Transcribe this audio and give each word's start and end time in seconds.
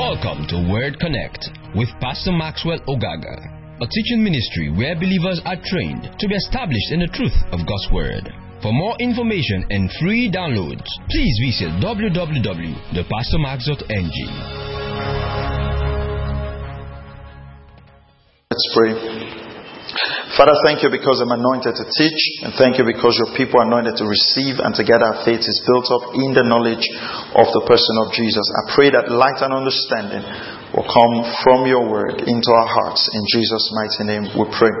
Welcome 0.00 0.48
to 0.48 0.56
Word 0.72 0.96
Connect 0.96 1.52
with 1.76 1.92
Pastor 2.00 2.32
Maxwell 2.32 2.80
Ogaga, 2.88 3.36
a 3.84 3.86
teaching 3.86 4.24
ministry 4.24 4.72
where 4.72 4.96
believers 4.96 5.44
are 5.44 5.60
trained 5.60 6.08
to 6.16 6.24
be 6.26 6.40
established 6.40 6.88
in 6.96 7.04
the 7.04 7.12
truth 7.12 7.36
of 7.52 7.68
God's 7.68 7.84
Word. 7.92 8.32
For 8.64 8.72
more 8.72 8.96
information 8.96 9.68
and 9.68 9.92
free 10.00 10.32
downloads, 10.32 10.88
please 11.12 11.36
visit 11.44 11.68
www.thepastormax.ng. 11.84 14.16
Let's 18.48 18.68
pray. 18.72 18.96
Father, 20.40 20.56
thank 20.64 20.80
you 20.80 20.88
because 20.88 21.20
I'm 21.20 21.36
anointed 21.36 21.76
to 21.76 21.84
teach, 21.84 22.48
and 22.48 22.56
thank 22.56 22.80
you 22.80 22.88
because 22.88 23.20
your 23.20 23.36
people 23.36 23.60
are 23.60 23.68
anointed 23.68 24.00
to 24.00 24.08
receive, 24.08 24.64
and 24.64 24.72
together 24.72 25.12
our 25.12 25.28
faith 25.28 25.44
is 25.44 25.60
built 25.68 25.92
up 25.92 26.16
in 26.16 26.32
the 26.32 26.48
knowledge 26.48 26.88
of 27.34 27.46
the 27.54 27.62
person 27.62 27.94
of 28.02 28.10
Jesus. 28.10 28.42
I 28.42 28.62
pray 28.74 28.88
that 28.90 29.06
light 29.06 29.38
and 29.38 29.54
understanding 29.54 30.22
will 30.74 30.86
come 30.86 31.22
from 31.46 31.66
your 31.66 31.86
word 31.86 32.22
into 32.26 32.50
our 32.50 32.68
hearts. 32.70 33.06
In 33.14 33.22
Jesus' 33.30 33.66
mighty 33.70 34.02
name 34.06 34.24
we 34.34 34.46
pray. 34.50 34.74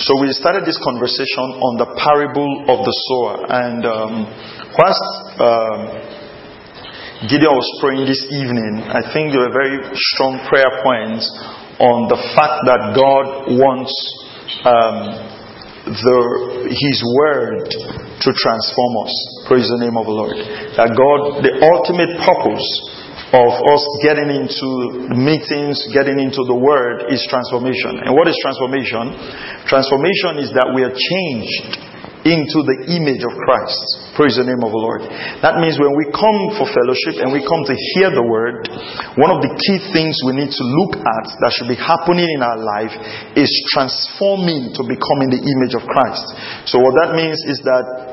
So 0.00 0.20
we 0.20 0.28
started 0.36 0.68
this 0.68 0.80
conversation 0.84 1.60
on 1.60 1.72
the 1.80 1.88
parable 1.96 2.68
of 2.68 2.84
the 2.84 2.94
sower, 3.08 3.34
and 3.48 3.80
um, 3.88 4.12
whilst 4.76 5.08
um, 5.40 5.80
Gideon 7.28 7.54
was 7.56 7.68
praying 7.80 8.04
this 8.04 8.24
evening, 8.34 8.84
I 8.88 9.00
think 9.14 9.32
there 9.32 9.46
were 9.46 9.54
very 9.54 9.80
strong 9.94 10.42
prayer 10.50 10.82
points 10.84 11.24
on 11.80 12.10
the 12.12 12.20
fact 12.36 12.66
that 12.68 12.92
God 12.92 13.48
wants 13.56 13.94
um, 14.66 15.41
the, 15.94 16.20
His 16.72 16.98
Word 17.04 17.68
to 17.68 18.30
transform 18.32 18.92
us. 19.04 19.12
Praise 19.48 19.68
the 19.68 19.80
name 19.82 19.96
of 19.98 20.06
the 20.06 20.16
Lord. 20.16 20.36
That 20.78 20.90
God, 20.94 21.42
the 21.44 21.52
ultimate 21.60 22.12
purpose 22.22 22.68
of 23.32 23.48
us 23.48 23.82
getting 24.04 24.28
into 24.28 24.68
meetings, 25.16 25.80
getting 25.92 26.20
into 26.20 26.44
the 26.44 26.56
Word 26.56 27.08
is 27.08 27.24
transformation. 27.28 28.00
And 28.04 28.12
what 28.12 28.28
is 28.28 28.36
transformation? 28.44 29.16
Transformation 29.68 30.44
is 30.44 30.52
that 30.52 30.72
we 30.76 30.84
are 30.84 30.92
changed 30.92 31.91
into 32.22 32.58
the 32.62 32.94
image 32.94 33.22
of 33.26 33.34
Christ. 33.34 34.14
Praise 34.14 34.38
the 34.38 34.46
name 34.46 34.62
of 34.62 34.70
the 34.70 34.78
Lord. 34.78 35.02
That 35.42 35.58
means 35.58 35.74
when 35.80 35.98
we 35.98 36.06
come 36.14 36.54
for 36.54 36.70
fellowship 36.70 37.18
and 37.18 37.34
we 37.34 37.42
come 37.42 37.66
to 37.66 37.74
hear 37.98 38.14
the 38.14 38.22
word, 38.22 38.70
one 39.18 39.34
of 39.34 39.42
the 39.42 39.50
key 39.50 39.78
things 39.90 40.14
we 40.22 40.38
need 40.38 40.54
to 40.54 40.64
look 40.64 41.02
at 41.02 41.26
that 41.42 41.50
should 41.58 41.70
be 41.70 41.78
happening 41.78 42.28
in 42.30 42.40
our 42.44 42.60
life 42.60 42.94
is 43.34 43.50
transforming 43.74 44.70
to 44.78 44.82
becoming 44.86 45.34
the 45.34 45.42
image 45.42 45.74
of 45.74 45.82
Christ. 45.82 46.26
So 46.70 46.78
what 46.78 46.94
that 47.02 47.18
means 47.18 47.42
is 47.48 47.58
that 47.66 48.11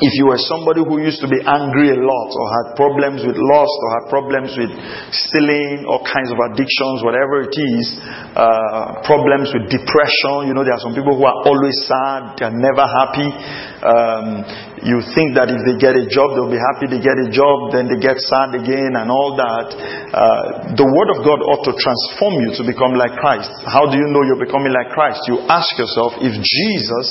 if 0.00 0.12
you 0.16 0.32
were 0.32 0.40
somebody 0.40 0.80
who 0.80 1.04
used 1.04 1.20
to 1.20 1.28
be 1.28 1.36
angry 1.44 1.92
a 1.92 2.00
lot 2.00 2.30
or 2.32 2.46
had 2.48 2.66
problems 2.80 3.20
with 3.28 3.36
lust 3.36 3.76
or 3.84 3.88
had 4.00 4.04
problems 4.08 4.56
with 4.56 4.72
stealing, 5.12 5.84
all 5.84 6.00
kinds 6.00 6.32
of 6.32 6.40
addictions, 6.40 7.04
whatever 7.04 7.44
it 7.44 7.52
is, 7.52 8.00
uh, 8.32 9.04
problems 9.04 9.52
with 9.52 9.68
depression, 9.68 10.48
you 10.48 10.56
know, 10.56 10.64
there 10.64 10.72
are 10.72 10.80
some 10.80 10.96
people 10.96 11.12
who 11.12 11.28
are 11.28 11.44
always 11.44 11.76
sad, 11.84 12.40
they 12.40 12.48
are 12.48 12.56
never 12.56 12.88
happy. 12.88 13.28
Um, 13.84 14.71
you 14.82 14.98
think 15.14 15.38
that 15.38 15.46
if 15.46 15.62
they 15.62 15.78
get 15.78 15.94
a 15.94 16.06
job, 16.10 16.34
they'll 16.34 16.50
be 16.50 16.58
happy 16.58 16.90
they 16.90 16.98
get 16.98 17.14
a 17.14 17.30
job, 17.30 17.70
then 17.70 17.86
they 17.86 18.02
get 18.02 18.18
sad 18.18 18.50
again 18.50 18.98
and 18.98 19.06
all 19.14 19.38
that. 19.38 19.66
Uh, 20.10 20.74
the 20.74 20.82
Word 20.82 21.08
of 21.14 21.22
God 21.22 21.38
ought 21.38 21.62
to 21.70 21.74
transform 21.78 22.42
you 22.42 22.50
to 22.58 22.62
become 22.66 22.98
like 22.98 23.14
Christ. 23.14 23.46
How 23.62 23.86
do 23.86 23.94
you 23.94 24.10
know 24.10 24.26
you're 24.26 24.42
becoming 24.42 24.74
like 24.74 24.90
Christ? 24.90 25.22
You 25.30 25.46
ask 25.46 25.70
yourself, 25.78 26.18
if 26.18 26.34
Jesus 26.34 27.06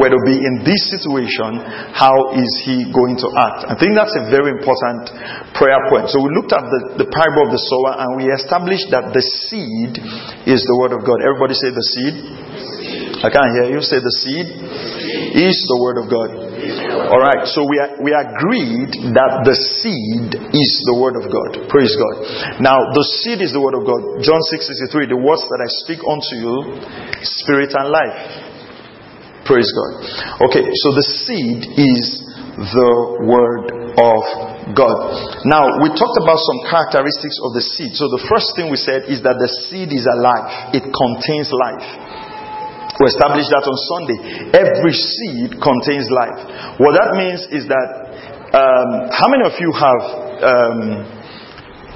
were 0.00 0.08
to 0.08 0.20
be 0.24 0.40
in 0.40 0.64
this 0.64 0.80
situation, 0.88 1.60
how 1.92 2.16
is 2.32 2.50
he 2.64 2.88
going 2.88 3.20
to 3.20 3.28
act? 3.36 3.68
I 3.68 3.76
think 3.76 3.92
that's 3.92 4.16
a 4.16 4.32
very 4.32 4.56
important 4.56 5.12
prayer 5.52 5.80
point. 5.92 6.08
So 6.08 6.24
we 6.24 6.32
looked 6.32 6.56
at 6.56 6.64
the, 6.64 7.04
the 7.04 7.08
parable 7.12 7.46
of 7.46 7.50
the 7.52 7.60
sower 7.60 8.00
and 8.00 8.08
we 8.16 8.32
established 8.32 8.88
that 8.96 9.12
the 9.12 9.20
seed 9.20 10.00
is 10.48 10.64
the 10.64 10.76
Word 10.80 10.96
of 10.96 11.04
God. 11.04 11.20
Everybody 11.20 11.52
say 11.52 11.68
the 11.68 11.84
seed. 11.84 12.14
I 13.20 13.28
can't 13.28 13.52
hear 13.60 13.76
you. 13.76 13.84
Say 13.84 14.00
the 14.00 14.16
seed 14.24 14.48
is 15.36 15.56
the 15.68 15.78
Word 15.84 16.00
of 16.00 16.08
God. 16.08 16.49
All 17.10 17.18
right, 17.18 17.46
so 17.48 17.64
we, 17.64 17.80
are, 17.80 17.96
we 17.98 18.12
agreed 18.12 18.92
that 19.16 19.42
the 19.48 19.56
seed 19.56 20.30
is 20.36 20.70
the 20.86 20.96
word 20.96 21.16
of 21.16 21.26
God. 21.26 21.66
Praise 21.72 21.94
God. 21.96 22.60
Now, 22.60 22.78
the 22.92 23.04
seed 23.22 23.40
is 23.40 23.56
the 23.56 23.62
word 23.62 23.74
of 23.74 23.88
God. 23.88 24.20
John 24.20 24.40
6:63, 24.52 25.08
the 25.08 25.20
words 25.20 25.42
that 25.48 25.60
I 25.64 25.68
speak 25.84 26.04
unto 26.04 26.34
you, 26.36 26.54
spirit 27.24 27.72
and 27.72 27.88
life. 27.88 28.20
Praise 29.48 29.72
God. 29.72 29.92
Okay, 30.52 30.62
so 30.62 30.88
the 30.94 31.06
seed 31.26 31.60
is 31.74 32.04
the 32.60 32.92
word 33.24 33.72
of 33.96 34.22
God. 34.76 34.98
Now, 35.48 35.64
we 35.80 35.88
talked 35.96 36.18
about 36.20 36.38
some 36.38 36.60
characteristics 36.68 37.40
of 37.42 37.56
the 37.56 37.64
seed. 37.64 37.96
So, 37.96 38.06
the 38.12 38.22
first 38.28 38.52
thing 38.54 38.70
we 38.70 38.78
said 38.78 39.08
is 39.08 39.24
that 39.24 39.40
the 39.40 39.50
seed 39.66 39.90
is 39.90 40.06
alive, 40.06 40.76
it 40.76 40.84
contains 40.84 41.50
life. 41.50 42.09
We 43.00 43.08
established 43.08 43.48
that 43.48 43.64
on 43.64 43.76
Sunday. 43.96 44.18
Every 44.52 44.92
seed 44.92 45.56
contains 45.56 46.12
life. 46.12 46.76
What 46.76 46.92
that 47.00 47.16
means 47.16 47.48
is 47.48 47.64
that 47.64 47.88
um, 48.52 49.08
how 49.08 49.32
many 49.32 49.48
of 49.48 49.56
you 49.56 49.72
have 49.72 50.02
um, 50.44 50.80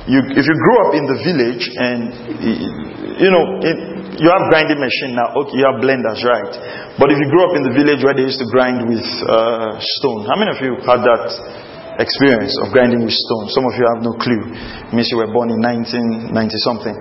you, 0.08 0.20
if 0.20 0.44
you 0.44 0.56
grew 0.56 0.78
up 0.84 0.92
in 0.96 1.04
the 1.08 1.18
village 1.24 1.64
and 1.64 2.00
you 3.20 3.30
know 3.32 3.44
it, 3.64 3.76
you 4.20 4.28
have 4.28 4.52
grinding 4.52 4.76
machine 4.76 5.16
now 5.16 5.32
okay 5.32 5.56
you 5.56 5.64
have 5.64 5.80
blenders 5.80 6.20
right 6.20 6.52
but 7.00 7.08
if 7.08 7.16
you 7.16 7.26
grew 7.32 7.42
up 7.48 7.56
in 7.56 7.64
the 7.64 7.72
village 7.72 8.04
where 8.04 8.12
they 8.12 8.28
used 8.28 8.36
to 8.36 8.48
grind 8.52 8.84
with 8.84 9.04
uh, 9.24 9.80
stone 9.98 10.28
how 10.28 10.36
many 10.36 10.52
of 10.52 10.60
you 10.60 10.76
had 10.84 11.00
that 11.00 11.24
experience 11.98 12.54
of 12.62 12.72
grinding 12.74 13.04
with 13.06 13.14
stone. 13.14 13.46
Some 13.54 13.64
of 13.66 13.74
you 13.78 13.84
have 13.86 14.00
no 14.02 14.14
clue. 14.18 14.50
It 14.50 14.92
means 14.92 15.10
you 15.10 15.20
were 15.22 15.30
born 15.30 15.50
in 15.50 15.60
1990 15.62 16.34
something. 16.66 16.96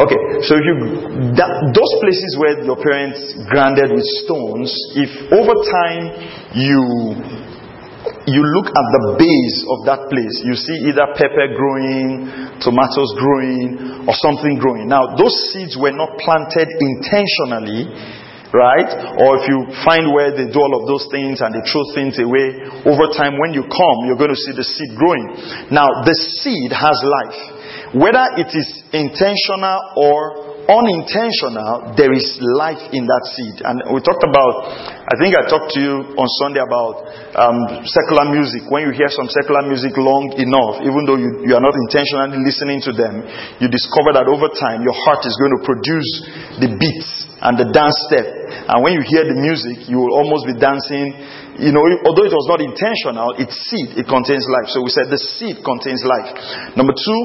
Okay, 0.00 0.20
so 0.44 0.56
if 0.58 0.64
you 0.64 0.76
that, 1.36 1.50
those 1.72 1.92
places 2.00 2.30
where 2.36 2.54
your 2.64 2.78
parents 2.80 3.20
grinded 3.48 3.92
with 3.92 4.06
stones, 4.24 4.68
if 4.96 5.10
over 5.32 5.54
time 5.54 6.02
you 6.56 6.80
you 8.24 8.40
look 8.40 8.68
at 8.72 8.86
the 9.00 9.02
base 9.20 9.58
of 9.68 9.84
that 9.84 10.08
place, 10.08 10.36
you 10.44 10.56
see 10.56 10.88
either 10.88 11.12
pepper 11.12 11.52
growing, 11.52 12.28
tomatoes 12.60 13.12
growing, 13.20 14.04
or 14.08 14.16
something 14.16 14.56
growing. 14.56 14.88
Now, 14.88 15.12
those 15.16 15.32
seeds 15.52 15.76
were 15.76 15.92
not 15.92 16.16
planted 16.20 16.68
intentionally 16.68 17.92
right? 18.54 19.18
Or 19.18 19.42
if 19.42 19.50
you 19.50 19.66
find 19.82 20.14
where 20.14 20.30
they 20.30 20.46
do 20.46 20.58
all 20.62 20.78
of 20.78 20.86
those 20.86 21.10
things 21.10 21.42
and 21.42 21.50
they 21.50 21.64
throw 21.66 21.82
things 21.90 22.22
away, 22.22 22.54
over 22.86 23.10
time 23.10 23.34
when 23.42 23.50
you 23.50 23.66
come, 23.66 24.06
you're 24.06 24.20
going 24.20 24.30
to 24.30 24.38
see 24.38 24.54
the 24.54 24.62
seed 24.62 24.94
growing. 24.94 25.34
Now, 25.74 26.06
the 26.06 26.14
seed 26.14 26.70
has 26.70 26.94
life. 27.02 27.98
Whether 27.98 28.22
it 28.38 28.54
is 28.54 28.68
intentional 28.94 29.78
or 29.98 30.54
unintentional, 30.64 31.92
there 31.94 32.12
is 32.14 32.24
life 32.56 32.80
in 32.96 33.04
that 33.04 33.24
seed. 33.36 33.56
And 33.60 33.84
we 33.92 34.00
talked 34.00 34.24
about, 34.24 34.54
I 35.04 35.14
think 35.20 35.36
I 35.36 35.44
talked 35.44 35.76
to 35.76 35.80
you 35.80 35.94
on 36.16 36.26
Sunday 36.40 36.62
about 36.64 37.04
um, 37.36 37.84
secular 37.84 38.32
music. 38.32 38.64
When 38.72 38.88
you 38.88 38.92
hear 38.96 39.12
some 39.12 39.28
secular 39.28 39.66
music 39.68 39.92
long 40.00 40.32
enough, 40.40 40.80
even 40.80 41.02
though 41.04 41.20
you, 41.20 41.44
you 41.44 41.52
are 41.52 41.64
not 41.64 41.76
intentionally 41.76 42.40
listening 42.40 42.80
to 42.88 42.92
them, 42.96 43.22
you 43.60 43.68
discover 43.68 44.16
that 44.16 44.24
over 44.24 44.48
time 44.56 44.80
your 44.80 44.96
heart 45.04 45.22
is 45.28 45.36
going 45.36 45.54
to 45.58 45.62
produce 45.68 46.10
the 46.64 46.70
beats 46.80 47.28
and 47.44 47.60
the 47.60 47.68
dance 47.68 47.98
step. 48.08 48.24
And 48.68 48.80
when 48.80 48.96
you 48.96 49.02
hear 49.04 49.28
the 49.28 49.36
music, 49.36 49.88
you 49.88 50.00
will 50.00 50.16
almost 50.16 50.48
be 50.48 50.56
dancing. 50.56 51.12
You 51.60 51.70
know, 51.70 51.84
although 52.08 52.24
it 52.24 52.34
was 52.34 52.48
not 52.48 52.64
intentional, 52.64 53.36
it's 53.36 53.54
seed, 53.68 54.00
it 54.00 54.08
contains 54.08 54.48
life. 54.48 54.72
So 54.72 54.80
we 54.80 54.90
said 54.90 55.12
the 55.12 55.20
seed 55.20 55.60
contains 55.60 56.00
life. 56.02 56.32
Number 56.74 56.96
two, 56.96 57.20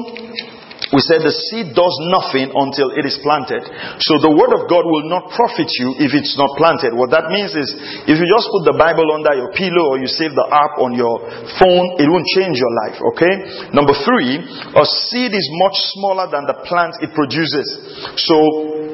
we 0.90 0.98
said 1.06 1.22
the 1.22 1.30
seed 1.30 1.70
does 1.70 1.94
nothing 2.10 2.50
until 2.50 2.90
it 2.98 3.06
is 3.06 3.14
planted. 3.22 3.62
So 4.02 4.18
the 4.18 4.32
word 4.32 4.50
of 4.50 4.66
God 4.66 4.82
will 4.82 5.06
not 5.06 5.30
profit 5.30 5.70
you 5.78 5.94
if 6.02 6.10
it's 6.16 6.34
not 6.34 6.50
planted. 6.58 6.96
What 6.98 7.14
that 7.14 7.30
means 7.30 7.54
is 7.54 7.68
if 8.10 8.16
you 8.18 8.26
just 8.26 8.50
put 8.50 8.66
the 8.66 8.74
Bible 8.74 9.06
under 9.14 9.30
your 9.38 9.54
pillow 9.54 9.94
or 9.94 10.02
you 10.02 10.10
save 10.10 10.34
the 10.34 10.48
app 10.50 10.82
on 10.82 10.98
your 10.98 11.22
phone, 11.62 11.94
it 12.00 12.10
won't 12.10 12.26
change 12.34 12.58
your 12.58 12.74
life. 12.86 12.98
Okay? 13.14 13.70
Number 13.70 13.94
three, 14.02 14.42
a 14.42 14.84
seed 15.06 15.30
is 15.30 15.46
much 15.62 15.76
smaller 15.94 16.26
than 16.26 16.50
the 16.50 16.58
plant 16.66 16.98
it 17.06 17.14
produces. 17.14 17.68
So 18.26 18.89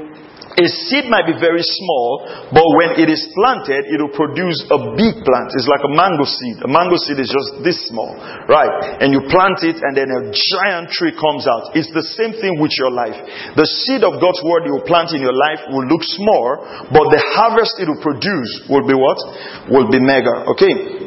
a 0.57 0.67
seed 0.89 1.13
might 1.13 1.29
be 1.29 1.37
very 1.37 1.61
small, 1.61 2.25
but 2.49 2.65
when 2.81 2.97
it 2.97 3.13
is 3.13 3.21
planted, 3.37 3.93
it 3.93 4.01
will 4.01 4.17
produce 4.17 4.57
a 4.73 4.79
big 4.97 5.21
plant. 5.21 5.53
It's 5.53 5.69
like 5.69 5.85
a 5.85 5.93
mango 5.93 6.25
seed. 6.25 6.65
A 6.65 6.71
mango 6.73 6.97
seed 6.97 7.21
is 7.21 7.29
just 7.29 7.61
this 7.61 7.77
small, 7.93 8.17
right? 8.49 9.05
And 9.05 9.13
you 9.13 9.21
plant 9.29 9.61
it, 9.69 9.77
and 9.85 9.93
then 9.93 10.09
a 10.09 10.33
giant 10.33 10.89
tree 10.89 11.13
comes 11.13 11.45
out. 11.45 11.77
It's 11.77 11.93
the 11.93 12.05
same 12.17 12.33
thing 12.41 12.57
with 12.57 12.73
your 12.81 12.89
life. 12.89 13.21
The 13.53 13.69
seed 13.85 14.01
of 14.01 14.17
God's 14.17 14.41
word 14.41 14.65
you 14.65 14.81
plant 14.89 15.13
in 15.13 15.21
your 15.21 15.37
life 15.37 15.61
will 15.69 15.85
look 15.85 16.01
small, 16.01 16.65
but 16.89 17.13
the 17.13 17.21
harvest 17.37 17.77
it 17.77 17.93
will 17.93 18.01
produce 18.01 18.65
will 18.73 18.89
be 18.89 18.97
what? 18.97 19.21
Will 19.69 19.93
be 19.93 20.01
mega. 20.01 20.49
Okay? 20.57 21.07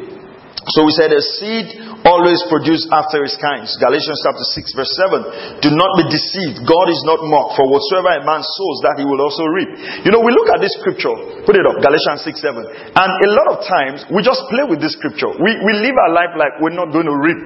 So 0.78 0.86
we 0.86 0.92
said 0.94 1.10
a 1.10 1.18
seed 1.18 1.66
always 2.04 2.40
produce 2.48 2.86
after 2.88 3.20
his 3.24 3.36
kinds. 3.36 3.76
Galatians 3.76 4.20
chapter 4.24 4.44
6 4.44 4.78
verse 4.78 4.92
7. 5.10 5.64
Do 5.64 5.70
not 5.72 5.90
be 6.00 6.04
deceived. 6.08 6.64
God 6.64 6.86
is 6.88 7.02
not 7.04 7.20
mocked. 7.24 7.60
For 7.60 7.66
whatsoever 7.68 8.16
a 8.16 8.22
man 8.24 8.42
sows, 8.42 8.78
that 8.84 8.96
he 9.00 9.04
will 9.04 9.20
also 9.20 9.44
reap. 9.48 9.70
You 10.04 10.10
know, 10.12 10.24
we 10.24 10.32
look 10.32 10.48
at 10.50 10.60
this 10.64 10.72
scripture. 10.80 11.12
Put 11.44 11.56
it 11.56 11.64
up. 11.68 11.80
Galatians 11.80 12.24
6 12.24 12.36
7. 12.40 12.96
And 12.96 13.10
a 13.10 13.30
lot 13.30 13.48
of 13.52 13.58
times, 13.68 14.04
we 14.08 14.24
just 14.24 14.40
play 14.48 14.64
with 14.64 14.80
this 14.80 14.96
scripture. 14.96 15.30
We, 15.36 15.50
we 15.60 15.72
live 15.78 15.96
our 16.08 16.12
life 16.12 16.32
like 16.36 16.58
we're 16.58 16.76
not 16.76 16.92
going 16.92 17.08
to 17.08 17.16
reap 17.16 17.40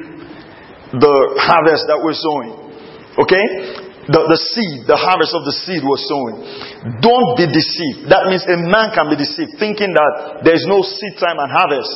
the 0.95 1.17
harvest 1.43 1.91
that 1.91 1.99
we're 1.99 2.17
sowing. 2.17 2.65
Okay? 3.19 3.84
The, 4.05 4.21
the 4.29 4.37
seed, 4.37 4.85
the 4.85 5.01
harvest 5.01 5.33
of 5.33 5.49
the 5.49 5.57
seed 5.65 5.81
was 5.81 6.05
sowing. 6.05 6.45
Don't 7.01 7.31
be 7.41 7.49
deceived. 7.49 8.13
That 8.13 8.29
means 8.29 8.45
a 8.45 8.61
man 8.61 8.93
can 8.93 9.09
be 9.09 9.17
deceived 9.17 9.57
thinking 9.57 9.97
that 9.97 10.45
there's 10.45 10.69
no 10.69 10.85
seed 10.85 11.17
time 11.17 11.41
and 11.41 11.49
harvest. 11.49 11.89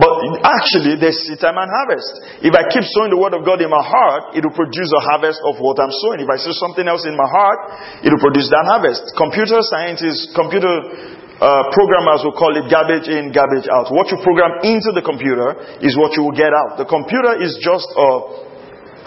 But 0.00 0.40
actually, 0.40 0.96
there's 0.96 1.20
seed 1.28 1.36
time 1.36 1.60
and 1.60 1.68
harvest. 1.68 2.40
If 2.40 2.56
I 2.56 2.64
keep 2.72 2.84
sowing 2.96 3.12
the 3.12 3.20
word 3.20 3.36
of 3.36 3.44
God 3.44 3.60
in 3.60 3.68
my 3.68 3.84
heart, 3.84 4.32
it 4.32 4.40
will 4.40 4.56
produce 4.56 4.88
a 4.88 5.02
harvest 5.12 5.44
of 5.44 5.60
what 5.60 5.76
I'm 5.76 5.92
sowing. 6.00 6.24
If 6.24 6.30
I 6.32 6.40
sow 6.40 6.56
something 6.56 6.88
else 6.88 7.04
in 7.04 7.12
my 7.12 7.28
heart, 7.28 7.60
it 8.04 8.08
will 8.08 8.24
produce 8.24 8.48
that 8.48 8.64
harvest. 8.64 9.04
Computer 9.20 9.60
scientists, 9.60 10.32
computer 10.32 11.20
uh, 11.40 11.72
programmers 11.72 12.20
will 12.20 12.36
call 12.36 12.52
it 12.52 12.68
garbage 12.68 13.08
in, 13.08 13.32
garbage 13.32 13.64
out. 13.72 13.88
What 13.88 14.12
you 14.12 14.20
program 14.20 14.60
into 14.60 14.92
the 14.92 15.00
computer 15.00 15.56
is 15.80 15.96
what 15.96 16.12
you 16.12 16.28
will 16.28 16.36
get 16.36 16.52
out. 16.52 16.76
The 16.76 16.84
computer 16.84 17.40
is 17.40 17.56
just 17.64 17.88
a 17.96 18.49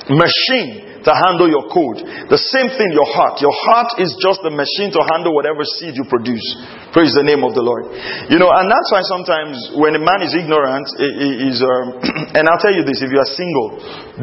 machine 0.10 0.94
to 1.04 1.12
handle 1.12 1.52
your 1.52 1.68
code. 1.68 2.00
The 2.32 2.40
same 2.40 2.72
thing, 2.80 2.96
your 2.96 3.08
heart. 3.08 3.44
Your 3.44 3.54
heart 3.68 4.00
is 4.00 4.16
just 4.24 4.40
a 4.48 4.52
machine 4.52 4.92
to 4.96 5.02
handle 5.12 5.36
whatever 5.36 5.68
seed 5.68 6.00
you 6.00 6.08
produce. 6.08 6.44
Praise 6.96 7.12
the 7.12 7.28
name 7.28 7.44
of 7.44 7.52
the 7.52 7.64
Lord. 7.64 7.92
You 8.32 8.40
know, 8.40 8.48
and 8.48 8.72
that's 8.72 8.90
why 8.92 9.04
sometimes 9.04 9.76
when 9.76 10.00
a 10.00 10.04
man 10.04 10.24
is 10.24 10.32
ignorant, 10.32 10.88
is 10.96 11.60
um, 11.60 12.00
and 12.40 12.48
I'll 12.48 12.64
tell 12.64 12.74
you 12.74 12.88
this: 12.88 13.04
if 13.04 13.12
you 13.12 13.20
are 13.20 13.32
single, 13.36 13.68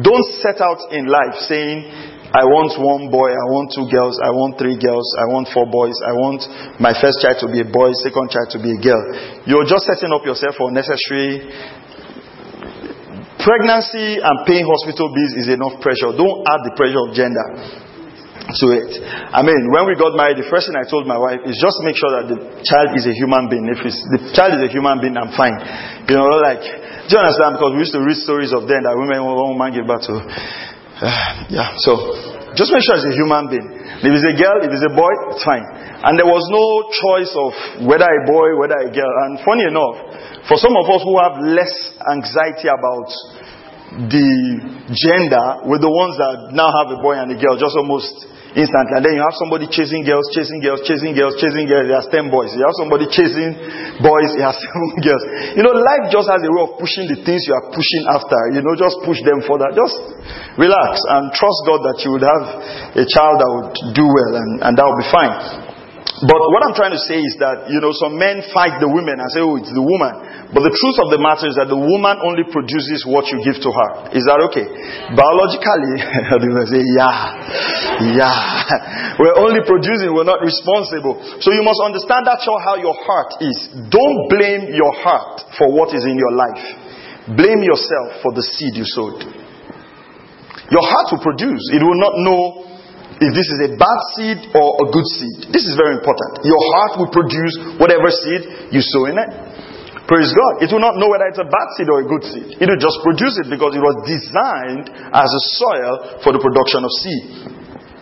don't 0.01 0.27
set 0.41 0.57
out 0.59 0.81
in 0.89 1.05
life 1.05 1.37
saying, 1.45 2.11
I 2.31 2.47
want 2.47 2.79
one 2.79 3.11
boy, 3.11 3.27
I 3.27 3.45
want 3.51 3.75
two 3.75 3.91
girls, 3.91 4.15
I 4.23 4.31
want 4.31 4.55
three 4.55 4.79
girls, 4.79 5.03
I 5.19 5.27
want 5.27 5.51
four 5.51 5.67
boys, 5.67 5.99
I 5.99 6.15
want 6.15 6.39
my 6.79 6.95
first 6.95 7.19
child 7.19 7.43
to 7.43 7.51
be 7.51 7.59
a 7.59 7.67
boy, 7.67 7.91
second 8.07 8.31
child 8.31 8.55
to 8.55 8.59
be 8.63 8.71
a 8.71 8.79
girl. 8.79 9.03
You're 9.43 9.67
just 9.67 9.83
setting 9.83 10.15
up 10.15 10.23
yourself 10.23 10.55
for 10.55 10.71
unnecessary 10.71 11.43
Pregnancy 13.41 14.21
and 14.21 14.35
paying 14.45 14.65
hospital 14.69 15.09
bills 15.09 15.33
is 15.41 15.47
enough 15.49 15.81
pressure. 15.81 16.13
Don't 16.13 16.45
add 16.45 16.61
the 16.61 16.73
pressure 16.77 17.01
of 17.01 17.09
gender 17.17 17.45
to 18.51 18.65
it. 18.73 18.91
I 19.31 19.41
mean, 19.41 19.71
when 19.71 19.87
we 19.87 19.95
got 19.95 20.13
married, 20.17 20.37
the 20.41 20.47
first 20.49 20.67
thing 20.67 20.75
I 20.77 20.85
told 20.85 21.07
my 21.07 21.17
wife 21.17 21.41
is 21.47 21.57
just 21.57 21.77
make 21.85 21.97
sure 21.97 22.11
that 22.21 22.25
the 22.29 22.37
child 22.65 22.93
is 22.97 23.07
a 23.07 23.15
human 23.15 23.47
being. 23.47 23.65
If 23.69 23.81
the 23.81 24.33
child 24.35 24.57
is 24.59 24.61
a 24.65 24.71
human 24.71 24.99
being, 24.99 25.15
I'm 25.15 25.33
fine. 25.33 25.55
You 26.05 26.17
know, 26.19 26.27
like, 26.41 26.61
do 27.07 27.11
you 27.17 27.21
understand? 27.21 27.57
Because 27.57 27.71
we 27.73 27.79
used 27.85 27.95
to 27.95 28.03
read 28.03 28.19
stories 28.19 28.51
of 28.53 28.67
them 28.67 28.83
that 28.85 28.93
women, 28.97 29.23
one 29.23 29.57
woman 29.57 29.69
gave 29.73 29.85
birth 29.87 30.05
to. 30.09 30.15
Yeah, 31.49 31.73
so 31.81 31.97
just 32.53 32.69
make 32.69 32.83
sure 32.85 32.99
it's 32.99 33.09
a 33.09 33.15
human 33.17 33.49
being. 33.49 33.67
If 34.05 34.11
it's 34.11 34.27
a 34.27 34.35
girl, 34.37 34.61
if 34.61 34.69
it's 34.69 34.85
a 34.85 34.93
boy, 34.93 35.11
it's 35.33 35.41
fine. 35.41 35.65
And 36.03 36.13
there 36.13 36.29
was 36.29 36.45
no 36.51 36.65
choice 36.93 37.31
of 37.33 37.51
whether 37.89 38.05
a 38.05 38.21
boy, 38.29 38.53
whether 38.59 38.77
a 38.85 38.91
girl. 38.93 39.13
And 39.25 39.41
funny 39.41 39.65
enough, 39.65 39.97
for 40.47 40.57
some 40.57 40.73
of 40.73 40.85
us 40.89 41.01
who 41.05 41.15
have 41.21 41.35
less 41.41 41.73
anxiety 42.09 42.69
about 42.71 43.09
the 43.91 44.29
gender, 44.95 45.67
with 45.67 45.83
the 45.83 45.91
ones 45.91 46.15
that 46.15 46.55
now 46.55 46.71
have 46.71 46.95
a 46.95 46.99
boy 47.03 47.19
and 47.19 47.27
a 47.27 47.37
girl 47.37 47.59
just 47.59 47.75
almost 47.75 48.23
instantly. 48.55 48.95
And 48.95 49.03
then 49.03 49.19
you 49.19 49.23
have 49.23 49.35
somebody 49.35 49.67
chasing 49.67 50.07
girls, 50.07 50.31
chasing 50.31 50.63
girls, 50.63 50.83
chasing 50.87 51.11
girls, 51.11 51.35
chasing 51.39 51.67
girls. 51.67 51.91
He 51.91 51.95
has 51.95 52.07
10 52.07 52.31
boys. 52.31 52.55
You 52.55 52.63
have 52.63 52.77
somebody 52.79 53.11
chasing 53.11 53.51
boys, 53.99 54.31
he 54.35 54.43
has 54.43 54.55
7 54.55 55.03
girls. 55.07 55.23
You 55.59 55.63
know, 55.63 55.75
life 55.75 56.07
just 56.07 56.31
has 56.31 56.39
a 56.39 56.51
way 56.51 56.63
of 56.63 56.79
pushing 56.79 57.11
the 57.11 57.19
things 57.23 57.43
you 57.47 57.55
are 57.55 57.67
pushing 57.71 58.03
after. 58.07 58.39
You 58.55 58.63
know, 58.63 58.75
just 58.79 58.95
push 59.03 59.19
them 59.27 59.43
further. 59.43 59.71
Just 59.75 59.95
relax 60.55 61.03
and 61.11 61.31
trust 61.35 61.59
God 61.67 61.83
that 61.91 61.99
you 62.07 62.15
would 62.15 62.23
have 62.23 62.43
a 62.95 63.05
child 63.07 63.35
that 63.43 63.49
would 63.51 63.71
do 63.91 64.07
well 64.07 64.33
and, 64.39 64.49
and 64.67 64.73
that 64.79 64.85
will 64.87 64.99
be 64.99 65.09
fine. 65.11 65.70
But 66.21 66.37
what 66.37 66.61
I'm 66.61 66.77
trying 66.77 66.93
to 66.93 67.01
say 67.01 67.17
is 67.17 67.33
that, 67.41 67.65
you 67.73 67.81
know, 67.81 67.89
some 67.97 68.13
men 68.13 68.45
fight 68.53 68.77
the 68.77 68.85
women 68.85 69.17
and 69.17 69.25
say, 69.33 69.41
oh, 69.41 69.57
it's 69.57 69.73
the 69.73 69.81
woman. 69.81 70.53
But 70.53 70.61
the 70.61 70.69
truth 70.69 70.97
of 71.01 71.09
the 71.09 71.17
matter 71.17 71.49
is 71.49 71.57
that 71.57 71.65
the 71.65 71.81
woman 71.81 72.21
only 72.21 72.45
produces 72.45 73.09
what 73.09 73.25
you 73.33 73.41
give 73.41 73.57
to 73.57 73.69
her. 73.73 73.89
Is 74.13 74.29
that 74.29 74.37
okay? 74.53 74.69
Biologically, 75.17 75.97
they 76.45 76.67
say, 76.69 76.83
yeah, 76.93 78.13
yeah. 78.13 79.17
We're 79.17 79.33
only 79.33 79.65
producing, 79.65 80.13
we're 80.13 80.29
not 80.29 80.45
responsible. 80.45 81.17
So 81.41 81.49
you 81.57 81.65
must 81.65 81.81
understand 81.81 82.29
that's 82.29 82.45
all 82.45 82.61
how 82.61 82.77
your 82.77 82.93
heart 83.01 83.41
is. 83.41 83.57
Don't 83.89 84.29
blame 84.29 84.69
your 84.77 84.93
heart 85.01 85.41
for 85.57 85.73
what 85.73 85.89
is 85.97 86.05
in 86.05 86.21
your 86.21 86.37
life. 86.37 87.33
Blame 87.33 87.65
yourself 87.65 88.21
for 88.21 88.29
the 88.37 88.45
seed 88.45 88.77
you 88.77 88.85
sowed. 88.85 89.25
Your 90.69 90.85
heart 90.85 91.17
will 91.17 91.25
produce. 91.25 91.65
It 91.73 91.81
will 91.81 91.97
not 91.97 92.13
know 92.21 92.70
if 93.21 93.31
this 93.37 93.45
is 93.53 93.59
a 93.69 93.71
bad 93.77 93.99
seed 94.17 94.39
or 94.57 94.81
a 94.81 94.85
good 94.89 95.05
seed. 95.05 95.53
This 95.53 95.69
is 95.69 95.77
very 95.77 95.93
important. 95.93 96.41
Your 96.41 96.57
heart 96.73 96.97
will 96.97 97.13
produce 97.13 97.53
whatever 97.77 98.09
seed 98.09 98.73
you 98.73 98.81
sow 98.81 99.05
in 99.05 99.21
it. 99.21 99.29
Praise 100.09 100.33
God. 100.33 100.65
It 100.65 100.73
will 100.73 100.81
not 100.81 100.97
know 100.97 101.07
whether 101.07 101.29
it's 101.29 101.39
a 101.39 101.45
bad 101.45 101.67
seed 101.77 101.87
or 101.87 102.01
a 102.01 102.07
good 102.09 102.25
seed. 102.25 102.57
It 102.57 102.65
will 102.65 102.81
just 102.81 102.97
produce 103.05 103.37
it 103.45 103.47
because 103.47 103.77
it 103.77 103.83
was 103.85 103.95
designed 104.09 104.89
as 105.13 105.29
a 105.29 105.41
soil 105.55 105.93
for 106.25 106.33
the 106.33 106.41
production 106.41 106.81
of 106.81 106.91
seed. 106.97 107.23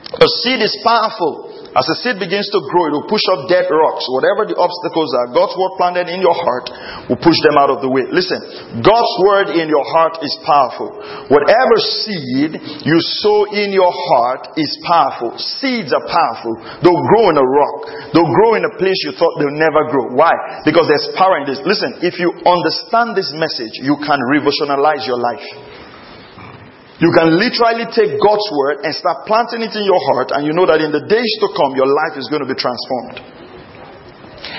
A 0.09 0.27
seed 0.41 0.63
is 0.63 0.73
powerful. 0.81 1.48
As 1.77 1.85
the 1.85 1.97
seed 2.01 2.17
begins 2.17 2.49
to 2.49 2.59
grow, 2.65 2.89
it 2.89 2.93
will 2.97 3.05
push 3.05 3.21
up 3.29 3.45
dead 3.45 3.69
rocks. 3.69 4.01
Whatever 4.09 4.49
the 4.49 4.57
obstacles 4.57 5.13
are, 5.13 5.29
God's 5.29 5.53
word 5.53 5.77
planted 5.77 6.09
in 6.09 6.17
your 6.17 6.33
heart 6.33 6.65
will 7.05 7.21
push 7.21 7.37
them 7.45 7.61
out 7.61 7.69
of 7.69 7.85
the 7.85 7.91
way. 7.91 8.09
Listen, 8.09 8.41
God's 8.81 9.13
word 9.21 9.47
in 9.53 9.69
your 9.69 9.85
heart 9.85 10.17
is 10.25 10.33
powerful. 10.41 10.89
Whatever 11.29 11.75
seed 11.77 12.57
you 12.89 12.97
sow 13.21 13.45
in 13.53 13.69
your 13.69 13.93
heart 13.93 14.57
is 14.57 14.71
powerful. 14.81 15.37
Seeds 15.37 15.93
are 15.93 16.05
powerful. 16.09 16.57
They'll 16.81 17.05
grow 17.13 17.29
in 17.29 17.37
a 17.37 17.45
rock. 17.45 17.77
They'll 18.17 18.33
grow 18.41 18.57
in 18.57 18.65
a 18.65 18.73
place 18.81 18.97
you 19.05 19.13
thought 19.13 19.37
they'll 19.37 19.53
never 19.53 19.93
grow. 19.93 20.17
Why? 20.17 20.33
Because 20.65 20.89
there's 20.89 21.13
power 21.13 21.37
in 21.37 21.45
this. 21.45 21.61
Listen, 21.61 22.01
if 22.01 22.17
you 22.17 22.33
understand 22.49 23.13
this 23.13 23.29
message, 23.37 23.77
you 23.77 23.93
can 24.01 24.17
revolutionalize 24.25 25.05
your 25.05 25.21
life. 25.21 25.45
You 26.99 27.15
can 27.15 27.31
literally 27.39 27.87
take 27.95 28.19
God's 28.19 28.47
word 28.51 28.83
and 28.83 28.91
start 28.91 29.23
planting 29.23 29.63
it 29.63 29.71
in 29.71 29.87
your 29.87 30.01
heart, 30.11 30.35
and 30.35 30.43
you 30.43 30.51
know 30.51 30.67
that 30.67 30.83
in 30.83 30.91
the 30.91 31.07
days 31.07 31.31
to 31.39 31.47
come, 31.55 31.79
your 31.79 31.87
life 31.87 32.19
is 32.19 32.27
going 32.27 32.43
to 32.43 32.49
be 32.49 32.59
transformed. 32.59 33.23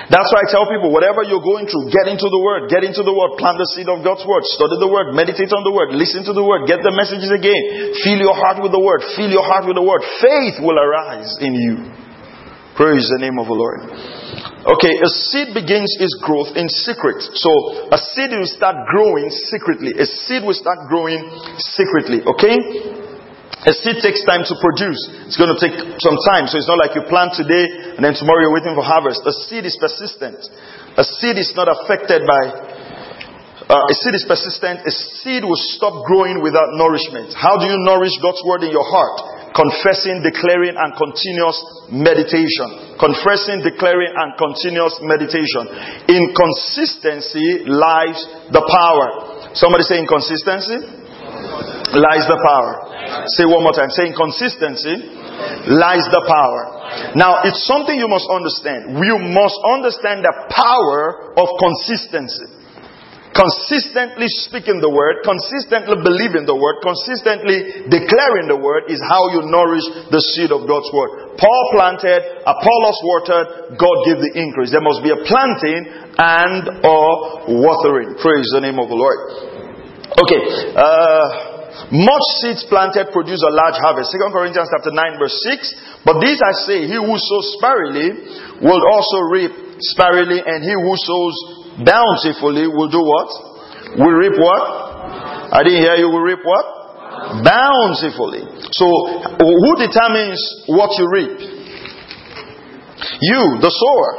That's 0.09 0.27
why 0.33 0.43
I 0.43 0.47
tell 0.49 0.65
people, 0.65 0.89
whatever 0.89 1.21
you're 1.23 1.45
going 1.45 1.69
through, 1.69 1.93
get 1.93 2.09
into 2.09 2.27
the 2.33 2.41
Word, 2.41 2.73
get 2.73 2.81
into 2.81 3.05
the 3.05 3.13
Word, 3.13 3.37
plant 3.37 3.61
the 3.61 3.69
seed 3.77 3.93
of 3.93 4.01
God's 4.01 4.25
Word, 4.25 4.43
study 4.57 4.81
the 4.81 4.89
Word, 4.89 5.13
meditate 5.13 5.53
on 5.53 5.63
the 5.63 5.71
Word, 5.71 5.93
listen 5.93 6.25
to 6.27 6.35
the 6.35 6.43
Word, 6.43 6.65
get 6.65 6.81
the 6.81 6.91
messages 6.97 7.29
again, 7.29 7.93
fill 8.01 8.19
your 8.19 8.35
heart 8.35 8.59
with 8.65 8.73
the 8.73 8.81
Word, 8.81 9.05
fill 9.15 9.29
your 9.29 9.45
heart 9.45 9.69
with 9.69 9.77
the 9.77 9.85
Word. 9.85 10.01
Faith 10.25 10.59
will 10.65 10.81
arise 10.81 11.31
in 11.45 11.53
you. 11.53 12.00
Praise 12.81 13.13
the 13.13 13.21
name 13.21 13.37
of 13.37 13.45
the 13.45 13.53
Lord. 13.53 13.93
Okay, 14.65 14.95
a 14.97 15.11
seed 15.29 15.53
begins 15.53 16.01
its 16.01 16.17
growth 16.25 16.57
in 16.57 16.65
secret. 16.65 17.21
So 17.37 17.53
a 17.93 18.01
seed 18.01 18.33
will 18.33 18.49
start 18.49 18.89
growing 18.89 19.29
secretly. 19.29 20.01
A 20.01 20.09
seed 20.09 20.41
will 20.41 20.57
start 20.57 20.89
growing 20.89 21.21
secretly. 21.61 22.25
Okay? 22.25 22.57
A 23.69 23.77
seed 23.77 24.01
takes 24.01 24.25
time 24.25 24.49
to 24.49 24.57
produce. 24.57 24.97
It's 25.29 25.37
going 25.37 25.53
to 25.53 25.61
take 25.61 25.77
some 26.01 26.17
time. 26.25 26.49
So 26.49 26.57
it's 26.57 26.73
not 26.73 26.81
like 26.81 26.97
you 26.97 27.05
plant 27.05 27.37
today 27.37 27.69
and 27.69 28.01
then 28.01 28.17
tomorrow 28.17 28.49
you're 28.49 28.57
waiting 28.57 28.73
for 28.73 28.81
harvest. 28.81 29.29
A 29.29 29.35
seed 29.45 29.69
is 29.69 29.77
persistent. 29.77 30.41
A 30.97 31.05
seed 31.05 31.37
is 31.37 31.53
not 31.53 31.69
affected 31.69 32.25
by 32.25 32.43
uh, 33.69 33.93
a 33.93 33.95
seed 33.95 34.17
is 34.17 34.25
persistent. 34.25 34.89
A 34.89 34.91
seed 35.21 35.45
will 35.45 35.61
stop 35.77 36.01
growing 36.09 36.41
without 36.41 36.73
nourishment. 36.81 37.37
How 37.37 37.61
do 37.61 37.69
you 37.69 37.77
nourish 37.85 38.17
God's 38.25 38.41
word 38.49 38.65
in 38.65 38.73
your 38.73 38.89
heart? 38.89 39.40
Confessing, 39.55 40.23
declaring, 40.23 40.77
and 40.77 40.91
continuous 40.95 41.59
meditation. 41.91 42.99
Confessing, 42.99 43.65
declaring, 43.65 44.13
and 44.15 44.37
continuous 44.39 44.95
meditation. 45.03 45.67
Inconsistency 46.07 47.67
lies 47.67 48.19
the 48.55 48.63
power. 48.63 49.53
Somebody 49.55 49.83
say 49.85 49.99
inconsistency 49.99 51.01
lies 51.97 52.25
the 52.31 52.39
power. 52.47 53.27
Say 53.35 53.45
one 53.47 53.67
more 53.67 53.75
time. 53.75 53.91
Say 53.91 54.07
inconsistency 54.15 54.95
lies 55.67 56.07
the 56.13 56.23
power. 56.29 57.15
Now, 57.19 57.43
it's 57.43 57.67
something 57.67 57.97
you 57.97 58.07
must 58.07 58.29
understand. 58.31 58.95
You 59.03 59.19
must 59.19 59.59
understand 59.67 60.23
the 60.23 60.35
power 60.55 61.35
of 61.35 61.49
consistency. 61.59 62.60
Consistently 63.31 64.27
speaking 64.43 64.83
the 64.83 64.91
word, 64.91 65.23
consistently 65.23 66.03
believing 66.03 66.51
the 66.51 66.57
word, 66.59 66.83
consistently 66.83 67.87
declaring 67.87 68.51
the 68.51 68.59
word 68.59 68.91
is 68.91 68.99
how 69.07 69.23
you 69.31 69.47
nourish 69.47 69.87
the 70.11 70.19
seed 70.35 70.51
of 70.51 70.67
God's 70.67 70.91
word. 70.91 71.39
Paul 71.39 71.63
planted, 71.71 72.43
Apollos 72.43 72.99
watered, 73.07 73.79
God 73.79 73.97
gave 74.11 74.19
the 74.19 74.35
increase. 74.35 74.75
There 74.75 74.83
must 74.83 75.07
be 75.07 75.15
a 75.15 75.23
planting 75.23 76.11
and 76.19 76.83
a 76.83 77.01
watering. 77.55 78.19
Praise 78.19 78.51
the 78.51 78.67
name 78.67 78.83
of 78.83 78.91
the 78.91 78.99
Lord. 78.99 79.19
Okay, 80.11 80.43
uh, 80.75 81.95
much 81.95 82.27
seeds 82.43 82.67
planted 82.67 83.15
produce 83.15 83.47
a 83.47 83.53
large 83.55 83.79
harvest. 83.79 84.11
2 84.11 84.19
Corinthians 84.35 84.75
chapter 84.75 84.91
9 84.91 85.23
verse 85.23 85.39
6. 85.55 86.03
But 86.03 86.19
these 86.19 86.43
I 86.43 86.53
say, 86.67 86.79
he 86.91 86.99
who 86.99 87.15
sows 87.15 87.47
sparingly 87.63 88.11
will 88.59 88.83
also 88.91 89.19
reap 89.31 89.55
sparingly, 89.81 90.43
and 90.43 90.67
he 90.67 90.75
who 90.75 90.95
sows 90.99 91.60
bountifully 91.85 92.69
will 92.69 92.91
do 92.91 93.03
what? 93.03 93.29
Will 93.99 94.17
reap 94.17 94.37
what? 94.39 94.63
I 95.53 95.63
didn't 95.65 95.83
hear 95.83 95.97
you. 95.97 96.09
Will 96.09 96.23
reap 96.25 96.45
what? 96.45 96.65
Bountifully. 97.45 98.47
So, 98.73 98.87
who 99.41 99.71
determines 99.77 100.41
what 100.71 100.95
you 100.97 101.07
reap? 101.11 101.37
You, 103.21 103.43
the 103.61 103.73
sower. 103.73 104.11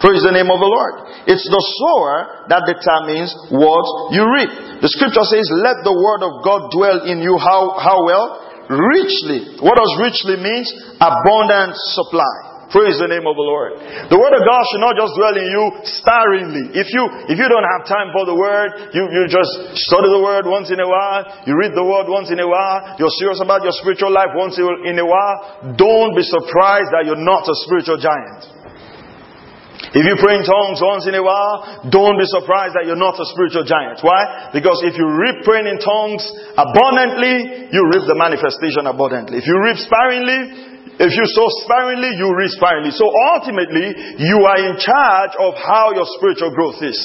Praise 0.00 0.22
the 0.26 0.34
name 0.34 0.50
of 0.50 0.58
the 0.58 0.66
Lord. 0.66 0.94
It's 1.30 1.46
the 1.46 1.62
sower 1.78 2.48
that 2.50 2.66
determines 2.66 3.30
what 3.54 3.86
you 4.10 4.26
reap. 4.26 4.82
The 4.82 4.90
scripture 4.90 5.22
says, 5.22 5.46
Let 5.62 5.86
the 5.86 5.94
word 5.94 6.26
of 6.26 6.42
God 6.42 6.74
dwell 6.74 7.06
in 7.06 7.22
you. 7.22 7.38
How, 7.38 7.78
how 7.78 8.02
well? 8.02 8.42
richly. 8.68 9.58
What 9.60 9.76
does 9.76 9.92
richly 10.00 10.36
means? 10.40 10.68
Abundant 11.00 11.74
supply. 11.92 12.51
Praise 12.72 12.96
the 12.96 13.04
name 13.04 13.28
of 13.28 13.36
the 13.36 13.44
Lord. 13.44 13.76
The 14.08 14.16
word 14.16 14.32
of 14.32 14.48
God 14.48 14.62
should 14.72 14.80
not 14.80 14.96
just 14.96 15.12
dwell 15.12 15.36
in 15.36 15.44
you 15.44 15.64
sparingly. 15.84 16.72
If 16.72 16.88
you, 16.88 17.04
if 17.28 17.36
you 17.36 17.44
don't 17.44 17.68
have 17.68 17.84
time 17.84 18.16
for 18.16 18.24
the 18.24 18.32
word, 18.32 18.96
you, 18.96 19.04
you 19.12 19.28
just 19.28 19.76
study 19.76 20.08
the 20.08 20.24
word 20.24 20.48
once 20.48 20.72
in 20.72 20.80
a 20.80 20.88
while, 20.88 21.44
you 21.44 21.52
read 21.52 21.76
the 21.76 21.84
word 21.84 22.08
once 22.08 22.32
in 22.32 22.40
a 22.40 22.48
while, 22.48 22.96
you're 22.96 23.12
serious 23.20 23.44
about 23.44 23.60
your 23.60 23.76
spiritual 23.76 24.08
life 24.08 24.32
once 24.32 24.56
in 24.56 24.96
a 24.96 25.04
while, 25.04 25.76
don't 25.76 26.16
be 26.16 26.24
surprised 26.24 26.88
that 26.96 27.04
you're 27.04 27.20
not 27.20 27.44
a 27.44 27.56
spiritual 27.68 28.00
giant. 28.00 28.48
If 29.92 30.08
you 30.08 30.16
pray 30.16 30.40
in 30.40 30.44
tongues 30.48 30.80
once 30.80 31.04
in 31.04 31.12
a 31.12 31.20
while, 31.20 31.84
don't 31.92 32.16
be 32.16 32.24
surprised 32.24 32.72
that 32.80 32.88
you're 32.88 32.96
not 32.96 33.20
a 33.20 33.28
spiritual 33.36 33.68
giant. 33.68 34.00
Why? 34.00 34.48
Because 34.48 34.80
if 34.88 34.96
you 34.96 35.04
reap 35.04 35.44
praying 35.44 35.68
in 35.68 35.76
tongues 35.76 36.24
abundantly, 36.56 37.68
you 37.68 37.80
reap 37.92 38.08
the 38.08 38.16
manifestation 38.16 38.88
abundantly. 38.88 39.44
If 39.44 39.44
you 39.44 39.60
reap 39.60 39.76
sparingly, 39.76 40.71
if 41.00 41.10
you 41.12 41.24
sow 41.32 41.48
sparingly, 41.64 42.12
you 42.20 42.28
reap 42.36 42.52
sparingly. 42.52 42.92
So 42.92 43.08
ultimately, 43.32 44.20
you 44.20 44.38
are 44.44 44.60
in 44.60 44.76
charge 44.76 45.32
of 45.40 45.56
how 45.56 45.96
your 45.96 46.04
spiritual 46.20 46.52
growth 46.52 46.84
is. 46.84 46.98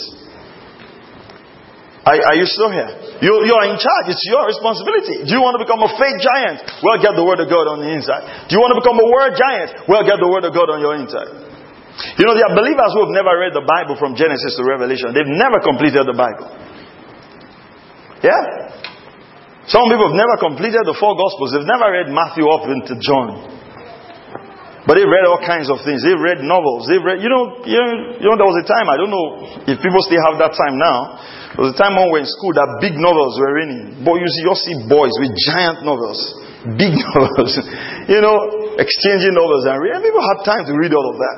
Are, 2.08 2.16
are 2.16 2.38
you 2.40 2.48
still 2.48 2.72
here? 2.72 2.88
You, 3.20 3.32
you 3.44 3.52
are 3.52 3.68
in 3.68 3.76
charge. 3.76 4.06
It's 4.12 4.24
your 4.28 4.48
responsibility. 4.48 5.28
Do 5.28 5.32
you 5.32 5.44
want 5.44 5.60
to 5.60 5.62
become 5.64 5.84
a 5.84 5.92
faith 5.92 6.20
giant? 6.24 6.64
Well, 6.80 6.96
get 7.04 7.20
the 7.20 7.24
word 7.28 7.44
of 7.44 7.52
God 7.52 7.68
on 7.68 7.84
the 7.84 7.92
inside. 7.92 8.48
Do 8.48 8.56
you 8.56 8.64
want 8.64 8.76
to 8.76 8.80
become 8.80 8.96
a 8.96 9.08
word 9.12 9.36
giant? 9.36 9.70
Well, 9.92 10.08
get 10.08 10.16
the 10.20 10.32
word 10.32 10.48
of 10.48 10.56
God 10.56 10.72
on 10.72 10.80
your 10.80 10.96
inside. 10.96 11.36
You 12.16 12.24
know, 12.24 12.32
there 12.38 12.48
are 12.48 12.56
believers 12.56 12.92
who 12.96 13.04
have 13.04 13.12
never 13.12 13.34
read 13.36 13.52
the 13.52 13.66
Bible 13.66 14.00
from 14.00 14.16
Genesis 14.16 14.56
to 14.56 14.64
Revelation. 14.64 15.12
They've 15.12 15.36
never 15.36 15.60
completed 15.60 16.08
the 16.08 16.16
Bible. 16.16 16.48
Yeah? 18.24 18.72
Some 19.68 19.92
people 19.92 20.08
have 20.08 20.16
never 20.16 20.40
completed 20.40 20.88
the 20.88 20.96
four 20.96 21.12
Gospels. 21.20 21.52
They've 21.52 21.68
never 21.68 21.92
read 21.92 22.08
Matthew 22.08 22.48
up 22.48 22.72
into 22.72 22.96
John. 23.04 23.58
But 24.88 24.96
they 24.96 25.04
read 25.04 25.28
all 25.28 25.44
kinds 25.44 25.68
of 25.68 25.84
things. 25.84 26.00
They 26.00 26.16
read 26.16 26.40
novels. 26.48 26.88
They 26.88 26.96
read, 26.96 27.20
you 27.20 27.28
know, 27.28 27.60
you 27.68 27.76
know, 27.76 27.92
you 28.24 28.28
know, 28.32 28.40
there 28.40 28.48
was 28.48 28.56
a 28.64 28.68
time, 28.72 28.88
I 28.88 28.96
don't 28.96 29.12
know 29.12 29.28
if 29.68 29.84
people 29.84 30.00
still 30.00 30.24
have 30.24 30.40
that 30.40 30.56
time 30.56 30.80
now. 30.80 31.20
There 31.60 31.68
was 31.68 31.76
a 31.76 31.80
time 31.80 32.00
when 32.00 32.08
we 32.08 32.18
were 32.18 32.24
in 32.24 32.32
school 32.32 32.56
that 32.56 32.80
big 32.80 32.96
novels 32.96 33.36
were 33.36 33.52
reading. 33.52 34.00
But 34.08 34.24
you 34.24 34.30
see, 34.32 34.48
you 34.48 34.56
see 34.56 34.76
boys 34.88 35.12
with 35.20 35.36
giant 35.52 35.84
novels, 35.84 36.20
big 36.80 36.96
novels, 37.12 37.52
you 38.08 38.24
know, 38.24 38.80
exchanging 38.80 39.36
novels 39.36 39.68
and 39.68 39.76
reading. 39.76 40.00
People 40.08 40.24
had 40.24 40.40
time 40.48 40.64
to 40.64 40.74
read 40.80 40.96
all 40.96 41.08
of 41.12 41.18
that. 41.20 41.38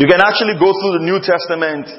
You 0.00 0.08
can 0.08 0.24
actually 0.24 0.56
go 0.56 0.72
through 0.72 0.96
the 0.96 1.04
New 1.04 1.20
Testament 1.20 1.92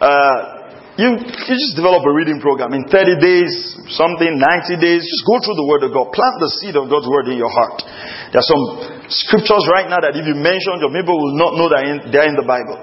uh, 0.00 0.55
you, 0.96 1.12
you 1.12 1.54
just 1.60 1.76
develop 1.76 2.08
a 2.08 2.12
reading 2.16 2.40
program 2.40 2.72
in 2.72 2.88
30 2.88 3.20
days, 3.20 3.52
something, 3.92 4.32
90 4.32 4.80
days. 4.80 5.04
Just 5.04 5.24
go 5.28 5.36
through 5.44 5.60
the 5.60 5.68
Word 5.68 5.84
of 5.84 5.92
God. 5.92 6.08
Plant 6.08 6.40
the 6.40 6.48
seed 6.56 6.72
of 6.72 6.88
God's 6.88 7.04
Word 7.04 7.28
in 7.28 7.36
your 7.36 7.52
heart. 7.52 7.84
There 8.32 8.40
are 8.40 8.48
some 8.48 8.64
scriptures 9.12 9.68
right 9.68 9.92
now 9.92 10.00
that 10.00 10.16
if 10.16 10.24
you 10.24 10.32
mention, 10.32 10.80
your 10.80 10.88
people 10.88 11.12
will 11.12 11.36
not 11.36 11.52
know 11.60 11.68
that 11.68 11.84
they're 12.08 12.24
in 12.32 12.40
the 12.40 12.48
Bible. 12.48 12.80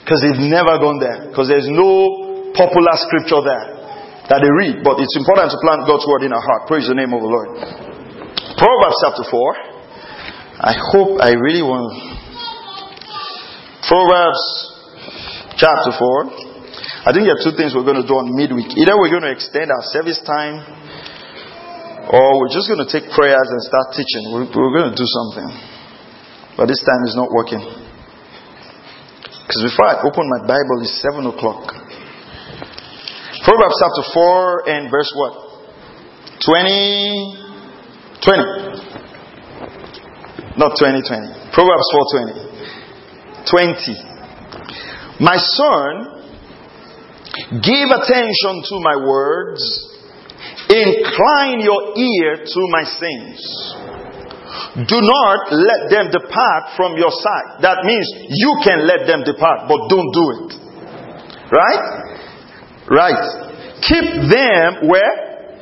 Because 0.00 0.24
they've 0.24 0.40
never 0.40 0.80
gone 0.80 1.04
there. 1.04 1.28
Because 1.28 1.52
there's 1.52 1.68
no 1.68 2.48
popular 2.56 2.96
scripture 3.04 3.44
there 3.44 3.64
that 4.32 4.40
they 4.40 4.48
read. 4.48 4.80
But 4.80 4.96
it's 5.04 5.12
important 5.12 5.52
to 5.52 5.60
plant 5.60 5.84
God's 5.84 6.08
Word 6.08 6.24
in 6.24 6.32
our 6.32 6.40
heart. 6.40 6.64
Praise 6.64 6.88
the 6.88 6.96
name 6.96 7.12
of 7.12 7.20
the 7.20 7.28
Lord. 7.28 7.60
Proverbs 8.56 8.98
chapter 9.04 9.28
4. 9.28 10.64
I 10.64 10.72
hope 10.96 11.20
I 11.20 11.36
really 11.36 11.60
want. 11.60 11.92
Proverbs 13.84 14.40
chapter 15.60 15.92
4. 15.92 16.51
I 17.02 17.10
think 17.10 17.26
there 17.26 17.34
are 17.34 17.42
two 17.42 17.58
things 17.58 17.74
we're 17.74 17.82
going 17.82 17.98
to 17.98 18.06
do 18.06 18.14
on 18.14 18.30
midweek. 18.30 18.78
Either 18.78 18.94
we're 18.94 19.10
going 19.10 19.26
to 19.26 19.34
extend 19.34 19.74
our 19.74 19.82
service 19.90 20.22
time, 20.22 20.62
or 22.06 22.38
we're 22.38 22.54
just 22.54 22.70
going 22.70 22.78
to 22.78 22.86
take 22.86 23.10
prayers 23.10 23.48
and 23.50 23.58
start 23.66 23.98
teaching. 23.98 24.30
We're, 24.30 24.46
we're 24.46 24.70
going 24.70 24.94
to 24.94 24.96
do 24.98 25.02
something. 25.02 25.50
But 26.54 26.70
this 26.70 26.78
time 26.78 27.02
is 27.10 27.18
not 27.18 27.26
working. 27.34 27.58
Because 27.58 29.66
before 29.66 29.90
I 29.90 29.98
open 30.06 30.30
my 30.30 30.46
Bible, 30.46 30.78
it's 30.78 30.94
7 31.02 31.26
o'clock. 31.26 31.74
Proverbs 33.42 33.82
chapter 33.82 34.06
4 34.14 34.70
and 34.70 34.86
verse 34.86 35.10
what? 35.18 35.58
20. 36.46 38.22
20. 38.22 40.54
Not 40.54 40.78
2020. 40.78 41.50
Proverbs 41.50 41.88
4 41.98 42.30
20. 42.30 42.46
20. 43.50 45.18
My 45.18 45.34
son, 45.34 46.21
Give 47.60 47.88
attention 47.92 48.64
to 48.64 48.80
my 48.80 48.96
words. 48.96 49.60
Incline 50.72 51.60
your 51.60 51.92
ear 52.00 52.44
to 52.48 52.60
my 52.72 52.84
sins. 52.84 53.40
Do 54.88 54.96
not 54.96 55.52
let 55.52 55.90
them 55.92 56.08
depart 56.08 56.72
from 56.76 56.96
your 56.96 57.12
sight. 57.12 57.60
That 57.60 57.84
means 57.84 58.08
you 58.32 58.56
can 58.64 58.86
let 58.88 59.06
them 59.06 59.20
depart, 59.20 59.68
but 59.68 59.84
don't 59.92 60.10
do 60.16 60.24
it. 60.32 60.48
Right? 61.52 61.84
Right. 62.88 63.24
Keep 63.84 64.32
them 64.32 64.88
where? 64.88 65.12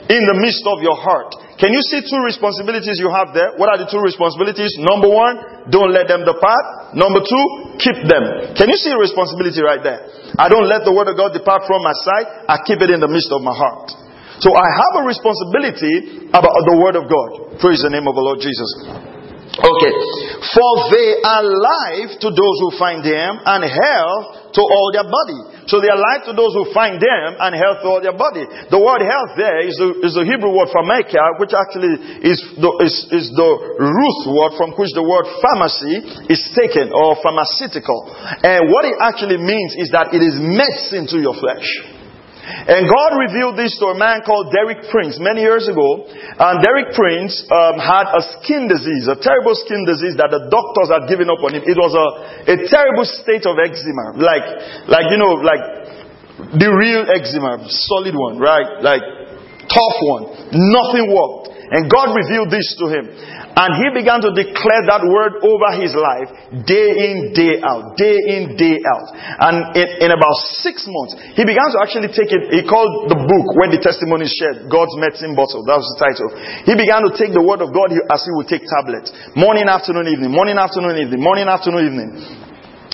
In 0.06 0.23
the 0.26 0.38
midst 0.38 0.62
of 0.66 0.82
your 0.82 0.94
heart. 0.94 1.35
Can 1.61 1.76
you 1.76 1.83
see 1.93 2.00
two 2.00 2.25
responsibilities 2.25 2.97
you 2.97 3.12
have 3.12 3.37
there? 3.37 3.52
What 3.61 3.69
are 3.69 3.76
the 3.76 3.85
two 3.85 4.00
responsibilities? 4.00 4.81
Number 4.81 5.12
one, 5.12 5.69
don't 5.69 5.93
let 5.93 6.09
them 6.09 6.25
depart. 6.25 6.97
Number 6.97 7.21
two, 7.21 7.45
keep 7.76 8.00
them. 8.09 8.57
Can 8.57 8.73
you 8.73 8.79
see 8.81 8.97
a 8.97 8.97
responsibility 8.97 9.61
right 9.61 9.85
there? 9.85 10.09
I 10.40 10.49
don't 10.49 10.64
let 10.64 10.88
the 10.88 10.93
word 10.97 11.12
of 11.12 11.21
God 11.21 11.37
depart 11.37 11.69
from 11.69 11.85
my 11.85 11.93
sight. 12.00 12.49
I 12.49 12.64
keep 12.64 12.81
it 12.81 12.88
in 12.88 13.05
the 13.05 13.12
midst 13.12 13.29
of 13.29 13.45
my 13.45 13.52
heart. 13.52 13.93
So 14.40 14.57
I 14.57 14.69
have 14.73 14.93
a 14.99 15.02
responsibility 15.05 16.33
about 16.33 16.64
the 16.64 16.76
word 16.81 16.97
of 16.97 17.05
God. 17.12 17.61
Praise 17.61 17.85
the 17.85 17.93
name 17.93 18.09
of 18.09 18.17
the 18.17 18.25
Lord 18.25 18.40
Jesus. 18.40 19.21
Okay. 19.61 19.93
For 20.57 20.71
they 20.88 21.21
are 21.21 21.45
life 21.45 22.17
to 22.25 22.29
those 22.33 22.57
who 22.64 22.73
find 22.81 23.05
them 23.05 23.37
and 23.45 23.69
health 23.69 24.57
to 24.57 24.62
all 24.64 24.88
their 24.97 25.05
body. 25.05 25.50
So 25.71 25.79
they 25.79 25.87
are 25.87 26.03
life 26.03 26.27
to 26.27 26.35
those 26.35 26.50
who 26.59 26.75
find 26.75 26.99
them 26.99 27.39
and 27.39 27.55
health 27.55 27.79
to 27.81 27.87
all 27.87 28.03
their 28.03 28.17
body. 28.19 28.43
The 28.43 28.81
word 28.83 29.07
health 29.07 29.39
there 29.39 29.62
is 29.62 29.79
the, 29.79 30.03
is 30.03 30.19
the 30.19 30.27
Hebrew 30.27 30.50
word 30.50 30.75
pharmakia, 30.75 31.39
which 31.39 31.55
actually 31.55 31.95
is 32.27 32.43
the, 32.59 32.71
is, 32.83 32.95
is 33.15 33.31
the 33.31 33.50
root 33.79 34.19
word 34.35 34.59
from 34.59 34.75
which 34.75 34.91
the 34.99 35.07
word 35.07 35.31
pharmacy 35.39 36.27
is 36.27 36.43
taken 36.59 36.91
or 36.91 37.15
pharmaceutical. 37.23 38.11
And 38.43 38.67
what 38.67 38.83
it 38.83 38.99
actually 38.99 39.39
means 39.39 39.79
is 39.79 39.95
that 39.95 40.11
it 40.11 40.19
is 40.19 40.35
medicine 40.43 41.07
to 41.15 41.23
your 41.23 41.39
flesh. 41.39 42.00
And 42.71 42.87
God 42.87 43.11
revealed 43.19 43.57
this 43.57 43.76
to 43.78 43.92
a 43.92 43.97
man 43.97 44.23
called 44.26 44.50
Derek 44.50 44.90
Prince 44.90 45.19
many 45.21 45.42
years 45.42 45.69
ago. 45.69 46.07
And 46.09 46.61
Derek 46.64 46.92
Prince 46.97 47.45
um, 47.49 47.78
had 47.78 48.11
a 48.11 48.23
skin 48.38 48.66
disease, 48.66 49.07
a 49.07 49.16
terrible 49.19 49.54
skin 49.54 49.87
disease 49.87 50.16
that 50.19 50.30
the 50.33 50.49
doctors 50.50 50.88
had 50.90 51.07
given 51.07 51.30
up 51.30 51.42
on 51.42 51.54
him. 51.54 51.62
It 51.64 51.78
was 51.78 51.92
a, 51.95 52.07
a 52.50 52.57
terrible 52.66 53.07
state 53.07 53.45
of 53.47 53.59
eczema. 53.61 54.19
Like, 54.19 54.47
like, 54.88 55.07
you 55.12 55.19
know, 55.19 55.38
like 55.40 55.62
the 56.57 56.71
real 56.73 57.04
eczema, 57.04 57.69
solid 57.69 58.16
one, 58.16 58.40
right? 58.40 58.80
Like 58.80 59.04
tough 59.69 59.99
one. 60.02 60.25
Nothing 60.50 61.12
worked. 61.12 61.60
And 61.71 61.87
God 61.87 62.11
revealed 62.19 62.50
this 62.50 62.67
to 62.83 62.91
him. 62.91 63.07
And 63.07 63.71
he 63.79 63.95
began 63.95 64.19
to 64.27 64.35
declare 64.35 64.83
that 64.91 65.07
word 65.07 65.39
over 65.39 65.71
his 65.79 65.95
life 65.95 66.31
day 66.67 66.91
in, 66.99 67.31
day 67.31 67.62
out, 67.62 67.95
day 67.95 68.19
in, 68.19 68.59
day 68.59 68.75
out. 68.83 69.07
And 69.15 69.79
in, 69.79 69.87
in, 70.03 70.11
about 70.11 70.35
six 70.59 70.83
months, 70.91 71.15
he 71.39 71.47
began 71.47 71.71
to 71.71 71.79
actually 71.79 72.11
take 72.11 72.35
it. 72.35 72.50
He 72.50 72.67
called 72.67 73.07
the 73.07 73.15
book, 73.15 73.47
When 73.55 73.71
the 73.71 73.79
Testimony 73.79 74.27
is 74.27 74.35
Shared, 74.35 74.67
God's 74.67 74.99
Medicine 74.99 75.39
Bottle. 75.39 75.62
That 75.62 75.79
was 75.79 75.87
the 75.95 75.99
title. 76.03 76.29
He 76.67 76.75
began 76.75 77.07
to 77.07 77.15
take 77.15 77.31
the 77.31 77.43
word 77.43 77.62
of 77.62 77.71
God 77.71 77.95
as 77.95 78.21
he 78.27 78.35
would 78.35 78.50
take 78.50 78.67
tablets. 78.67 79.15
Morning, 79.39 79.71
afternoon, 79.71 80.11
evening, 80.11 80.35
morning, 80.35 80.59
afternoon, 80.59 80.99
evening, 80.99 81.23
morning, 81.23 81.47
afternoon, 81.47 81.87
evening. 81.87 82.11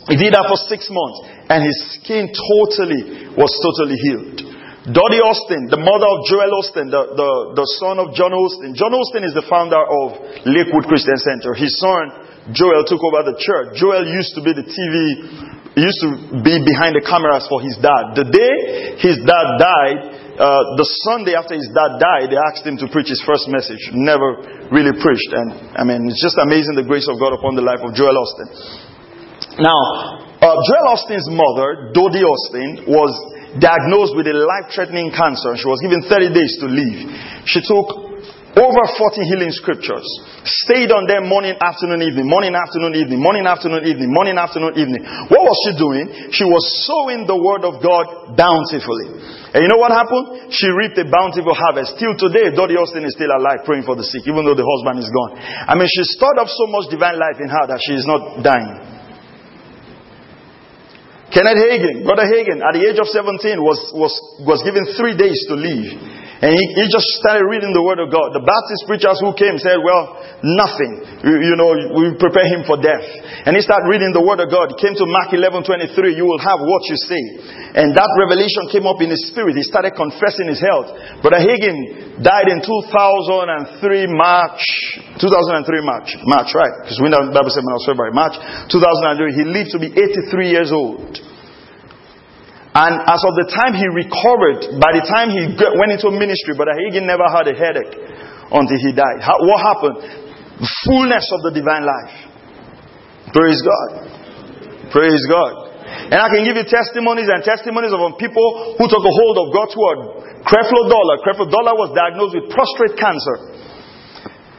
He 0.04 0.21
did 0.21 0.37
that 0.37 0.47
for 0.52 0.61
six 0.68 0.92
months. 0.92 1.18
And 1.49 1.64
his 1.64 1.76
skin 1.97 2.28
totally 2.28 3.33
was 3.40 3.50
totally 3.64 3.97
healed. 4.04 4.45
Dodie 4.86 5.18
Osteen, 5.18 5.66
the 5.66 5.82
mother 5.82 6.06
of 6.06 6.18
Joel 6.30 6.62
Osteen, 6.62 6.94
the, 6.94 7.02
the, 7.18 7.30
the 7.58 7.66
son 7.82 7.98
of 7.98 8.14
John 8.14 8.30
Osteen. 8.30 8.70
John 8.78 8.94
Osteen 8.94 9.26
is 9.26 9.34
the 9.34 9.42
founder 9.50 9.82
of 9.82 10.14
Lakewood 10.46 10.86
Christian 10.86 11.18
Center. 11.18 11.58
His 11.58 11.74
son, 11.82 12.54
Joel, 12.54 12.86
took 12.86 13.02
over 13.02 13.26
the 13.26 13.34
church. 13.34 13.74
Joel 13.74 14.06
used 14.06 14.38
to 14.38 14.46
be 14.46 14.54
the 14.54 14.62
TV, 14.62 14.94
used 15.74 16.00
to 16.06 16.38
be 16.38 16.62
behind 16.62 16.94
the 16.94 17.02
cameras 17.02 17.50
for 17.50 17.58
his 17.58 17.74
dad. 17.82 18.14
The 18.14 18.30
day 18.30 18.54
his 19.02 19.18
dad 19.26 19.46
died, 19.58 19.98
uh, 20.38 20.78
the 20.78 20.86
Sunday 21.02 21.34
after 21.34 21.58
his 21.58 21.66
dad 21.74 21.98
died, 21.98 22.30
they 22.30 22.38
asked 22.38 22.62
him 22.62 22.78
to 22.78 22.86
preach 22.86 23.10
his 23.10 23.18
first 23.26 23.50
message. 23.50 23.90
Never 23.90 24.70
really 24.70 24.94
preached. 25.02 25.34
And 25.34 25.74
I 25.74 25.82
mean, 25.82 26.06
it's 26.06 26.22
just 26.22 26.38
amazing 26.38 26.78
the 26.78 26.86
grace 26.86 27.10
of 27.10 27.18
God 27.18 27.34
upon 27.34 27.58
the 27.58 27.66
life 27.66 27.82
of 27.82 27.90
Joel 27.90 28.14
Osteen. 28.14 28.54
Now, 29.58 29.82
uh, 30.38 30.54
Joel 30.62 30.94
Osteen's 30.94 31.26
mother, 31.26 31.90
Dodie 31.90 32.22
Osteen, 32.22 32.86
was 32.86 33.10
diagnosed 33.58 34.16
with 34.16 34.26
a 34.26 34.36
life 34.36 34.72
threatening 34.72 35.10
cancer. 35.10 35.56
She 35.56 35.68
was 35.68 35.80
given 35.80 36.02
30 36.04 36.32
days 36.32 36.52
to 36.60 36.66
live. 36.66 36.98
She 37.46 37.60
took 37.62 38.06
Over 38.56 38.88
40 38.88 39.20
healing 39.28 39.52
scriptures. 39.52 40.08
Stayed 40.64 40.88
on 40.88 41.04
them 41.04 41.28
morning, 41.28 41.60
afternoon, 41.60 42.00
evening, 42.00 42.25
morning, 42.25 42.56
afternoon, 42.56 42.96
evening, 42.96 43.20
morning, 43.20 43.44
afternoon, 43.44 43.84
evening, 43.84 44.08
morning, 44.08 44.40
afternoon, 44.40 44.72
evening. 44.80 45.04
What 45.28 45.44
was 45.44 45.56
she 45.68 45.76
doing? 45.76 46.32
She 46.32 46.48
was 46.48 46.64
sowing 46.88 47.28
the 47.28 47.36
word 47.36 47.68
of 47.68 47.84
God 47.84 48.32
bountifully. 48.32 49.12
And 49.52 49.60
you 49.60 49.68
know 49.68 49.76
what 49.76 49.92
happened? 49.92 50.48
She 50.48 50.72
reaped 50.72 50.96
a 50.96 51.04
bountiful 51.04 51.52
harvest. 51.52 52.00
Till 52.00 52.16
today, 52.16 52.48
Dodie 52.48 52.80
Osteen 52.80 53.04
is 53.04 53.12
still 53.12 53.28
alive 53.28 53.60
praying 53.68 53.84
for 53.84 53.92
the 53.92 54.08
sick, 54.08 54.25
even 54.25 54.48
though 54.48 54.56
the 54.56 54.64
husband 54.64 55.04
is 55.04 55.12
gone. 55.12 55.36
I 55.36 55.76
mean, 55.76 55.92
she 55.92 56.00
stored 56.16 56.40
up 56.40 56.48
so 56.48 56.64
much 56.72 56.88
divine 56.88 57.20
life 57.20 57.36
in 57.36 57.52
her 57.52 57.64
that 57.68 57.84
she 57.84 57.92
is 57.92 58.08
not 58.08 58.40
dying. 58.40 58.95
Kenneth 61.36 61.60
Hagin, 61.68 62.00
Brother 62.00 62.24
Hagin, 62.32 62.64
at 62.64 62.72
the 62.72 62.88
age 62.88 62.96
of 62.96 63.12
17, 63.12 63.60
was, 63.60 63.92
was, 63.92 64.16
was 64.40 64.64
given 64.64 64.88
three 64.96 65.12
days 65.20 65.44
to 65.52 65.54
live. 65.54 65.92
And 66.36 66.52
he, 66.52 66.64
he, 66.76 66.84
just 66.92 67.08
started 67.16 67.48
reading 67.48 67.72
the 67.72 67.80
Word 67.80 67.96
of 67.96 68.12
God. 68.12 68.36
The 68.36 68.44
Baptist 68.44 68.84
preachers 68.84 69.16
who 69.24 69.32
came 69.32 69.56
said, 69.56 69.80
Well, 69.80 70.20
nothing. 70.44 71.24
You, 71.24 71.32
you, 71.32 71.54
know, 71.56 71.72
we 71.96 72.12
prepare 72.20 72.44
him 72.44 72.60
for 72.68 72.76
death. 72.76 73.08
And 73.48 73.56
he 73.56 73.64
started 73.64 73.88
reading 73.88 74.12
the 74.12 74.20
Word 74.20 74.44
of 74.44 74.52
God. 74.52 74.76
He 74.76 74.78
came 74.84 74.92
to 75.00 75.08
Mark 75.08 75.32
11 75.32 75.64
23. 75.64 76.12
You 76.12 76.28
will 76.28 76.42
have 76.44 76.60
what 76.60 76.84
you 76.92 76.96
say. 77.00 77.22
And 77.72 77.96
that 77.96 78.10
revelation 78.20 78.68
came 78.68 78.84
up 78.84 79.00
in 79.00 79.08
his 79.08 79.32
spirit. 79.32 79.56
He 79.56 79.64
started 79.64 79.96
confessing 79.96 80.52
his 80.52 80.60
health. 80.60 80.92
Brother 81.24 81.40
Hagin 81.40 82.20
died 82.20 82.52
in 82.52 82.60
2003 82.60 84.12
March. 84.12 84.64
2003 85.16 85.88
March. 85.88 86.20
March, 86.28 86.52
right? 86.52 86.84
Because 86.84 87.00
when 87.00 87.16
the 87.16 87.32
Bible 87.32 87.48
said 87.48 87.64
when 87.64 87.72
I 87.72 87.80
was 87.80 87.88
February. 87.88 88.12
March 88.12 88.36
2003. 88.68 89.40
He 89.40 89.44
lived 89.48 89.72
to 89.72 89.80
be 89.80 89.88
83 89.88 90.52
years 90.52 90.68
old. 90.68 91.16
And 92.76 93.09
as 93.09 93.25
of 93.25 93.33
the 93.40 93.49
time 93.49 93.73
he 93.73 93.88
recovered, 93.88 94.76
by 94.76 94.92
the 94.92 95.00
time 95.09 95.33
he 95.33 95.49
went 95.80 95.97
into 95.97 96.12
ministry, 96.12 96.52
Brother 96.52 96.76
Hagin 96.76 97.09
never 97.09 97.25
had 97.25 97.49
a 97.49 97.56
headache 97.56 97.97
until 98.52 98.78
he 98.85 98.92
died. 98.92 99.25
What 99.25 99.61
happened? 99.64 99.97
The 100.61 100.68
fullness 100.85 101.25
of 101.33 101.40
the 101.49 101.52
divine 101.56 101.88
life. 101.88 102.12
Praise 103.33 103.64
God. 103.64 104.12
Praise 104.92 105.25
God. 105.25 105.73
And 106.12 106.21
I 106.21 106.28
can 106.28 106.45
give 106.45 106.61
you 106.61 106.68
testimonies 106.68 107.33
and 107.33 107.40
testimonies 107.40 107.97
of 107.97 108.00
people 108.21 108.76
who 108.76 108.85
took 108.92 109.00
a 109.00 109.14
hold 109.25 109.37
of 109.40 109.47
God's 109.56 109.73
word. 109.73 109.99
Creflo 110.45 110.85
Dollar. 110.92 111.16
Creflo 111.25 111.49
Dollar 111.49 111.75
was 111.80 111.97
diagnosed 111.97 112.37
with 112.37 112.52
prostate 112.52 113.00
cancer. 113.00 113.37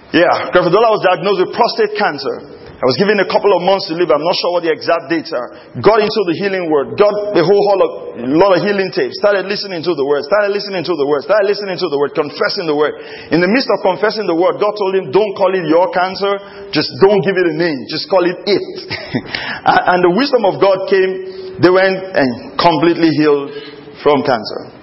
Yeah, 0.09 0.49
Creflo 0.49 0.73
Dollar 0.73 0.89
was 0.89 1.05
diagnosed 1.05 1.39
with 1.45 1.51
prostate 1.53 1.93
cancer. 2.01 2.56
I 2.77 2.85
was 2.85 2.93
given 3.01 3.17
a 3.17 3.25
couple 3.25 3.49
of 3.57 3.65
months 3.65 3.89
to 3.89 3.97
live. 3.97 4.13
I'm 4.13 4.21
not 4.21 4.37
sure 4.37 4.53
what 4.53 4.61
the 4.61 4.69
exact 4.69 5.09
dates 5.09 5.33
are. 5.33 5.49
Got 5.81 5.97
into 5.97 6.21
the 6.29 6.37
healing 6.37 6.69
word. 6.69 6.93
Got 6.93 7.09
a 7.33 7.41
whole 7.41 7.81
of, 7.81 8.21
lot 8.21 8.53
of 8.53 8.61
healing 8.61 8.93
tapes. 8.93 9.17
Started 9.17 9.49
listening 9.49 9.81
to 9.81 9.97
the 9.97 10.05
word. 10.05 10.21
Started 10.29 10.53
listening 10.53 10.85
to 10.85 10.93
the 10.93 11.09
word. 11.09 11.25
Started 11.25 11.49
listening 11.49 11.73
to 11.73 11.89
the 11.89 11.97
word. 11.97 12.13
Confessing 12.13 12.69
the 12.69 12.77
word. 12.77 13.01
In 13.33 13.41
the 13.41 13.49
midst 13.49 13.73
of 13.73 13.81
confessing 13.81 14.29
the 14.29 14.37
word, 14.37 14.61
God 14.61 14.77
told 14.77 14.93
him, 14.93 15.09
don't 15.09 15.33
call 15.33 15.57
it 15.57 15.65
your 15.65 15.89
cancer. 15.89 16.37
Just 16.69 16.93
don't 17.01 17.17
give 17.25 17.33
it 17.33 17.49
a 17.49 17.55
name. 17.57 17.81
Just 17.89 18.13
call 18.13 18.21
it 18.29 18.45
it. 18.45 18.65
and 19.89 19.99
the 20.05 20.13
wisdom 20.13 20.45
of 20.45 20.61
God 20.61 20.85
came. 20.85 21.57
They 21.57 21.73
went 21.73 21.97
and 21.97 22.61
completely 22.61 23.09
healed 23.09 23.57
from 24.05 24.21
cancer. 24.21 24.77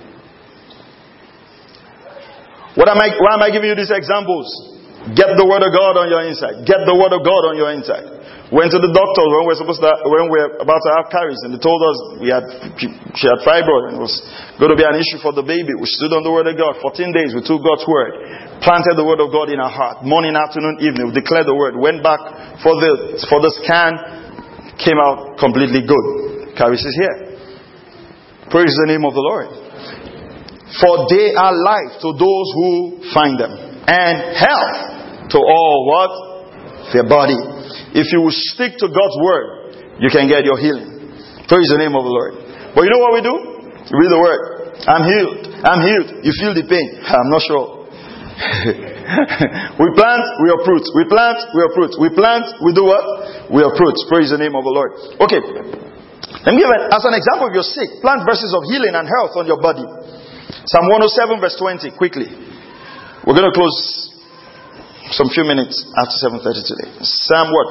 What 2.75 2.91
am 2.91 2.99
I, 2.99 3.15
why 3.23 3.39
am 3.39 3.43
I 3.47 3.55
giving 3.55 3.71
you 3.71 3.79
these 3.79 3.95
examples? 3.95 4.74
Get 5.13 5.37
the 5.37 5.45
word 5.45 5.61
of 5.61 5.69
God 5.69 6.01
on 6.01 6.09
your 6.09 6.25
inside. 6.25 6.65
Get 6.65 6.89
the 6.89 6.97
word 6.97 7.13
of 7.13 7.21
God 7.21 7.53
on 7.53 7.61
your 7.61 7.69
inside. 7.69 8.09
Went 8.49 8.73
to 8.73 8.81
the 8.81 8.89
doctor 8.89 9.25
when 9.29 9.45
we 9.45 9.53
are 9.53 9.61
supposed 9.61 9.85
to, 9.85 9.91
when 10.09 10.33
we 10.33 10.41
are 10.41 10.65
about 10.65 10.81
to 10.81 10.91
have 10.97 11.13
Caris, 11.13 11.37
and 11.45 11.53
they 11.53 11.61
told 11.61 11.81
us 11.85 11.97
we 12.21 12.33
had, 12.33 12.45
she 13.13 13.29
had 13.29 13.41
fibroid 13.45 13.93
and 13.93 14.01
it 14.01 14.03
was 14.05 14.17
going 14.57 14.73
to 14.73 14.79
be 14.79 14.85
an 14.85 14.97
issue 14.97 15.21
for 15.21 15.37
the 15.37 15.45
baby. 15.45 15.77
We 15.77 15.89
stood 15.89 16.13
on 16.17 16.25
the 16.25 16.33
word 16.33 16.49
of 16.49 16.57
God 16.57 16.81
14 16.81 17.13
days. 17.13 17.37
We 17.37 17.45
took 17.45 17.61
God's 17.61 17.85
word, 17.85 18.17
planted 18.65 18.97
the 18.97 19.05
word 19.05 19.21
of 19.21 19.29
God 19.29 19.53
in 19.53 19.61
our 19.61 19.73
heart. 19.73 20.05
Morning, 20.05 20.37
afternoon, 20.37 20.81
evening, 20.81 21.13
we 21.13 21.15
declared 21.17 21.49
the 21.49 21.57
word. 21.57 21.77
Went 21.77 22.01
back 22.01 22.21
for 22.65 22.73
the 22.81 23.21
for 23.29 23.45
the 23.45 23.53
scan, 23.61 23.93
came 24.81 24.97
out 24.97 25.37
completely 25.37 25.85
good. 25.85 26.57
Caris 26.57 26.81
is 26.81 26.97
here. 26.97 27.35
Praise 28.49 28.73
the 28.85 28.89
name 28.89 29.05
of 29.05 29.13
the 29.13 29.25
Lord. 29.25 29.51
For 30.79 31.11
they 31.11 31.35
are 31.35 31.51
life 31.53 31.99
to 32.03 32.09
those 32.15 32.49
who 32.55 33.03
find 33.11 33.35
them, 33.35 33.74
and 33.87 34.37
health 34.37 35.31
to 35.31 35.39
all 35.39 35.77
what? 35.89 36.13
Their 36.93 37.09
body. 37.09 37.37
If 37.97 38.13
you 38.13 38.21
will 38.21 38.37
stick 38.55 38.77
to 38.79 38.87
God's 38.87 39.17
word, 39.23 39.47
you 39.99 40.11
can 40.11 40.29
get 40.29 40.45
your 40.45 40.59
healing. 40.59 41.11
Praise 41.49 41.69
the 41.71 41.79
name 41.79 41.95
of 41.95 42.05
the 42.05 42.13
Lord. 42.13 42.35
But 42.75 42.83
you 42.85 42.91
know 42.91 43.03
what 43.03 43.13
we 43.15 43.23
do? 43.23 43.37
Read 43.95 44.11
the 44.11 44.21
word. 44.21 44.41
I'm 44.85 45.05
healed. 45.07 45.39
I'm 45.65 45.81
healed. 45.85 46.09
You 46.27 46.33
feel 46.35 46.53
the 46.53 46.67
pain. 46.67 46.99
I'm 47.05 47.31
not 47.31 47.43
sure. 47.47 47.85
we 49.79 49.89
plant, 49.95 50.25
we 50.43 50.49
fruits. 50.67 50.91
We 50.91 51.05
plant, 51.07 51.39
we 51.55 51.63
fruits. 51.77 51.95
We 52.01 52.09
plant, 52.11 52.51
we 52.67 52.75
do 52.75 52.85
what? 52.91 53.05
We 53.53 53.63
fruits. 53.79 54.01
Praise 54.11 54.35
the 54.35 54.41
name 54.41 54.59
of 54.59 54.67
the 54.67 54.75
Lord. 54.75 54.91
Okay. 55.23 55.41
Let 56.43 56.53
me 56.53 56.61
give 56.61 56.69
an, 56.69 56.91
as 56.91 57.05
an 57.07 57.15
example 57.15 57.47
of 57.49 57.55
your 57.55 57.65
sick, 57.65 58.03
plant 58.03 58.27
verses 58.27 58.51
of 58.53 58.67
healing 58.67 58.97
and 58.97 59.07
health 59.07 59.39
on 59.39 59.47
your 59.47 59.61
body. 59.63 59.87
Psalm 60.67 60.91
107 60.91 61.41
verse 61.41 61.57
20, 61.57 61.95
quickly. 61.95 62.27
We're 63.25 63.33
going 63.33 63.49
to 63.49 63.57
close 63.57 64.13
some 65.17 65.33
few 65.33 65.49
minutes 65.49 65.81
after 65.97 66.13
7.30 66.29 66.45
today. 66.45 66.91
Psalm 67.01 67.49
what? 67.57 67.69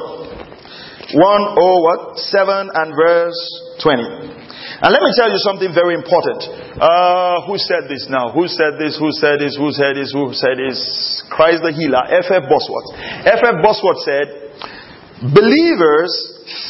1 1.13 1.61
oh 1.61 1.77
what? 1.85 2.17
7 2.17 2.73
and 2.73 2.89
verse 2.97 3.37
20. 3.85 4.01
And 4.81 4.89
let 4.89 4.97
me 4.97 5.13
tell 5.13 5.29
you 5.29 5.37
something 5.37 5.69
very 5.69 5.93
important. 5.93 6.41
Uh, 6.81 7.45
who 7.45 7.61
said 7.61 7.85
this 7.85 8.09
now? 8.09 8.33
Who 8.33 8.49
said 8.49 8.81
this? 8.81 8.97
Who 8.97 9.13
said 9.13 9.37
this? 9.37 9.53
Who 9.53 9.69
said 9.69 9.93
this? 9.93 10.09
Who 10.09 10.33
said 10.33 10.57
this? 10.57 11.21
Christ 11.29 11.61
the 11.61 11.69
healer. 11.69 12.01
F.F. 12.01 12.49
Bosworth. 12.49 12.89
F.F. 13.21 13.55
Bosworth 13.61 14.01
said, 14.09 14.27
believers 15.37 16.09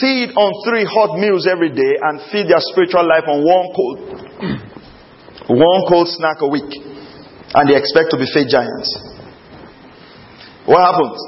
feed 0.03 0.35
on 0.35 0.51
three 0.67 0.83
hot 0.83 1.15
meals 1.23 1.47
every 1.47 1.71
day 1.71 1.95
and 2.03 2.19
feed 2.35 2.51
their 2.51 2.59
spiritual 2.59 3.07
life 3.07 3.31
on 3.31 3.47
one 3.47 3.67
cold, 3.71 3.97
one 5.55 5.81
cold 5.87 6.11
snack 6.11 6.43
a 6.43 6.49
week. 6.51 6.92
And 7.53 7.69
they 7.69 7.77
expect 7.77 8.09
to 8.11 8.17
be 8.17 8.25
faith 8.29 8.49
giants. 8.49 8.89
What 10.65 10.81
happens? 10.81 11.19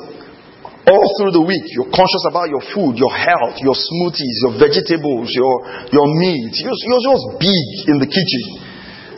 All 0.86 1.08
through 1.18 1.34
the 1.34 1.42
week, 1.42 1.66
you're 1.74 1.90
conscious 1.90 2.26
about 2.30 2.46
your 2.50 2.62
food, 2.70 2.98
your 3.02 3.10
health, 3.10 3.58
your 3.58 3.74
smoothies, 3.74 4.38
your 4.46 4.54
vegetables, 4.62 5.34
your, 5.34 5.56
your 5.90 6.06
meat. 6.06 6.54
You're, 6.62 6.78
you're 6.78 7.06
just 7.10 7.26
big 7.42 7.68
in 7.90 7.98
the 7.98 8.06
kitchen. 8.06 8.66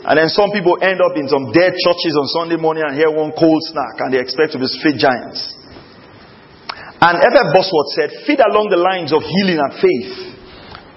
And 0.08 0.16
then 0.16 0.32
some 0.32 0.48
people 0.48 0.80
end 0.80 1.04
up 1.04 1.12
in 1.20 1.28
some 1.28 1.52
dead 1.52 1.76
churches 1.76 2.16
on 2.16 2.24
Sunday 2.32 2.56
morning 2.56 2.88
and 2.88 2.96
hear 2.96 3.12
one 3.12 3.36
cold 3.36 3.60
snack 3.68 4.00
and 4.00 4.08
they 4.08 4.20
expect 4.20 4.56
to 4.56 4.58
be 4.58 4.64
fit 4.80 4.96
giants. 4.96 5.52
And 7.04 7.14
F.F. 7.20 7.52
Bosworth 7.52 7.92
said, 7.92 8.10
feed 8.24 8.40
along 8.40 8.72
the 8.72 8.80
lines 8.80 9.12
of 9.12 9.20
healing 9.20 9.60
and 9.60 9.72
faith 9.76 10.28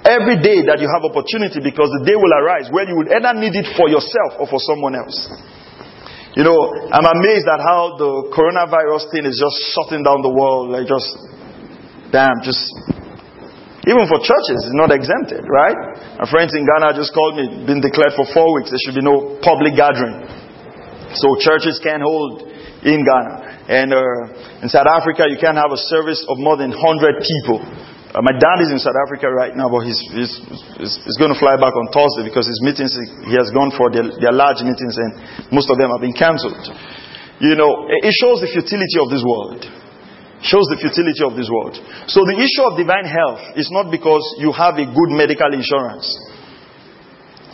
every 0.08 0.40
day 0.40 0.64
that 0.66 0.80
you 0.80 0.88
have 0.88 1.04
opportunity 1.04 1.60
because 1.60 1.92
the 2.00 2.08
day 2.08 2.16
will 2.16 2.32
arise 2.32 2.72
where 2.72 2.88
you 2.88 2.96
will 2.96 3.12
either 3.12 3.36
need 3.36 3.54
it 3.54 3.68
for 3.76 3.92
yourself 3.92 4.40
or 4.40 4.48
for 4.48 4.64
someone 4.64 4.96
else. 4.96 5.28
You 6.32 6.48
know, 6.48 6.56
I'm 6.96 7.04
amazed 7.04 7.44
at 7.52 7.60
how 7.60 8.00
the 8.00 8.32
coronavirus 8.32 9.12
thing 9.12 9.28
is 9.28 9.36
just 9.36 9.58
shutting 9.76 10.00
down 10.00 10.24
the 10.24 10.32
world. 10.32 10.72
Like, 10.72 10.88
just, 10.88 11.12
damn, 12.08 12.40
just, 12.40 12.64
even 13.84 14.08
for 14.08 14.24
churches, 14.24 14.64
it's 14.64 14.80
not 14.80 14.96
exempted, 14.96 15.44
right? 15.44 15.76
My 16.24 16.28
friends 16.32 16.56
in 16.56 16.64
Ghana 16.64 16.96
just 16.96 17.12
called 17.12 17.36
me, 17.36 17.68
been 17.68 17.84
declared 17.84 18.16
for 18.16 18.24
four 18.32 18.48
weeks, 18.56 18.72
there 18.72 18.80
should 18.80 18.96
be 18.96 19.04
no 19.04 19.44
public 19.44 19.76
gathering. 19.76 20.24
So 21.20 21.36
churches 21.36 21.84
can't 21.84 22.00
hold 22.00 22.48
in 22.88 23.04
Ghana. 23.04 23.68
And 23.68 23.92
uh, 23.92 24.64
in 24.64 24.72
South 24.72 24.88
Africa, 24.88 25.28
you 25.28 25.36
can't 25.36 25.60
have 25.60 25.76
a 25.76 25.82
service 25.92 26.24
of 26.32 26.40
more 26.40 26.56
than 26.56 26.72
100 26.72 27.28
people. 27.28 27.60
Uh, 28.12 28.20
my 28.20 28.36
dad 28.36 28.60
is 28.60 28.76
in 28.76 28.80
South 28.84 29.00
Africa 29.08 29.32
right 29.32 29.56
now, 29.56 29.72
but 29.72 29.88
he's, 29.88 29.96
he's, 30.12 30.36
he's, 30.76 30.94
he's, 31.00 31.16
going 31.16 31.32
to 31.32 31.40
fly 31.40 31.56
back 31.56 31.72
on 31.72 31.88
Thursday 31.96 32.28
because 32.28 32.44
his 32.44 32.60
meetings, 32.60 32.92
he 33.24 33.40
has 33.40 33.48
gone 33.56 33.72
for 33.72 33.88
their, 33.88 34.04
their 34.20 34.36
large 34.36 34.60
meetings 34.60 35.00
and 35.00 35.16
most 35.48 35.72
of 35.72 35.80
them 35.80 35.88
have 35.88 36.04
been 36.04 36.12
cancelled. 36.12 36.60
You 37.40 37.56
know, 37.56 37.88
it 37.88 38.12
shows 38.20 38.44
the 38.44 38.52
futility 38.52 39.00
of 39.00 39.08
this 39.08 39.24
world. 39.24 39.64
Shows 40.44 40.68
the 40.74 40.80
futility 40.84 41.24
of 41.24 41.40
this 41.40 41.48
world. 41.48 41.80
So 42.12 42.28
the 42.28 42.36
issue 42.36 42.64
of 42.68 42.76
divine 42.76 43.08
health 43.08 43.56
is 43.56 43.72
not 43.72 43.88
because 43.88 44.22
you 44.44 44.52
have 44.52 44.76
a 44.76 44.84
good 44.84 45.12
medical 45.16 45.48
insurance. 45.56 46.12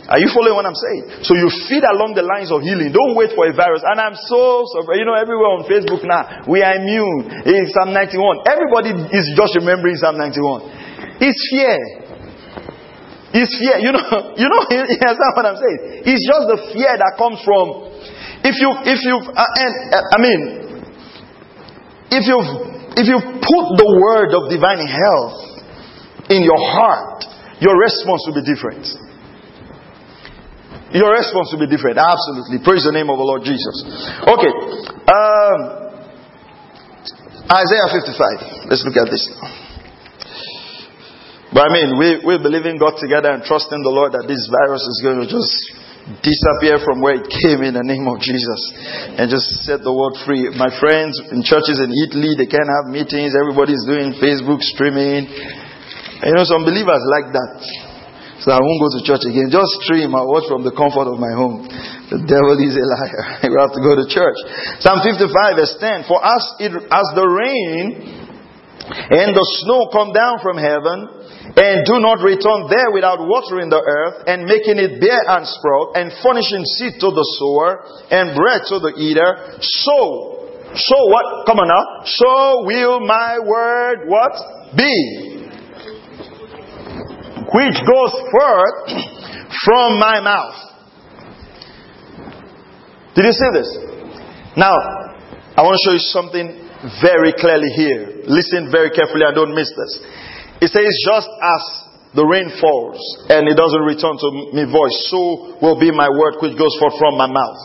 Are 0.08 0.16
you 0.16 0.32
following 0.32 0.56
what 0.56 0.64
I'm 0.64 0.80
saying? 0.88 1.20
So 1.20 1.36
you 1.36 1.52
feed 1.68 1.84
along 1.84 2.16
the 2.16 2.24
lines 2.24 2.48
of 2.48 2.64
healing. 2.64 2.88
Don't 2.96 3.12
wait 3.12 3.36
for 3.36 3.44
a 3.44 3.52
virus. 3.52 3.84
And 3.84 4.00
I'm 4.00 4.16
so. 4.16 4.64
You 4.96 5.04
know, 5.04 5.12
everywhere 5.12 5.52
on 5.52 5.68
Facebook 5.68 6.00
now, 6.00 6.48
we 6.48 6.64
are 6.64 6.80
immune. 6.80 7.28
In 7.44 7.68
Psalm 7.68 7.92
91. 7.92 8.48
Everybody 8.48 8.96
is 9.12 9.28
just 9.36 9.52
remembering 9.60 10.00
Psalm 10.00 10.16
91. 10.16 11.20
It's 11.20 11.40
fear. 11.52 11.76
It's 13.36 13.52
fear. 13.60 13.84
You 13.84 13.92
know, 13.92 14.00
you 14.40 14.48
know, 14.48 14.60
you 14.72 14.80
understand 14.80 15.32
what 15.36 15.44
I'm 15.44 15.60
saying? 15.60 15.80
It's 16.08 16.24
just 16.24 16.44
the 16.56 16.58
fear 16.72 16.96
that 16.96 17.12
comes 17.20 17.44
from, 17.44 17.92
if 18.48 18.56
you, 18.64 18.70
if 18.88 19.04
you, 19.04 19.12
uh, 19.12 19.60
and, 19.60 19.72
uh, 19.92 20.16
I 20.16 20.18
mean, 20.24 20.40
if 22.16 22.24
you, 22.24 22.38
if 22.96 23.04
you 23.04 23.20
put 23.44 23.64
the 23.76 23.88
word 24.00 24.32
of 24.32 24.48
divine 24.48 24.80
health 24.88 25.36
in 26.32 26.40
your 26.48 26.56
heart, 26.72 27.28
your 27.60 27.76
response 27.76 28.24
will 28.24 28.40
be 28.40 28.46
different. 28.48 28.88
Your 30.92 31.12
response 31.12 31.52
will 31.52 31.60
be 31.60 31.68
different. 31.68 32.00
Absolutely. 32.00 32.64
Praise 32.64 32.88
the 32.88 32.96
name 32.96 33.12
of 33.12 33.20
the 33.20 33.28
Lord 33.28 33.44
Jesus. 33.44 33.76
Okay. 34.24 34.52
Um, 35.04 35.58
Isaiah 37.48 37.88
55. 37.92 38.72
Let's 38.72 38.84
look 38.84 38.96
at 38.96 39.08
this 39.08 39.24
But 41.52 41.68
I 41.68 41.70
mean, 41.72 41.96
we, 41.96 42.08
we 42.24 42.34
believe 42.40 42.64
in 42.68 42.76
God 42.76 42.96
together 43.00 43.32
and 43.32 43.44
trust 43.44 43.72
in 43.72 43.80
the 43.80 43.92
Lord 43.92 44.12
that 44.12 44.28
this 44.28 44.48
virus 44.52 44.84
is 44.84 45.00
going 45.04 45.20
to 45.24 45.28
just 45.28 45.52
disappear 46.24 46.80
from 46.80 47.04
where 47.04 47.20
it 47.20 47.28
came 47.28 47.60
in 47.64 47.76
the 47.76 47.84
name 47.84 48.08
of 48.08 48.20
Jesus 48.24 48.60
and 49.16 49.28
just 49.28 49.44
set 49.68 49.84
the 49.84 49.92
world 49.92 50.16
free. 50.24 50.48
My 50.56 50.72
friends 50.80 51.20
in 51.32 51.44
churches 51.44 51.84
in 51.84 51.92
Italy, 52.08 52.32
they 52.32 52.48
can't 52.48 52.68
have 52.68 52.88
meetings. 52.88 53.36
Everybody's 53.36 53.84
doing 53.84 54.16
Facebook 54.16 54.64
streaming. 54.64 55.28
You 55.28 56.32
know, 56.32 56.48
some 56.48 56.64
believers 56.64 57.04
like 57.12 57.28
that. 57.32 57.87
So 58.38 58.54
I 58.54 58.62
won't 58.62 58.78
go 58.78 58.88
to 58.94 59.02
church 59.02 59.26
again. 59.26 59.50
Just 59.50 59.82
stream. 59.82 60.14
I'll 60.14 60.30
watch 60.30 60.46
from 60.46 60.62
the 60.62 60.70
comfort 60.70 61.10
of 61.10 61.18
my 61.18 61.34
home. 61.34 61.66
The 62.06 62.22
devil 62.22 62.54
is 62.54 62.78
a 62.78 62.86
liar. 62.86 63.22
we 63.50 63.54
have 63.58 63.74
to 63.74 63.82
go 63.82 63.98
to 63.98 64.06
church. 64.06 64.38
Psalm 64.78 65.02
55 65.02 65.58
verse 65.58 65.74
10. 65.82 66.06
For 66.06 66.22
as, 66.22 66.42
it, 66.62 66.70
as 66.70 67.06
the 67.18 67.26
rain 67.26 68.28
and 68.94 69.34
the 69.34 69.46
snow 69.60 69.90
come 69.90 70.14
down 70.14 70.38
from 70.38 70.54
heaven 70.54 71.18
and 71.58 71.82
do 71.82 71.98
not 71.98 72.22
return 72.22 72.70
there 72.70 72.94
without 72.94 73.18
watering 73.18 73.74
the 73.74 73.82
earth 73.82 74.24
and 74.30 74.46
making 74.46 74.78
it 74.78 75.02
bear 75.02 75.18
and 75.34 75.42
sprout 75.42 75.98
and 75.98 76.14
furnishing 76.22 76.62
seed 76.78 76.94
to 77.02 77.10
the 77.10 77.26
sower 77.42 77.82
and 78.14 78.38
bread 78.38 78.62
to 78.70 78.78
the 78.78 78.94
eater. 79.02 79.58
So, 79.58 80.78
so 80.78 80.96
what? 81.10 81.42
Come 81.42 81.58
on 81.58 81.68
now. 81.68 81.84
So 82.06 82.62
will 82.64 83.02
my 83.02 83.42
word 83.42 84.06
what? 84.06 84.78
Be. 84.78 85.37
Which 87.48 87.76
goes 87.80 88.12
forth 88.28 88.78
from 89.64 89.98
my 89.98 90.20
mouth. 90.20 90.58
Did 93.14 93.24
you 93.24 93.32
see 93.32 93.50
this? 93.52 93.70
Now, 94.56 94.76
I 95.56 95.64
want 95.64 95.74
to 95.74 95.82
show 95.82 95.94
you 95.96 96.04
something 96.12 96.46
very 97.02 97.32
clearly 97.34 97.72
here. 97.74 98.22
Listen 98.28 98.70
very 98.70 98.90
carefully 98.90 99.24
and 99.24 99.34
don't 99.34 99.54
miss 99.54 99.72
this. 99.72 99.92
It 100.60 100.68
says, 100.70 100.92
just 101.08 101.26
as 101.26 101.62
the 102.14 102.24
rain 102.24 102.52
falls 102.60 103.00
and 103.32 103.48
it 103.48 103.56
doesn't 103.56 103.84
return 103.84 104.14
to 104.16 104.28
me 104.52 104.68
voice, 104.68 104.96
so 105.10 105.58
will 105.64 105.80
be 105.80 105.90
my 105.90 106.08
word 106.08 106.38
which 106.38 106.54
goes 106.54 106.74
forth 106.78 106.94
from 107.00 107.16
my 107.16 107.26
mouth. 107.26 107.58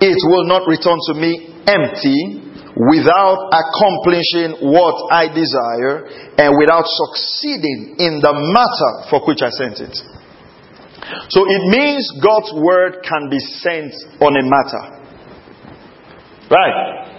It 0.00 0.16
will 0.32 0.48
not 0.48 0.64
return 0.66 0.96
to 1.08 1.14
me 1.20 1.52
empty 1.68 2.49
without 2.76 3.50
accomplishing 3.50 4.70
what 4.70 5.10
I 5.10 5.26
desire 5.26 6.06
and 6.38 6.54
without 6.58 6.86
succeeding 6.86 7.96
in 7.98 8.20
the 8.22 8.32
matter 8.32 9.10
for 9.10 9.26
which 9.26 9.42
I 9.42 9.50
sent 9.50 9.80
it. 9.80 9.96
So 11.30 11.42
it 11.48 11.62
means 11.66 12.06
God's 12.22 12.52
word 12.54 13.02
can 13.02 13.30
be 13.30 13.38
sent 13.38 13.94
on 14.22 14.36
a 14.36 14.44
matter. 14.46 14.84
Right? 16.50 17.10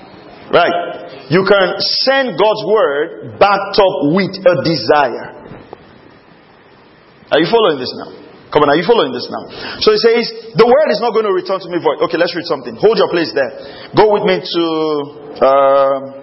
Right. 0.52 1.28
You 1.30 1.46
can 1.48 1.76
send 2.04 2.38
God's 2.40 2.64
word 2.68 3.40
backed 3.40 3.80
up 3.80 3.96
with 4.12 4.36
a 4.44 4.56
desire. 4.64 5.42
Are 7.32 7.40
you 7.40 7.48
following 7.50 7.80
this 7.80 7.94
now? 7.96 8.21
Come 8.52 8.68
on, 8.68 8.70
are 8.70 8.76
you 8.76 8.84
following 8.84 9.16
this 9.16 9.32
now? 9.32 9.48
So 9.80 9.96
he 9.96 10.00
says, 10.04 10.28
the 10.60 10.68
word 10.68 10.92
is 10.92 11.00
not 11.00 11.16
going 11.16 11.24
to 11.24 11.32
return 11.32 11.64
to 11.64 11.70
me 11.72 11.80
void. 11.80 12.04
Okay, 12.04 12.20
let's 12.20 12.36
read 12.36 12.44
something. 12.44 12.76
Hold 12.76 13.00
your 13.00 13.08
place 13.08 13.32
there. 13.32 13.48
Go 13.96 14.12
with 14.12 14.28
me 14.28 14.44
to 14.44 14.64
uh, 15.40 16.22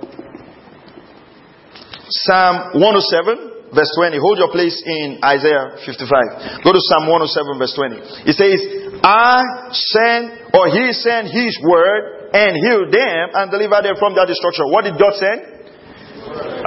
Psalm 2.28 2.76
107, 2.76 3.72
verse 3.72 3.92
20. 3.96 4.20
Hold 4.20 4.36
your 4.44 4.52
place 4.52 4.76
in 4.84 5.24
Isaiah 5.24 5.80
55. 5.80 6.64
Go 6.64 6.76
to 6.76 6.80
Psalm 6.84 7.08
107, 7.08 7.56
verse 7.56 7.72
20. 7.72 8.28
It 8.28 8.36
says, 8.36 8.60
I 9.00 9.72
send, 9.72 10.52
or 10.52 10.68
he 10.68 10.92
sent 10.92 11.32
his 11.32 11.56
word 11.64 12.28
and 12.36 12.60
heal 12.60 12.92
them 12.92 13.24
and 13.40 13.48
deliver 13.48 13.80
them 13.80 13.96
from 13.96 14.12
their 14.12 14.28
destruction. 14.28 14.68
What 14.68 14.84
did 14.84 15.00
God 15.00 15.16
send? 15.16 15.40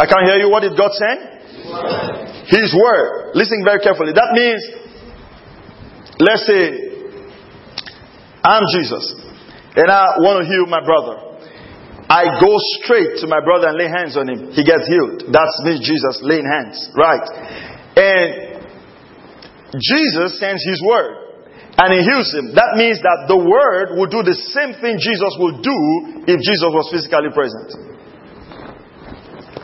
I 0.01 0.09
can't 0.09 0.25
hear 0.25 0.41
you. 0.41 0.49
What 0.49 0.65
did 0.65 0.73
God 0.73 0.89
send? 0.89 2.49
His 2.49 2.73
word. 2.73 3.37
Listen 3.37 3.61
very 3.61 3.79
carefully. 3.85 4.13
That 4.17 4.33
means, 4.33 4.80
let's 6.21 6.45
say, 6.47 6.91
I'm 8.43 8.63
Jesus 8.77 9.05
and 9.75 9.87
I 9.89 10.17
want 10.21 10.43
to 10.43 10.45
heal 10.49 10.65
my 10.67 10.83
brother. 10.83 11.31
I 12.11 12.27
go 12.43 12.51
straight 12.83 13.23
to 13.23 13.27
my 13.27 13.39
brother 13.39 13.71
and 13.71 13.77
lay 13.79 13.87
hands 13.87 14.19
on 14.19 14.27
him. 14.27 14.51
He 14.51 14.67
gets 14.67 14.83
healed. 14.83 15.31
That's 15.31 15.55
me, 15.63 15.79
Jesus, 15.79 16.19
laying 16.21 16.43
hands. 16.43 16.91
Right. 16.91 17.23
And 17.95 18.67
Jesus 19.79 20.35
sends 20.35 20.59
his 20.67 20.83
word 20.83 21.31
and 21.79 21.87
he 21.95 22.03
heals 22.03 22.35
him. 22.35 22.51
That 22.51 22.75
means 22.75 22.99
that 22.99 23.31
the 23.31 23.39
word 23.39 23.95
will 23.95 24.11
do 24.11 24.27
the 24.27 24.35
same 24.51 24.75
thing 24.83 24.99
Jesus 24.99 25.33
will 25.39 25.63
do 25.63 25.77
if 26.27 26.35
Jesus 26.43 26.67
was 26.67 26.91
physically 26.91 27.31
present. 27.31 27.79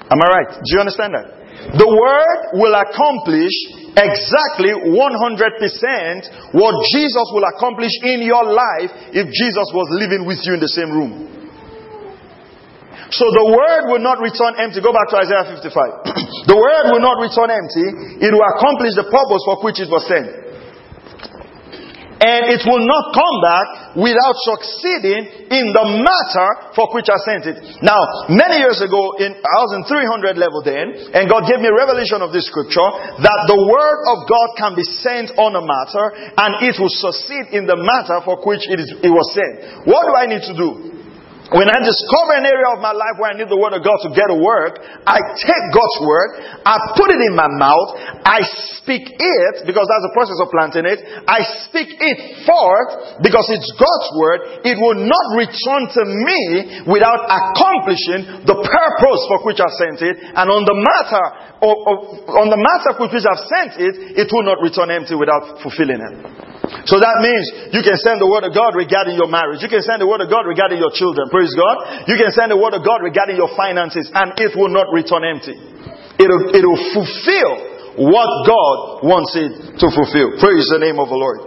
Am 0.08 0.20
I 0.24 0.28
right? 0.32 0.50
Do 0.56 0.70
you 0.72 0.80
understand 0.80 1.20
that? 1.20 1.37
The 1.75 1.89
word 1.89 2.39
will 2.56 2.71
accomplish 2.71 3.51
exactly 3.97 4.71
100% 4.71 6.56
what 6.56 6.73
Jesus 6.95 7.27
will 7.36 7.43
accomplish 7.43 7.91
in 8.08 8.23
your 8.23 8.47
life 8.47 8.93
if 9.12 9.27
Jesus 9.27 9.67
was 9.75 9.88
living 9.99 10.23
with 10.23 10.39
you 10.47 10.56
in 10.56 10.62
the 10.63 10.71
same 10.71 10.95
room. 10.95 11.27
So 13.12 13.23
the 13.32 13.47
word 13.51 13.91
will 13.91 14.03
not 14.03 14.19
return 14.19 14.60
empty. 14.60 14.80
Go 14.80 14.91
back 14.91 15.12
to 15.12 15.17
Isaiah 15.19 15.47
55. 15.47 15.67
the 16.51 16.56
word 16.60 16.91
will 16.91 17.03
not 17.03 17.19
return 17.19 17.51
empty. 17.51 18.19
It 18.19 18.32
will 18.32 18.47
accomplish 18.56 18.95
the 18.99 19.08
purpose 19.08 19.43
for 19.47 19.60
which 19.63 19.80
it 19.80 19.88
was 19.91 20.03
sent. 20.08 20.46
And 22.17 22.49
it 22.49 22.65
will 22.65 22.82
not 22.82 23.13
come 23.13 23.38
back 23.45 23.67
without 23.93 24.38
succeeding 24.41 25.53
in 25.53 25.69
the 25.69 25.86
matter 26.01 26.49
for 26.73 26.89
which 26.89 27.13
I 27.13 27.17
sent 27.21 27.45
it. 27.45 27.58
Now, 27.86 28.01
many 28.25 28.58
years 28.58 28.82
ago, 28.82 29.13
in, 29.21 29.38
I 29.38 29.58
was 29.62 29.71
in 29.77 29.84
300 29.86 30.34
level 30.34 30.65
then, 30.65 31.13
and 31.13 31.30
God 31.30 31.45
gave 31.45 31.62
me 31.62 31.69
revelation 31.69 32.25
of 32.25 32.34
this 32.34 32.49
scripture 32.49 32.89
that 33.21 33.39
the 33.45 33.60
word 33.62 33.99
of 34.10 34.25
God 34.25 34.49
can 34.58 34.73
be 34.73 34.86
sent 35.06 35.38
on 35.38 35.53
a 35.53 35.62
matter 35.62 36.34
and 36.41 36.65
it 36.65 36.82
will 36.82 36.91
succeed 36.91 37.53
in 37.53 37.69
the 37.69 37.77
matter 37.77 38.17
for 38.25 38.41
which 38.41 38.65
it, 38.65 38.82
is, 38.82 38.89
it 39.06 39.13
was 39.13 39.27
sent. 39.38 39.86
What 39.86 40.10
do 40.10 40.13
I 40.17 40.25
need 40.25 40.41
to 40.49 40.56
do? 40.58 40.96
When 41.47 41.71
I 41.71 41.79
discover 41.79 42.36
an 42.36 42.43
area 42.43 42.75
of 42.75 42.83
my 42.83 42.91
life 42.91 43.15
where 43.15 43.31
I 43.31 43.36
need 43.39 43.47
the 43.47 43.55
Word 43.55 43.71
of 43.71 43.79
God 43.79 43.95
to 44.03 44.12
get 44.12 44.27
to 44.27 44.36
work, 44.36 44.83
I 45.07 45.15
take 45.39 45.65
God's 45.71 45.99
Word, 46.03 46.29
I 46.67 46.75
put 46.99 47.07
it 47.07 47.23
in 47.23 47.39
my 47.39 47.47
mouth, 47.47 47.95
I 48.27 48.43
speak 48.75 49.07
it, 49.07 49.55
because 49.63 49.88
that's 49.88 50.05
the 50.12 50.15
process 50.15 50.43
of 50.43 50.51
planting 50.51 50.83
it, 50.83 50.99
I 51.23 51.39
speak 51.63 51.95
it 52.03 52.43
forth, 52.43 53.23
because 53.23 53.47
it's 53.47 53.71
God's 53.79 54.10
Word, 54.19 54.39
it 54.67 54.75
will 54.75 54.99
not 54.99 55.25
return 55.39 55.88
to 55.88 56.03
me 56.03 56.83
without 56.83 57.23
accomplishing 57.31 58.43
the 58.43 58.57
purpose 58.60 59.21
for 59.31 59.47
which 59.47 59.63
I 59.63 59.71
sent 59.71 60.03
it, 60.03 60.19
and 60.19 60.51
on 60.51 60.67
the 60.67 60.75
matter, 60.75 61.47
or, 61.60 61.74
or, 61.74 61.93
on 62.38 62.54
the 62.54 62.60
matter 62.60 62.93
for 62.93 63.10
which 63.10 63.26
I've 63.26 63.46
sent 63.50 63.82
it, 63.82 63.93
it 64.13 64.28
will 64.30 64.46
not 64.46 64.62
return 64.62 64.93
empty 64.93 65.17
without 65.17 65.58
fulfilling 65.65 65.98
it. 65.98 66.15
So 66.86 67.00
that 67.00 67.17
means 67.24 67.74
you 67.74 67.82
can 67.82 67.98
send 68.00 68.20
the 68.22 68.30
word 68.30 68.43
of 68.46 68.54
God 68.54 68.76
regarding 68.76 69.15
your 69.15 69.28
marriage. 69.28 69.63
You 69.63 69.72
can 69.72 69.82
send 69.82 70.04
the 70.04 70.10
word 70.10 70.22
of 70.22 70.30
God 70.30 70.46
regarding 70.46 70.78
your 70.78 70.91
children. 70.93 71.32
Praise 71.32 71.52
God. 71.56 72.06
You 72.06 72.15
can 72.20 72.30
send 72.32 72.52
the 72.54 72.60
word 72.60 72.76
of 72.76 72.84
God 72.84 73.02
regarding 73.02 73.39
your 73.39 73.50
finances 73.56 74.12
and 74.13 74.36
it 74.38 74.54
will 74.54 74.72
not 74.72 74.91
return 74.93 75.26
empty. 75.26 75.56
It'll, 76.22 76.54
it'll 76.54 76.82
fulfill 76.93 77.52
what 77.98 78.30
God 78.46 78.78
wants 79.02 79.34
it 79.34 79.82
to 79.82 79.88
fulfill. 79.89 80.38
Praise 80.38 80.70
the 80.70 80.82
name 80.82 81.02
of 81.02 81.10
the 81.10 81.17
Lord. 81.17 81.41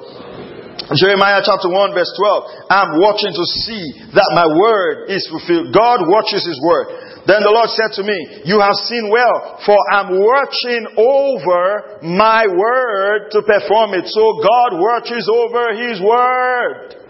Jeremiah 0.99 1.39
chapter 1.47 1.71
1 1.71 1.95
verse 1.95 2.11
12. 2.19 2.67
I'm 2.67 2.99
watching 2.99 3.31
to 3.31 3.45
see 3.63 3.85
that 4.19 4.27
my 4.35 4.47
word 4.51 5.07
is 5.07 5.23
fulfilled. 5.31 5.71
God 5.71 6.03
watches 6.11 6.43
his 6.43 6.59
word. 6.59 7.00
Then 7.27 7.45
the 7.45 7.53
Lord 7.53 7.69
said 7.77 7.93
to 8.01 8.03
me, 8.03 8.43
You 8.49 8.61
have 8.61 8.77
seen 8.89 9.13
well, 9.13 9.61
for 9.67 9.77
I'm 9.93 10.17
watching 10.17 10.89
over 10.97 12.01
my 12.01 12.49
word 12.49 13.31
to 13.37 13.43
perform 13.45 13.93
it. 13.95 14.09
So 14.09 14.41
God 14.41 14.81
watches 14.81 15.29
over 15.29 15.77
his 15.77 16.01
word. 16.01 17.01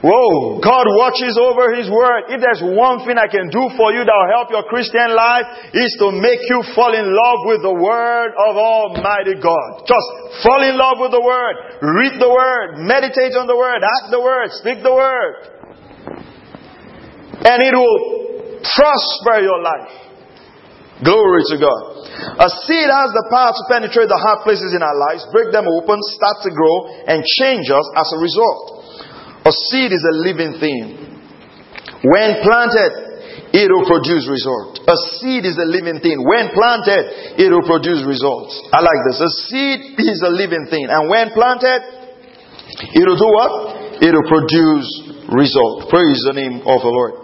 Whoa, 0.00 0.64
God 0.64 0.88
watches 0.96 1.36
over 1.36 1.76
His 1.76 1.84
word. 1.92 2.32
If 2.32 2.40
there's 2.40 2.64
one 2.64 3.04
thing 3.04 3.20
I 3.20 3.28
can 3.28 3.52
do 3.52 3.68
for 3.76 3.92
you 3.92 4.00
that 4.00 4.16
will 4.16 4.32
help 4.32 4.48
your 4.48 4.64
Christian 4.64 5.12
life 5.12 5.44
is 5.76 5.92
to 6.00 6.08
make 6.08 6.40
you 6.48 6.64
fall 6.72 6.96
in 6.96 7.04
love 7.04 7.44
with 7.44 7.60
the 7.60 7.76
word 7.76 8.32
of 8.32 8.56
Almighty 8.56 9.36
God. 9.36 9.84
Just 9.84 10.08
fall 10.40 10.64
in 10.64 10.80
love 10.80 11.04
with 11.04 11.12
the 11.12 11.20
word. 11.20 11.84
Read 11.84 12.16
the 12.16 12.32
word. 12.32 12.80
Meditate 12.80 13.36
on 13.36 13.44
the 13.44 13.52
word. 13.52 13.84
Act 13.84 14.08
the 14.08 14.24
word. 14.24 14.48
Speak 14.56 14.80
the 14.80 14.96
word 14.96 15.59
and 17.40 17.58
it 17.64 17.74
will 17.74 18.60
prosper 18.60 19.40
your 19.40 19.60
life. 19.62 20.10
Glory 21.00 21.42
to 21.48 21.56
God. 21.56 21.82
A 22.44 22.48
seed 22.68 22.88
has 22.92 23.10
the 23.16 23.24
power 23.32 23.56
to 23.56 23.62
penetrate 23.72 24.12
the 24.12 24.20
hard 24.20 24.44
places 24.44 24.76
in 24.76 24.84
our 24.84 24.96
lives, 25.08 25.24
break 25.32 25.48
them 25.48 25.64
open, 25.64 25.96
start 26.12 26.44
to 26.44 26.52
grow, 26.52 27.08
and 27.08 27.24
change 27.40 27.72
us 27.72 27.86
as 27.96 28.08
a 28.12 28.18
result. 28.20 28.84
A 29.48 29.52
seed 29.72 29.96
is 29.96 30.04
a 30.04 30.14
living 30.20 30.60
thing. 30.60 31.00
When 32.04 32.44
planted, 32.44 33.10
it 33.56 33.66
will 33.72 33.88
produce 33.88 34.28
results. 34.28 34.84
A 34.84 34.96
seed 35.18 35.48
is 35.48 35.56
a 35.56 35.64
living 35.64 36.04
thing. 36.04 36.20
When 36.20 36.52
planted, 36.52 37.40
it 37.40 37.48
will 37.48 37.64
produce 37.64 38.04
results. 38.04 38.60
I 38.68 38.84
like 38.84 39.00
this. 39.08 39.18
A 39.24 39.32
seed 39.48 39.80
is 39.96 40.20
a 40.20 40.30
living 40.30 40.68
thing. 40.68 40.86
And 40.86 41.08
when 41.08 41.32
planted, 41.32 41.80
it 42.92 43.04
will 43.08 43.18
do 43.18 43.30
what? 43.32 43.52
It 44.04 44.12
will 44.12 44.28
produce 44.28 45.09
result. 45.30 45.86
Praise 45.86 46.18
the 46.26 46.34
name 46.34 46.62
of 46.66 46.78
the 46.82 46.90
Lord. 46.90 47.14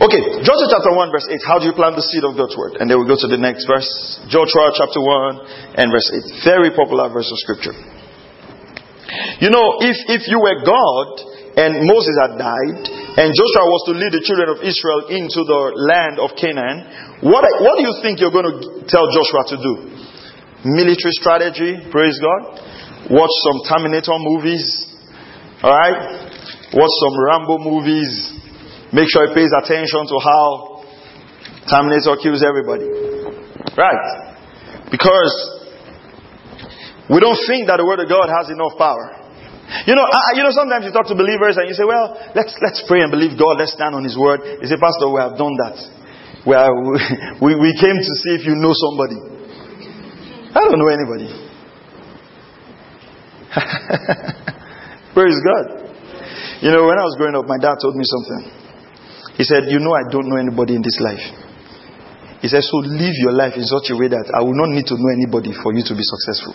Okay, 0.00 0.22
Joshua 0.40 0.68
chapter 0.72 0.92
1, 0.96 1.12
verse 1.12 1.28
8. 1.28 1.40
How 1.44 1.60
do 1.60 1.68
you 1.68 1.76
plant 1.76 1.96
the 1.96 2.04
seed 2.04 2.24
of 2.24 2.32
God's 2.34 2.56
word? 2.56 2.80
And 2.80 2.88
then 2.88 2.96
we 2.96 3.04
go 3.04 3.20
to 3.20 3.28
the 3.28 3.36
next 3.36 3.68
verse. 3.68 3.88
Joshua 4.32 4.72
chapter 4.72 5.00
1 5.00 5.76
and 5.76 5.92
verse 5.92 6.08
8. 6.08 6.44
Very 6.44 6.70
popular 6.72 7.12
verse 7.12 7.28
of 7.28 7.38
scripture. 7.44 7.76
You 9.44 9.52
know, 9.52 9.80
if, 9.84 9.96
if 10.08 10.22
you 10.28 10.40
were 10.40 10.56
God 10.64 11.08
and 11.60 11.84
Moses 11.84 12.16
had 12.16 12.40
died 12.40 12.80
and 13.20 13.28
Joshua 13.28 13.64
was 13.68 13.82
to 13.90 13.92
lead 13.92 14.12
the 14.16 14.24
children 14.24 14.48
of 14.56 14.64
Israel 14.64 15.12
into 15.12 15.44
the 15.44 15.60
land 15.76 16.16
of 16.16 16.32
Canaan, 16.40 17.20
what, 17.20 17.44
what 17.60 17.76
do 17.76 17.82
you 17.84 17.94
think 18.00 18.24
you're 18.24 18.32
going 18.32 18.48
to 18.48 18.88
tell 18.88 19.04
Joshua 19.12 19.42
to 19.52 19.56
do? 19.60 19.74
Military 20.64 21.12
strategy, 21.16 21.76
praise 21.92 22.16
God. 22.20 23.12
Watch 23.12 23.34
some 23.44 23.58
Terminator 23.68 24.16
movies, 24.16 24.64
alright? 25.64 26.29
Watch 26.74 26.94
some 27.02 27.14
Rambo 27.18 27.58
movies, 27.58 28.34
make 28.92 29.08
sure 29.10 29.26
he 29.28 29.34
pays 29.34 29.50
attention 29.54 30.06
to 30.06 30.16
how 30.18 30.82
Terminator 31.68 32.16
kills 32.22 32.42
everybody. 32.42 32.88
Right? 33.76 34.30
Because 34.90 35.34
we 37.10 37.18
don't 37.18 37.38
think 37.46 37.66
that 37.66 37.78
the 37.78 37.86
Word 37.86 38.00
of 38.02 38.08
God 38.10 38.30
has 38.30 38.50
enough 38.50 38.78
power. 38.78 39.20
You 39.86 39.94
know, 39.94 40.02
I, 40.02 40.34
you 40.34 40.42
know, 40.42 40.50
sometimes 40.50 40.82
you 40.86 40.90
talk 40.90 41.06
to 41.06 41.14
believers 41.14 41.54
and 41.54 41.70
you 41.70 41.74
say, 41.78 41.86
well, 41.86 42.18
let's, 42.34 42.58
let's 42.58 42.82
pray 42.90 43.06
and 43.06 43.10
believe 43.10 43.38
God, 43.38 43.58
let's 43.58 43.70
stand 43.70 43.94
on 43.94 44.02
His 44.02 44.18
Word. 44.18 44.42
You 44.42 44.66
say, 44.66 44.78
Pastor, 44.78 45.06
we 45.10 45.22
have 45.22 45.38
done 45.38 45.54
that. 45.62 45.78
We, 46.42 46.54
are, 46.58 46.74
we, 47.44 47.54
we 47.54 47.70
came 47.78 47.98
to 47.98 48.12
see 48.18 48.34
if 48.34 48.42
you 48.46 48.58
know 48.58 48.74
somebody. 48.74 49.18
I 50.50 50.66
don't 50.66 50.78
know 50.78 50.90
anybody. 50.90 51.30
Praise 55.14 55.38
God. 55.46 55.89
You 56.60 56.68
know, 56.68 56.84
when 56.84 57.00
I 57.00 57.04
was 57.08 57.16
growing 57.16 57.32
up, 57.36 57.48
my 57.48 57.56
dad 57.56 57.80
told 57.80 57.96
me 57.96 58.04
something. 58.04 58.42
He 59.40 59.44
said, 59.48 59.72
You 59.72 59.80
know, 59.80 59.96
I 59.96 60.04
don't 60.12 60.28
know 60.28 60.36
anybody 60.36 60.76
in 60.76 60.84
this 60.84 61.00
life. 61.00 61.24
He 62.44 62.48
said, 62.52 62.60
So 62.60 62.84
live 62.84 63.16
your 63.16 63.32
life 63.32 63.56
in 63.56 63.64
such 63.64 63.88
a 63.88 63.96
way 63.96 64.12
that 64.12 64.28
I 64.36 64.44
will 64.44 64.52
not 64.56 64.68
need 64.68 64.84
to 64.92 64.96
know 65.00 65.08
anybody 65.16 65.56
for 65.56 65.72
you 65.72 65.80
to 65.80 65.94
be 65.96 66.04
successful. 66.04 66.52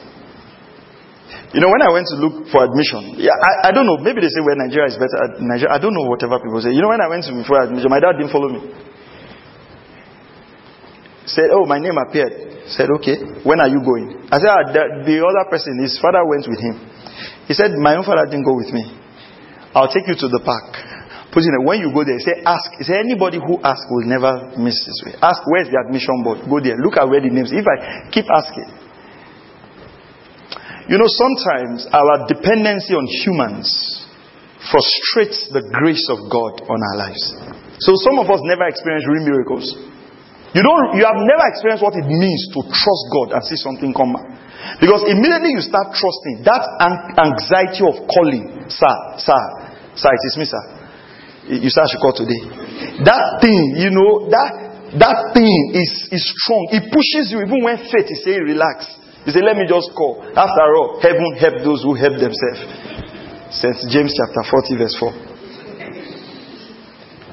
You 1.57 1.61
know, 1.63 1.71
when 1.73 1.81
I 1.81 1.89
went 1.89 2.05
to 2.13 2.17
look 2.21 2.51
for 2.53 2.61
admission, 2.69 3.17
yeah, 3.17 3.33
I, 3.33 3.69
I 3.69 3.71
don't 3.73 3.89
know, 3.89 3.97
maybe 3.97 4.21
they 4.21 4.29
say 4.29 4.43
where 4.45 4.53
Nigeria 4.59 4.91
is 4.93 4.97
better. 4.99 5.41
Nigeria, 5.41 5.73
I 5.73 5.79
don't 5.81 5.93
know 5.97 6.05
whatever 6.05 6.37
people 6.37 6.61
say. 6.61 6.69
You 6.75 6.85
know, 6.85 6.91
when 6.93 7.01
I 7.01 7.09
went 7.09 7.25
to 7.25 7.33
for 7.47 7.57
admission, 7.65 7.89
my 7.89 7.97
dad 8.03 8.21
didn't 8.21 8.29
follow 8.29 8.49
me. 8.53 8.61
Said, 11.25 11.49
Oh, 11.49 11.65
my 11.65 11.81
name 11.81 11.97
appeared. 11.97 12.69
Said, 12.69 12.93
Okay, 13.01 13.41
when 13.41 13.57
are 13.57 13.69
you 13.71 13.81
going? 13.81 14.29
I 14.29 14.37
said, 14.37 14.51
ah, 14.53 14.61
the, 14.69 14.83
the 15.05 15.15
other 15.25 15.45
person, 15.49 15.81
his 15.81 15.97
father 15.97 16.21
went 16.29 16.45
with 16.45 16.61
him. 16.61 16.75
He 17.49 17.53
said, 17.57 17.73
My 17.81 17.97
own 17.97 18.05
father 18.05 18.25
didn't 18.29 18.45
go 18.45 18.53
with 18.57 18.69
me. 18.69 19.04
I'll 19.75 19.91
take 19.91 20.07
you 20.07 20.15
to 20.15 20.27
the 20.31 20.39
park. 20.39 20.71
Put 21.35 21.43
in 21.43 21.67
when 21.67 21.83
you 21.83 21.91
go 21.91 22.07
there, 22.07 22.15
say, 22.23 22.39
ask. 22.47 22.79
Is 22.79 22.87
there 22.87 23.03
anybody 23.03 23.43
who 23.43 23.59
asks 23.59 23.83
will 23.91 24.07
never 24.07 24.55
miss 24.55 24.79
this 24.87 25.03
way? 25.03 25.19
Ask, 25.19 25.43
where's 25.51 25.67
the 25.67 25.75
admission 25.83 26.23
board? 26.23 26.47
Go 26.47 26.63
there. 26.63 26.79
Look 26.79 26.95
at 26.95 27.03
where 27.11 27.19
the 27.19 27.27
names. 27.27 27.51
If 27.51 27.67
I 27.67 28.07
keep 28.07 28.23
asking. 28.31 28.71
You 30.87 30.95
know, 30.95 31.11
sometimes 31.11 31.91
our 31.91 32.23
dependency 32.31 32.95
on 32.95 33.03
humans 33.27 33.67
frustrates 34.71 35.51
the 35.51 35.59
grace 35.75 36.07
of 36.07 36.23
God 36.31 36.71
on 36.71 36.79
our 36.79 36.97
lives. 37.09 37.23
So 37.83 37.91
some 37.99 38.15
of 38.15 38.31
us 38.31 38.39
never 38.47 38.71
experience 38.71 39.03
real 39.03 39.27
miracles. 39.27 39.65
You 40.55 40.63
don't, 40.63 40.95
you 40.95 41.03
have 41.03 41.19
never 41.19 41.45
experienced 41.51 41.83
what 41.83 41.99
it 41.99 42.07
means 42.07 42.47
to 42.55 42.63
trust 42.71 43.05
God 43.11 43.35
and 43.35 43.43
see 43.43 43.59
something 43.59 43.91
come 43.91 44.15
back. 44.15 44.23
Because 44.79 45.03
immediately 45.03 45.51
you 45.51 45.59
start 45.59 45.91
trusting, 45.91 46.47
that 46.47 46.63
anxiety 47.19 47.83
of 47.83 48.07
calling, 48.07 48.63
sir, 48.71 48.95
sir, 49.19 49.64
Sir, 49.95 50.11
it 50.11 50.23
is 50.27 50.35
me, 50.37 50.45
sir. 50.45 50.63
You 51.45 51.69
I 51.69 51.85
should 51.87 52.01
call 52.01 52.15
today. 52.17 52.41
That 53.05 53.37
thing, 53.37 53.77
you 53.77 53.93
know, 53.93 54.27
that 54.33 54.65
that 54.97 55.35
thing 55.35 55.77
is, 55.77 56.09
is 56.09 56.23
strong. 56.41 56.71
It 56.71 56.89
pushes 56.89 57.29
you 57.29 57.43
even 57.43 57.61
when 57.61 57.77
faith 57.91 58.07
is 58.09 58.23
saying 58.23 58.41
relax. 58.41 58.87
You 59.25 59.33
say, 59.33 59.41
let 59.41 59.57
me 59.57 59.65
just 59.67 59.89
call. 59.97 60.21
After 60.33 60.65
all, 60.77 61.01
heaven 61.01 61.33
help 61.37 61.61
those 61.65 61.81
who 61.81 61.97
help 61.97 62.17
themselves. 62.21 62.61
St. 63.51 63.89
James 63.89 64.13
chapter 64.13 64.41
40, 64.45 64.77
verse 64.77 64.95
4. 64.99 65.11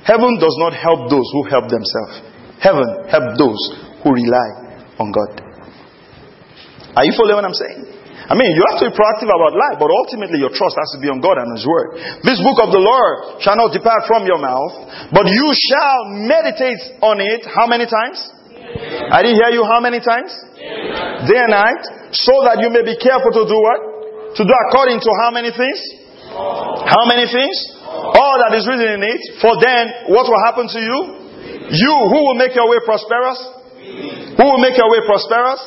Heaven 0.04 0.32
does 0.40 0.56
not 0.58 0.72
help 0.74 1.08
those 1.08 1.28
who 1.32 1.42
help 1.46 1.68
themselves. 1.68 2.20
Heaven 2.58 2.84
help 3.08 3.38
those 3.38 3.60
who 4.02 4.12
rely 4.12 4.48
on 4.98 5.12
God. 5.12 5.30
Are 6.96 7.04
you 7.04 7.12
following 7.16 7.36
what 7.36 7.44
I'm 7.44 7.54
saying? 7.54 7.91
I 8.28 8.34
mean, 8.38 8.54
you 8.54 8.62
have 8.70 8.78
to 8.82 8.86
be 8.90 8.94
proactive 8.94 9.26
about 9.26 9.54
life, 9.56 9.76
but 9.82 9.90
ultimately 9.90 10.38
your 10.38 10.54
trust 10.54 10.78
has 10.78 10.90
to 10.94 10.98
be 11.02 11.10
on 11.10 11.18
God 11.18 11.42
and 11.42 11.50
His 11.54 11.66
Word. 11.66 11.98
This 12.22 12.38
book 12.38 12.58
of 12.62 12.70
the 12.70 12.78
Lord 12.78 13.42
shall 13.42 13.58
not 13.58 13.74
depart 13.74 14.06
from 14.06 14.26
your 14.26 14.38
mouth, 14.38 15.10
but 15.10 15.26
you 15.26 15.48
shall 15.50 16.00
meditate 16.26 17.02
on 17.02 17.18
it 17.18 17.42
how 17.46 17.66
many 17.66 17.86
times? 17.90 18.18
I 19.10 19.20
didn't 19.26 19.42
hear 19.42 19.52
you 19.58 19.66
how 19.66 19.82
many 19.82 19.98
times? 19.98 20.30
Day 21.26 21.38
and 21.38 21.52
night, 21.52 21.82
so 22.14 22.32
that 22.46 22.62
you 22.62 22.70
may 22.70 22.86
be 22.86 22.94
careful 22.96 23.34
to 23.34 23.44
do 23.44 23.58
what? 23.58 23.80
To 24.38 24.42
do 24.46 24.54
according 24.70 25.02
to 25.02 25.10
how 25.26 25.30
many 25.34 25.50
things? 25.52 25.80
How 26.32 27.04
many 27.04 27.28
things? 27.28 27.56
All 27.84 28.36
that 28.40 28.56
is 28.56 28.64
written 28.64 28.96
in 28.96 29.02
it. 29.04 29.20
For 29.44 29.52
then, 29.60 30.08
what 30.14 30.24
will 30.24 30.40
happen 30.48 30.70
to 30.72 30.80
you? 30.80 30.98
You, 31.68 31.94
who 32.08 32.18
will 32.24 32.38
make 32.40 32.56
your 32.56 32.68
way 32.70 32.80
prosperous? 32.84 33.38
Who 34.40 34.44
will 34.44 34.62
make 34.62 34.76
your 34.78 34.88
way 34.88 35.04
prosperous? 35.04 35.60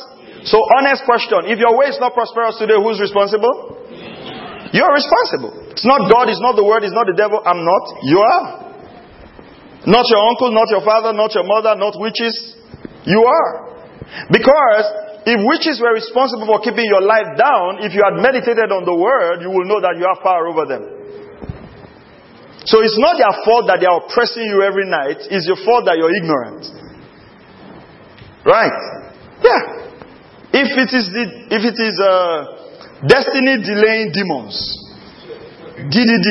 So, 0.46 0.62
honest 0.78 1.02
question. 1.02 1.50
If 1.50 1.58
your 1.58 1.74
way 1.74 1.90
is 1.90 1.98
not 1.98 2.14
prosperous 2.14 2.54
today, 2.62 2.78
who's 2.78 3.02
responsible? 3.02 3.82
You 4.70 4.82
are 4.86 4.94
responsible. 4.94 5.74
It's 5.74 5.82
not 5.82 6.06
God, 6.06 6.30
it's 6.30 6.42
not 6.42 6.54
the 6.54 6.62
word, 6.62 6.86
it's 6.86 6.94
not 6.94 7.10
the 7.10 7.18
devil. 7.18 7.42
I'm 7.42 7.66
not. 7.66 7.84
You 8.06 8.22
are. 8.22 8.46
Not 9.90 10.06
your 10.06 10.22
uncle, 10.22 10.50
not 10.54 10.70
your 10.70 10.82
father, 10.86 11.10
not 11.14 11.34
your 11.34 11.46
mother, 11.46 11.74
not 11.74 11.94
witches. 11.98 12.34
You 13.06 13.22
are. 13.26 13.50
Because 14.30 14.86
if 15.26 15.38
witches 15.42 15.82
were 15.82 15.94
responsible 15.94 16.46
for 16.46 16.62
keeping 16.62 16.86
your 16.86 17.02
life 17.02 17.34
down, 17.34 17.82
if 17.82 17.94
you 17.94 18.02
had 18.06 18.14
meditated 18.18 18.70
on 18.70 18.86
the 18.86 18.94
word, 18.94 19.42
you 19.42 19.50
will 19.50 19.66
know 19.66 19.82
that 19.82 19.98
you 19.98 20.06
have 20.06 20.22
power 20.22 20.46
over 20.46 20.66
them. 20.66 20.82
So 22.66 22.82
it's 22.82 22.98
not 22.98 23.14
their 23.18 23.34
fault 23.46 23.70
that 23.70 23.78
they 23.78 23.86
are 23.86 24.02
oppressing 24.02 24.46
you 24.46 24.62
every 24.62 24.86
night, 24.90 25.22
it's 25.30 25.46
your 25.46 25.58
fault 25.62 25.86
that 25.86 25.98
you're 25.98 26.14
ignorant. 26.14 26.66
Right? 28.42 28.74
Yeah. 29.42 29.85
If 30.56 30.72
it 30.72 30.90
is, 30.96 31.06
the, 31.12 31.24
if 31.52 31.62
it 31.68 31.76
is 31.76 32.00
uh, 32.00 33.04
destiny 33.04 33.60
delaying 33.60 34.08
demons, 34.16 34.56
DDD. 35.92 36.28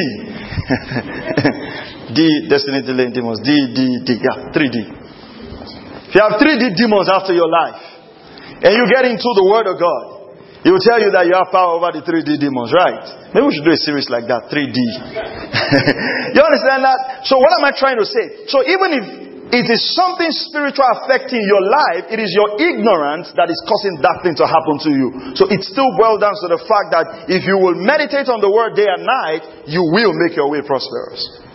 D, 2.18 2.50
destiny 2.50 2.82
delaying 2.82 3.14
demons. 3.14 3.38
D, 3.46 3.54
D, 3.70 4.02
D. 4.02 4.18
Yeah, 4.18 4.50
3D. 4.50 4.78
If 6.10 6.16
you 6.18 6.22
have 6.26 6.42
3D 6.42 6.74
demons 6.74 7.06
after 7.06 7.38
your 7.38 7.50
life, 7.50 7.82
and 8.66 8.72
you 8.74 8.86
get 8.90 9.06
into 9.06 9.30
the 9.38 9.46
Word 9.46 9.70
of 9.70 9.78
God, 9.78 10.16
he 10.66 10.74
will 10.74 10.82
tell 10.82 10.98
you 10.98 11.14
that 11.14 11.30
you 11.30 11.38
have 11.38 11.54
power 11.54 11.78
over 11.78 11.94
the 11.94 12.02
3D 12.02 12.42
demons, 12.42 12.74
right? 12.74 13.30
Maybe 13.30 13.46
we 13.46 13.54
should 13.54 13.70
do 13.70 13.78
a 13.78 13.78
series 13.78 14.10
like 14.10 14.26
that, 14.26 14.50
3D. 14.50 14.74
you 16.34 16.42
understand 16.42 16.82
that? 16.82 17.30
So 17.30 17.38
what 17.38 17.54
am 17.62 17.70
I 17.70 17.78
trying 17.78 18.02
to 18.02 18.08
say? 18.10 18.50
So 18.50 18.66
even 18.66 18.90
if 18.98 19.25
it 19.54 19.70
is 19.70 19.82
something 19.94 20.34
spiritual 20.50 20.90
affecting 20.98 21.38
your 21.46 21.64
life. 21.70 22.10
It 22.10 22.18
is 22.18 22.34
your 22.34 22.58
ignorance 22.58 23.30
that 23.38 23.46
is 23.46 23.60
causing 23.70 24.02
that 24.02 24.26
thing 24.26 24.34
to 24.42 24.46
happen 24.50 24.82
to 24.82 24.92
you. 24.92 25.08
So 25.38 25.46
it 25.46 25.62
still 25.62 25.94
boils 26.02 26.18
down 26.18 26.34
to 26.34 26.48
the 26.50 26.62
fact 26.66 26.90
that 26.98 27.06
if 27.30 27.46
you 27.46 27.62
will 27.62 27.78
meditate 27.78 28.26
on 28.26 28.42
the 28.42 28.50
word 28.50 28.74
day 28.74 28.90
and 28.90 29.06
night, 29.06 29.70
you 29.70 29.86
will 29.86 30.18
make 30.18 30.34
your 30.34 30.50
way 30.50 30.66
prosperous. 30.66 31.46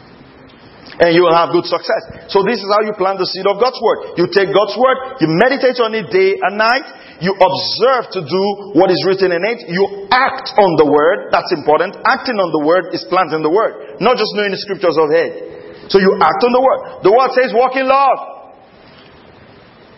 And 1.03 1.16
you 1.16 1.26
will 1.26 1.35
have 1.35 1.50
good 1.50 1.66
success. 1.66 2.31
So 2.31 2.46
this 2.46 2.62
is 2.62 2.68
how 2.70 2.87
you 2.87 2.94
plant 2.94 3.18
the 3.18 3.26
seed 3.26 3.48
of 3.48 3.59
God's 3.59 3.81
word. 3.83 4.20
You 4.20 4.31
take 4.31 4.55
God's 4.55 4.76
word, 4.79 5.18
you 5.18 5.33
meditate 5.33 5.81
on 5.83 5.90
it 5.96 6.12
day 6.14 6.37
and 6.37 6.61
night, 6.61 6.87
you 7.24 7.35
observe 7.35 8.12
to 8.14 8.20
do 8.22 8.44
what 8.76 8.92
is 8.92 9.00
written 9.09 9.33
in 9.35 9.42
it, 9.42 9.66
you 9.66 10.07
act 10.12 10.53
on 10.61 10.70
the 10.79 10.87
word, 10.87 11.33
that's 11.33 11.50
important. 11.57 11.96
Acting 12.05 12.38
on 12.38 12.53
the 12.55 12.62
word 12.62 12.92
is 12.94 13.03
planting 13.09 13.42
the 13.42 13.50
word, 13.50 13.98
not 13.98 14.14
just 14.20 14.31
knowing 14.37 14.53
the 14.53 14.61
scriptures 14.61 14.94
of 14.94 15.09
head. 15.11 15.60
So 15.90 15.98
you 15.98 16.14
act 16.22 16.40
on 16.46 16.53
the 16.55 16.62
word. 16.62 16.81
The 17.03 17.12
word 17.12 17.31
says, 17.35 17.50
walk 17.50 17.74
in 17.74 17.85
love. 17.85 18.40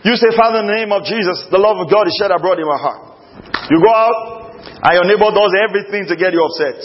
You 0.03 0.17
say, 0.19 0.33
Father, 0.35 0.65
in 0.65 0.67
the 0.67 0.77
name 0.83 0.91
of 0.91 1.07
Jesus, 1.07 1.47
the 1.47 1.61
love 1.61 1.79
of 1.79 1.87
God 1.87 2.09
is 2.09 2.17
shed 2.19 2.33
abroad 2.33 2.59
in 2.59 2.67
my 2.67 2.75
heart. 2.75 3.13
You 3.71 3.79
go 3.79 3.93
out, 3.93 4.17
and 4.83 4.91
your 4.99 5.07
neighbor 5.07 5.31
does 5.31 5.53
everything 5.55 6.09
to 6.11 6.15
get 6.19 6.35
you 6.35 6.43
upset. 6.43 6.75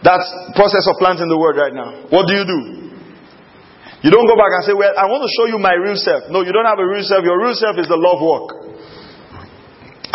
That's 0.00 0.24
process 0.56 0.86
of 0.88 0.96
planting 1.02 1.28
the 1.28 1.36
word 1.36 1.60
right 1.60 1.74
now. 1.74 2.08
What 2.08 2.24
do 2.30 2.32
you 2.32 2.46
do? 2.46 2.60
You 4.06 4.10
don't 4.14 4.28
go 4.28 4.38
back 4.38 4.54
and 4.54 4.62
say, 4.64 4.74
Well, 4.76 4.94
I 4.94 5.10
want 5.10 5.26
to 5.26 5.30
show 5.34 5.50
you 5.50 5.58
my 5.58 5.74
real 5.74 5.98
self. 5.98 6.30
No, 6.30 6.46
you 6.46 6.54
don't 6.54 6.68
have 6.68 6.78
a 6.78 6.86
real 6.86 7.02
self. 7.02 7.26
Your 7.26 7.36
real 7.42 7.58
self 7.58 7.74
is 7.76 7.90
the 7.90 7.98
love 7.98 8.22
walk. 8.22 8.54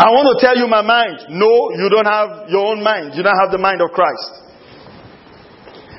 I 0.00 0.08
want 0.10 0.32
to 0.32 0.36
tell 0.40 0.56
you 0.56 0.66
my 0.66 0.80
mind. 0.82 1.28
No, 1.30 1.52
you 1.76 1.86
don't 1.92 2.08
have 2.08 2.48
your 2.48 2.72
own 2.72 2.82
mind. 2.82 3.14
You 3.14 3.22
don't 3.22 3.36
have 3.36 3.52
the 3.52 3.60
mind 3.60 3.84
of 3.84 3.92
Christ. 3.92 4.51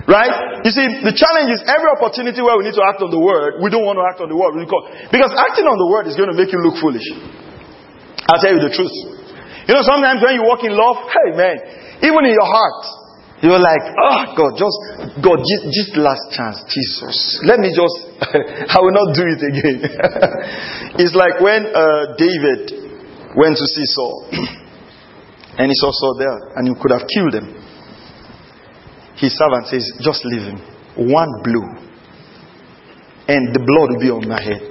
Right? 0.03 0.63
You 0.67 0.71
see, 0.71 0.83
the 0.99 1.15
challenge 1.15 1.47
is 1.55 1.63
every 1.63 1.89
opportunity 1.95 2.43
where 2.43 2.59
we 2.59 2.67
need 2.67 2.75
to 2.75 2.83
act 2.83 2.99
on 2.99 3.07
the 3.07 3.19
word, 3.19 3.63
we 3.63 3.71
don't 3.71 3.87
want 3.87 3.95
to 3.95 4.05
act 4.07 4.19
on 4.19 4.27
the 4.27 4.35
word. 4.35 4.59
Because 4.59 5.31
acting 5.31 5.63
on 5.63 5.79
the 5.79 5.87
word 5.87 6.11
is 6.11 6.19
going 6.19 6.27
to 6.27 6.35
make 6.35 6.51
you 6.51 6.59
look 6.59 6.75
foolish. 6.83 7.07
I'll 8.27 8.39
tell 8.43 8.51
you 8.51 8.63
the 8.63 8.73
truth. 8.75 8.91
You 9.63 9.73
know, 9.79 9.83
sometimes 9.83 10.19
when 10.19 10.35
you 10.35 10.43
walk 10.43 10.59
in 10.67 10.75
love, 10.75 11.07
hey 11.07 11.31
man, 11.39 11.55
even 12.03 12.27
in 12.27 12.35
your 12.35 12.47
heart, 12.47 12.83
You're 13.43 13.59
like, 13.59 13.83
oh 13.91 14.23
God, 14.39 14.55
just 14.55 14.79
God, 15.19 15.39
just, 15.43 15.63
just 15.71 15.91
last 15.99 16.31
chance, 16.31 16.63
Jesus. 16.67 17.43
Let 17.43 17.59
me 17.59 17.75
just, 17.75 18.23
I 18.71 18.79
will 18.79 18.95
not 18.95 19.11
do 19.11 19.23
it 19.27 19.43
again. 19.43 19.83
it's 21.03 21.11
like 21.11 21.43
when 21.43 21.67
uh, 21.67 22.15
David 22.15 22.71
went 23.35 23.59
to 23.59 23.65
see 23.67 23.83
Saul, 23.91 24.27
and 25.59 25.67
he 25.67 25.75
saw 25.75 25.91
Saul 25.91 26.15
there, 26.19 26.55
and 26.55 26.67
he 26.67 26.73
could 26.75 26.91
have 26.91 27.03
killed 27.03 27.35
him. 27.35 27.62
His 29.15 29.37
servant 29.37 29.67
says, 29.67 29.91
just 30.01 30.25
leave 30.25 30.41
him. 30.41 30.59
One 30.95 31.29
blow, 31.43 31.83
and 33.27 33.53
the 33.55 33.63
blood 33.63 33.89
will 33.93 34.01
be 34.01 34.11
on 34.11 34.27
my 34.27 34.41
head. 34.41 34.61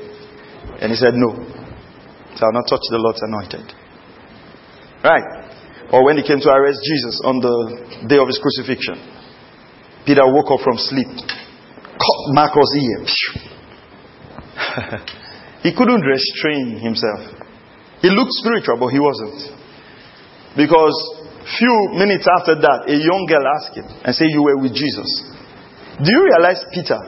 And 0.80 0.90
he 0.90 0.96
said, 0.96 1.14
no, 1.14 1.34
so 2.36 2.46
I'll 2.46 2.52
not 2.52 2.68
touch 2.68 2.82
the 2.90 2.98
Lord's 2.98 3.22
anointed. 3.22 3.64
Right? 5.02 5.24
Or 5.92 6.04
when 6.04 6.16
he 6.16 6.22
came 6.22 6.40
to 6.40 6.50
arrest 6.50 6.80
Jesus 6.82 7.20
on 7.24 7.38
the 7.40 8.06
day 8.08 8.18
of 8.18 8.26
his 8.26 8.38
crucifixion, 8.38 8.96
Peter 10.06 10.26
woke 10.26 10.50
up 10.50 10.60
from 10.64 10.78
sleep, 10.78 11.06
cut 11.06 12.18
Malchus' 12.34 12.74
ear. 12.80 13.04
he 15.62 15.70
couldn't 15.74 16.02
restrain 16.02 16.78
himself. 16.80 17.20
He 18.00 18.10
looked 18.10 18.32
spiritual, 18.42 18.78
but 18.78 18.88
he 18.88 18.98
wasn't. 18.98 19.38
Because 20.56 21.21
few 21.44 21.74
minutes 21.98 22.26
after 22.38 22.54
that, 22.56 22.86
a 22.86 22.96
young 22.96 23.26
girl 23.26 23.44
asked 23.58 23.74
him 23.76 23.86
and 24.04 24.14
said, 24.14 24.28
You 24.30 24.42
were 24.42 24.58
with 24.58 24.74
Jesus. 24.74 25.08
Do 25.98 26.08
you 26.08 26.22
realize 26.30 26.62
Peter? 26.72 26.98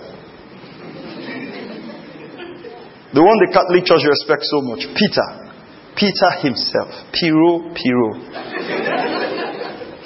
The 3.15 3.23
one 3.23 3.39
the 3.39 3.51
Catholic 3.55 3.87
Church 3.87 4.03
respects 4.03 4.51
so 4.51 4.59
much, 4.67 4.83
Peter 4.99 5.45
Peter 5.97 6.31
himself, 6.43 6.91
Piro, 7.15 7.71
Piro, 7.71 8.09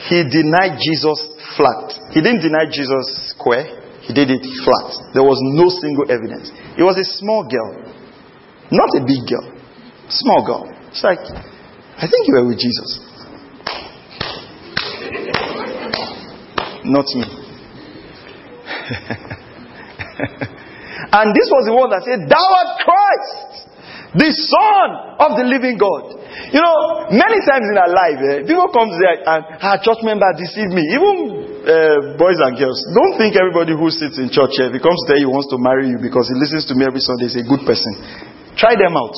he 0.09 0.21
denied 0.29 0.77
Jesus 0.81 1.19
flat. 1.57 2.13
He 2.13 2.21
didn't 2.21 2.45
deny 2.45 2.69
Jesus 2.69 3.33
square, 3.33 3.65
he 4.05 4.13
did 4.13 4.31
it 4.31 4.45
flat. 4.65 5.13
There 5.13 5.25
was 5.25 5.41
no 5.57 5.69
single 5.69 6.05
evidence. 6.13 6.53
It 6.77 6.85
was 6.85 6.97
a 7.01 7.05
small 7.05 7.49
girl, 7.49 7.89
not 8.71 8.89
a 8.97 9.03
big 9.05 9.25
girl, 9.25 9.49
small 10.09 10.45
girl. 10.45 10.69
It's 10.93 11.05
like, 11.05 11.21
I 11.25 12.05
think 12.05 12.29
you 12.29 12.37
were 12.37 12.47
with 12.47 12.61
Jesus. 12.61 13.01
Not 16.89 17.07
me. 17.15 17.29
and 21.13 21.29
this 21.37 21.49
was 21.53 21.65
the 21.69 21.75
one 21.77 21.91
that 21.93 22.03
said, 22.05 22.25
Thou 22.29 22.41
art 22.41 22.81
Christ 22.81 23.69
the 24.17 24.31
Son 24.33 24.89
of 25.21 25.37
the 25.37 25.45
living 25.45 25.77
God. 25.77 26.17
You 26.49 26.65
know, 26.65 27.13
many 27.13 27.45
times 27.45 27.67
in 27.69 27.77
our 27.77 27.93
life, 27.93 28.21
eh, 28.25 28.49
people 28.49 28.73
come 28.73 28.89
there 28.97 29.21
and 29.21 29.43
our 29.61 29.77
ah, 29.77 29.85
church 29.85 30.01
member 30.01 30.25
deceived 30.33 30.73
me. 30.73 30.81
Even 30.97 31.15
uh, 31.69 32.17
boys 32.17 32.41
and 32.41 32.57
girls, 32.57 32.81
don't 32.97 33.21
think 33.21 33.37
everybody 33.37 33.77
who 33.77 33.93
sits 33.93 34.17
in 34.17 34.33
church 34.33 34.57
here 34.57 34.73
eh, 34.73 34.77
becomes 34.81 34.97
there 35.05 35.21
he 35.21 35.29
wants 35.29 35.53
to 35.53 35.61
marry 35.61 35.93
you 35.93 36.01
because 36.01 36.25
he 36.33 36.37
listens 36.41 36.65
to 36.73 36.75
me 36.75 36.89
every 36.89 37.05
Sunday 37.05 37.29
is 37.29 37.37
a 37.37 37.45
good 37.45 37.69
person. 37.69 37.93
Try 38.57 38.81
them 38.81 38.97
out. 38.97 39.17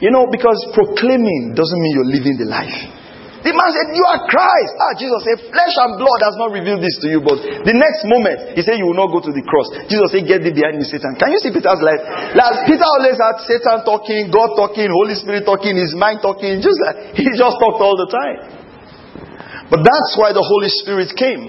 You 0.00 0.12
know, 0.16 0.32
because 0.32 0.56
proclaiming 0.72 1.52
doesn't 1.52 1.80
mean 1.80 1.92
you're 1.92 2.12
living 2.16 2.40
the 2.40 2.48
life. 2.48 2.76
The 3.46 3.54
man 3.54 3.70
said, 3.70 3.94
You 3.94 4.02
are 4.02 4.26
Christ. 4.26 4.74
Ah, 4.74 4.92
Jesus 4.98 5.22
said, 5.22 5.38
Flesh 5.54 5.74
and 5.78 6.02
blood 6.02 6.20
has 6.26 6.34
not 6.34 6.50
revealed 6.50 6.82
this 6.82 6.98
to 6.98 7.06
you. 7.06 7.22
But 7.22 7.38
the 7.62 7.78
next 7.78 8.02
moment, 8.10 8.58
he 8.58 8.66
said, 8.66 8.74
You 8.74 8.90
will 8.90 8.98
not 8.98 9.14
go 9.14 9.22
to 9.22 9.30
the 9.30 9.44
cross. 9.46 9.70
Jesus 9.86 10.10
said, 10.10 10.26
Get 10.26 10.42
thee 10.42 10.50
behind 10.50 10.82
me, 10.82 10.84
Satan. 10.84 11.14
Can 11.14 11.30
you 11.30 11.38
see 11.38 11.54
Peter's 11.54 11.78
life? 11.78 12.02
Like, 12.34 12.66
Peter 12.66 12.82
always 12.82 13.14
had 13.14 13.38
Satan 13.46 13.86
talking, 13.86 14.34
God 14.34 14.58
talking, 14.58 14.90
Holy 14.90 15.14
Spirit 15.14 15.46
talking, 15.46 15.78
his 15.78 15.94
mind 15.94 16.26
talking. 16.26 16.58
Just 16.58 16.74
like, 16.82 17.14
he 17.22 17.30
just 17.38 17.62
talked 17.62 17.78
all 17.78 17.94
the 17.94 18.10
time. 18.10 18.38
But 19.70 19.86
that's 19.86 20.18
why 20.18 20.34
the 20.34 20.42
Holy 20.42 20.70
Spirit 20.82 21.14
came. 21.14 21.46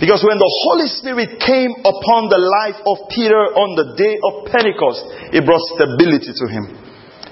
Because 0.00 0.24
when 0.24 0.40
the 0.40 0.52
Holy 0.64 0.88
Spirit 0.88 1.36
came 1.44 1.76
upon 1.84 2.32
the 2.32 2.40
life 2.40 2.80
of 2.88 3.04
Peter 3.12 3.52
on 3.52 3.76
the 3.76 3.92
day 4.00 4.16
of 4.16 4.48
Pentecost, 4.48 5.28
it 5.28 5.44
brought 5.44 5.60
stability 5.76 6.32
to 6.32 6.46
him. 6.48 6.72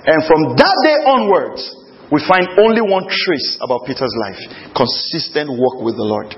And 0.04 0.20
from 0.28 0.52
that 0.60 0.76
day 0.84 1.00
onwards, 1.08 1.64
we 2.12 2.20
find 2.28 2.60
only 2.60 2.84
one 2.84 3.08
trace 3.08 3.56
about 3.64 3.88
Peter's 3.88 4.12
life 4.28 4.40
consistent 4.76 5.48
walk 5.48 5.80
with 5.80 5.96
the 5.96 6.04
Lord. 6.04 6.36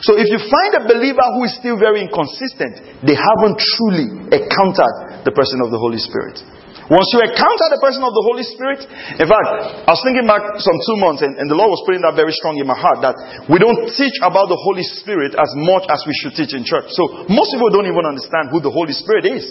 So 0.00 0.16
if 0.16 0.32
you 0.32 0.40
find 0.40 0.80
a 0.80 0.82
believer 0.88 1.24
who 1.36 1.44
is 1.44 1.52
still 1.60 1.76
very 1.76 2.00
inconsistent, 2.00 3.04
they 3.04 3.12
haven't 3.12 3.60
truly 3.60 4.32
encountered 4.32 5.28
the 5.28 5.34
person 5.36 5.60
of 5.60 5.68
the 5.68 5.76
Holy 5.76 6.00
Spirit. 6.00 6.40
Once 6.88 7.08
you 7.16 7.20
encounter 7.24 7.66
the 7.72 7.80
person 7.80 8.04
of 8.04 8.12
the 8.12 8.24
Holy 8.28 8.44
Spirit, 8.44 8.84
in 9.16 9.24
fact, 9.24 9.48
I 9.88 9.92
was 9.92 10.04
thinking 10.04 10.28
back 10.28 10.60
some 10.60 10.76
two 10.84 11.00
months, 11.00 11.24
and, 11.24 11.32
and, 11.40 11.48
the 11.48 11.56
Lord 11.56 11.72
was 11.72 11.80
putting 11.88 12.04
that 12.04 12.12
very 12.12 12.32
strong 12.36 12.60
in 12.60 12.68
my 12.68 12.76
heart 12.76 13.00
that 13.00 13.16
we 13.48 13.56
don't 13.56 13.88
teach 13.96 14.12
about 14.20 14.52
the 14.52 14.60
Holy 14.60 14.84
Spirit 15.00 15.32
as 15.32 15.48
much 15.64 15.88
as 15.88 16.04
we 16.04 16.12
should 16.20 16.36
teach 16.36 16.52
in 16.52 16.60
church. 16.60 16.92
So 16.92 17.24
most 17.32 17.56
people 17.56 17.72
don't 17.72 17.88
even 17.88 18.04
understand 18.04 18.52
who 18.52 18.60
the 18.60 18.72
Holy 18.72 18.92
Spirit 18.92 19.24
is. 19.32 19.44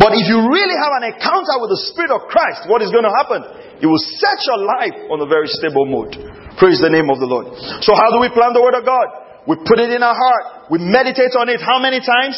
But 0.00 0.16
if 0.16 0.24
you 0.28 0.40
really 0.40 0.76
have 0.76 0.92
an 1.00 1.04
encounter 1.12 1.56
with 1.60 1.70
the 1.76 1.80
Spirit 1.92 2.12
of 2.12 2.24
Christ, 2.32 2.64
what 2.68 2.80
is 2.80 2.88
going 2.88 3.04
to 3.04 3.12
happen? 3.12 3.40
It 3.80 3.88
will 3.88 4.00
set 4.00 4.40
your 4.48 4.64
life 4.64 4.96
on 5.12 5.20
a 5.20 5.28
very 5.28 5.52
stable 5.52 5.84
mode. 5.84 6.16
Praise 6.56 6.80
the 6.80 6.88
name 6.88 7.12
of 7.12 7.20
the 7.20 7.28
Lord. 7.28 7.52
So 7.84 7.92
how 7.92 8.08
do 8.08 8.18
we 8.24 8.32
plan 8.32 8.56
the 8.56 8.64
Word 8.64 8.72
of 8.72 8.88
God? 8.88 9.08
We 9.44 9.60
put 9.60 9.78
it 9.78 9.92
in 9.92 10.00
our 10.00 10.16
heart. 10.16 10.72
We 10.72 10.80
meditate 10.80 11.36
on 11.36 11.52
it 11.52 11.60
how 11.60 11.78
many 11.78 12.00
times? 12.00 12.34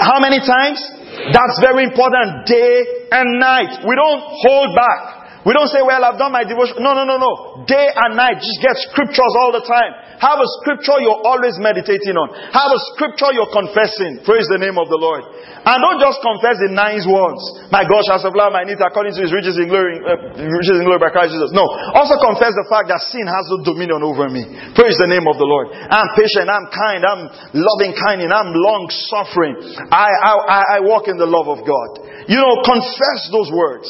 How 0.00 0.18
many 0.18 0.40
times? 0.40 0.80
That's 1.28 1.56
very 1.60 1.84
important. 1.84 2.48
Day 2.48 3.06
and 3.12 3.38
night. 3.38 3.84
We 3.84 3.94
don't 3.94 4.24
hold 4.24 4.72
back. 4.72 5.19
We 5.40 5.56
don't 5.56 5.72
say, 5.72 5.80
well, 5.80 6.04
I've 6.04 6.20
done 6.20 6.36
my 6.36 6.44
devotion. 6.44 6.84
No, 6.84 6.92
no, 6.92 7.08
no, 7.08 7.16
no. 7.16 7.64
Day 7.64 7.88
and 7.88 8.12
night. 8.12 8.44
Just 8.44 8.60
get 8.60 8.76
scriptures 8.92 9.34
all 9.40 9.56
the 9.56 9.64
time. 9.64 10.20
Have 10.20 10.36
a 10.36 10.48
scripture 10.60 11.00
you're 11.00 11.24
always 11.24 11.56
meditating 11.56 12.12
on. 12.12 12.28
Have 12.52 12.68
a 12.68 12.80
scripture 12.92 13.32
you're 13.32 13.48
confessing. 13.48 14.20
Praise 14.28 14.44
the 14.52 14.60
name 14.60 14.76
of 14.76 14.92
the 14.92 15.00
Lord. 15.00 15.24
And 15.64 15.76
don't 15.80 15.96
just 15.96 16.20
confess 16.20 16.60
the 16.60 16.68
nice 16.68 17.08
words. 17.08 17.40
My 17.72 17.88
God 17.88 18.04
shall 18.04 18.20
supply 18.20 18.52
my 18.52 18.68
needs 18.68 18.84
according 18.84 19.16
to 19.16 19.24
his 19.24 19.32
riches 19.32 19.56
in 19.56 19.72
glory, 19.72 19.96
uh, 20.04 20.44
riches 20.44 20.76
in 20.76 20.84
glory 20.84 21.00
by 21.00 21.08
Christ 21.08 21.32
Jesus. 21.32 21.56
No. 21.56 21.64
Also 21.96 22.20
confess 22.20 22.52
the 22.52 22.68
fact 22.68 22.92
that 22.92 23.00
sin 23.08 23.24
has 23.24 23.44
no 23.48 23.64
dominion 23.64 24.04
over 24.04 24.28
me. 24.28 24.44
Praise 24.76 25.00
the 25.00 25.08
name 25.08 25.24
of 25.24 25.40
the 25.40 25.48
Lord. 25.48 25.72
I'm 25.72 26.12
patient. 26.20 26.52
I'm 26.52 26.68
kind. 26.68 27.00
I'm 27.00 27.22
loving 27.56 27.96
kind. 27.96 28.20
And 28.20 28.28
I'm 28.28 28.52
long 28.52 28.92
suffering. 29.08 29.56
I, 29.88 30.04
I, 30.04 30.60
I 30.76 30.78
walk 30.84 31.08
in 31.08 31.16
the 31.16 31.28
love 31.28 31.48
of 31.48 31.64
God. 31.64 32.28
You 32.28 32.36
know, 32.36 32.60
confess 32.60 33.32
those 33.32 33.48
words. 33.48 33.88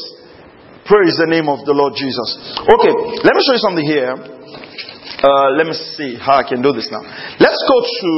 Praise 0.90 1.14
the 1.22 1.31
name 1.31 1.46
of 1.46 1.62
the 1.62 1.70
Lord 1.70 1.94
Jesus. 1.94 2.35
Okay, 2.59 2.90
let 3.22 3.38
me 3.38 3.40
show 3.46 3.55
you 3.55 3.62
something 3.62 3.87
here. 3.87 4.11
Uh, 4.11 5.55
let 5.55 5.70
me 5.70 5.76
see 5.94 6.18
how 6.18 6.42
I 6.42 6.42
can 6.42 6.66
do 6.66 6.74
this 6.74 6.90
now. 6.90 6.98
Let's 7.38 7.62
go 7.62 7.76
to. 7.79 8.11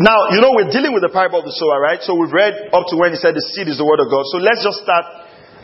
Now, 0.00 0.32
you 0.32 0.40
know, 0.40 0.56
we're 0.56 0.72
dealing 0.72 0.96
with 0.96 1.04
the 1.04 1.12
parable 1.12 1.44
of 1.44 1.46
the 1.46 1.52
sower, 1.52 1.84
right? 1.84 2.00
So 2.00 2.16
we've 2.16 2.32
read 2.32 2.72
up 2.72 2.88
to 2.88 2.96
when 2.96 3.12
he 3.12 3.20
said 3.20 3.36
the 3.36 3.44
seed 3.52 3.68
is 3.68 3.76
the 3.76 3.84
word 3.84 4.00
of 4.00 4.08
God. 4.08 4.24
So 4.32 4.40
let's 4.40 4.64
just 4.64 4.80
start 4.88 5.04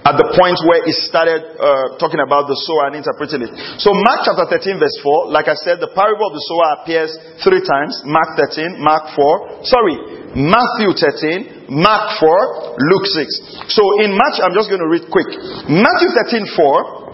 at 0.05 0.21
the 0.21 0.37
point 0.37 0.61
where 0.69 0.85
he 0.85 0.93
started 0.93 1.57
uh, 1.57 1.97
talking 1.97 2.21
about 2.21 2.45
the 2.45 2.61
sower 2.69 2.93
and 2.93 3.01
interpreting 3.01 3.41
it. 3.41 3.57
So 3.81 3.97
Mark 3.97 4.29
chapter 4.29 4.53
13 4.53 4.77
verse 4.77 5.01
4, 5.01 5.33
like 5.33 5.49
I 5.49 5.57
said, 5.65 5.81
the 5.81 5.89
parable 5.97 6.29
of 6.29 6.37
the 6.37 6.45
sower 6.45 6.69
appears 6.77 7.09
three 7.41 7.65
times. 7.65 8.05
Mark 8.05 8.37
13, 8.37 8.85
Mark 8.85 9.17
4, 9.17 9.65
sorry, 9.65 9.97
Matthew 10.37 10.93
13, 10.93 11.58
Mark 11.69 12.17
4, 12.17 12.81
Luke 12.81 13.07
6. 13.13 13.73
So 13.77 13.83
in 14.01 14.17
Mark, 14.17 14.41
I'm 14.41 14.57
just 14.57 14.73
going 14.73 14.81
to 14.81 14.89
read 14.89 15.05
quick. 15.13 15.29
Matthew 15.69 16.11
13, 16.17 16.49
4, 16.57 17.09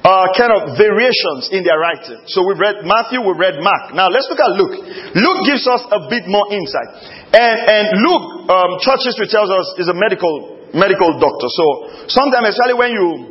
uh, 0.08 0.39
kind 0.39 0.56
of 0.56 0.80
variations 0.80 1.52
in 1.52 1.68
their 1.68 1.76
writing. 1.76 2.24
So 2.32 2.48
we've 2.48 2.64
read 2.64 2.88
Matthew, 2.88 3.20
we've 3.20 3.36
read 3.36 3.60
Mark. 3.60 3.92
Now 3.92 4.08
let's 4.08 4.32
look 4.32 4.39
at 4.39 4.56
Luke. 4.56 4.88
Luke 5.20 5.44
gives 5.44 5.68
us 5.68 5.84
a 5.92 6.08
bit 6.08 6.32
more 6.32 6.48
insight. 6.48 6.96
And, 7.36 7.60
and 7.60 7.92
Luke, 8.08 8.56
um, 8.56 8.80
church 8.80 9.04
history 9.04 9.28
tells 9.28 9.52
us, 9.52 9.84
is 9.84 9.92
a 9.92 9.98
medical 10.00 10.64
medical 10.72 11.12
doctor. 11.20 11.52
So 11.52 11.92
sometimes, 12.08 12.56
especially 12.56 12.80
when 12.80 12.96
you 12.96 13.31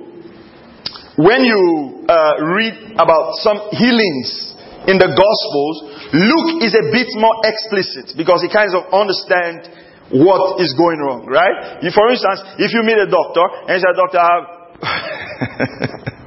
when 1.20 1.44
you 1.44 2.04
uh, 2.08 2.40
read 2.56 2.96
about 2.96 3.36
some 3.44 3.60
healings 3.76 4.56
in 4.88 4.96
the 4.96 5.10
Gospels, 5.12 5.76
Luke 6.16 6.64
is 6.64 6.72
a 6.72 6.88
bit 6.88 7.12
more 7.20 7.36
explicit 7.44 8.16
because 8.16 8.40
he 8.40 8.48
kind 8.48 8.72
of 8.72 8.88
understands 8.88 9.68
what 10.10 10.60
is 10.60 10.74
going 10.74 10.98
wrong, 10.98 11.26
right? 11.28 11.78
for 11.94 12.10
instance, 12.10 12.42
if 12.58 12.74
you 12.74 12.82
meet 12.82 12.98
a 12.98 13.06
doctor 13.06 13.44
and 13.68 13.78
say, 13.78 13.92
Doctor, 13.94 14.18
I 14.18 14.28
have 14.34 14.46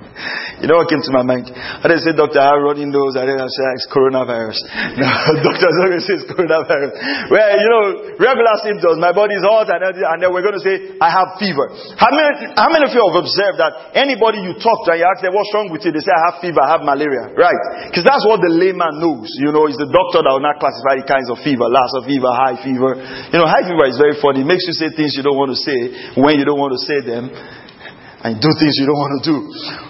You 0.64 0.72
know 0.72 0.80
what 0.80 0.88
came 0.88 1.04
to 1.04 1.12
my 1.12 1.28
mind? 1.28 1.52
I 1.52 1.92
didn't 1.92 2.08
say, 2.08 2.16
have 2.16 2.64
running 2.64 2.88
nose. 2.88 3.20
I 3.20 3.28
didn't 3.28 3.52
say 3.52 3.64
it's 3.76 3.84
coronavirus. 3.92 4.56
No, 4.94 5.10
doctor's 5.44 5.76
not 5.84 5.92
going 5.92 6.00
to 6.00 6.08
say 6.08 6.16
it's 6.24 6.30
coronavirus. 6.32 6.96
Well, 7.28 7.50
you 7.60 7.68
know, 7.68 7.84
regular 8.16 8.56
symptoms. 8.64 8.96
My 9.02 9.12
body 9.12 9.36
is 9.36 9.44
hot, 9.44 9.68
and, 9.68 9.84
and 9.84 10.18
then 10.24 10.32
we're 10.32 10.46
going 10.46 10.56
to 10.56 10.64
say, 10.64 10.96
I 11.04 11.12
have 11.12 11.36
fever. 11.36 11.68
How 12.00 12.08
many, 12.16 12.56
how 12.56 12.72
many 12.72 12.88
of 12.88 12.96
you 12.96 13.04
have 13.04 13.18
observed 13.20 13.60
that 13.60 13.92
anybody 13.92 14.40
you 14.40 14.56
talk 14.56 14.88
to 14.88 14.96
and 14.96 15.04
you 15.04 15.08
ask 15.10 15.20
them, 15.20 15.36
what's 15.36 15.52
wrong 15.52 15.68
with 15.68 15.84
you? 15.84 15.92
They 15.92 16.00
say, 16.00 16.16
I 16.16 16.32
have 16.32 16.38
fever, 16.40 16.64
I 16.64 16.80
have 16.80 16.88
malaria. 16.88 17.36
Right? 17.36 17.92
Because 17.92 18.08
that's 18.08 18.24
what 18.24 18.40
the 18.40 18.48
layman 18.48 19.04
knows. 19.04 19.28
You 19.44 19.52
know, 19.52 19.68
it's 19.68 19.82
the 19.82 19.92
doctor 19.92 20.24
that 20.24 20.32
will 20.32 20.46
not 20.46 20.64
classify 20.64 20.96
the 20.96 21.04
kinds 21.04 21.28
of 21.28 21.44
fever. 21.44 21.68
Lassa 21.68 22.08
fever, 22.08 22.32
high 22.32 22.56
fever. 22.64 23.04
You 23.36 23.38
know, 23.44 23.50
high 23.52 23.68
fever 23.68 23.84
is 23.92 24.00
very 24.00 24.16
funny. 24.24 24.46
It 24.46 24.48
makes 24.48 24.64
you 24.64 24.80
say 24.80 24.96
things 24.96 25.20
you 25.20 25.28
don't 25.28 25.36
want 25.36 25.52
to 25.52 25.60
say 25.60 26.16
when 26.16 26.40
you 26.40 26.48
don't 26.48 26.62
want 26.62 26.72
to 26.72 26.82
say 26.88 27.04
them 27.04 27.36
and 28.24 28.40
do 28.40 28.50
things 28.56 28.80
you 28.80 28.88
don't 28.88 28.98
want 28.98 29.20
to 29.20 29.24
do. 29.28 29.38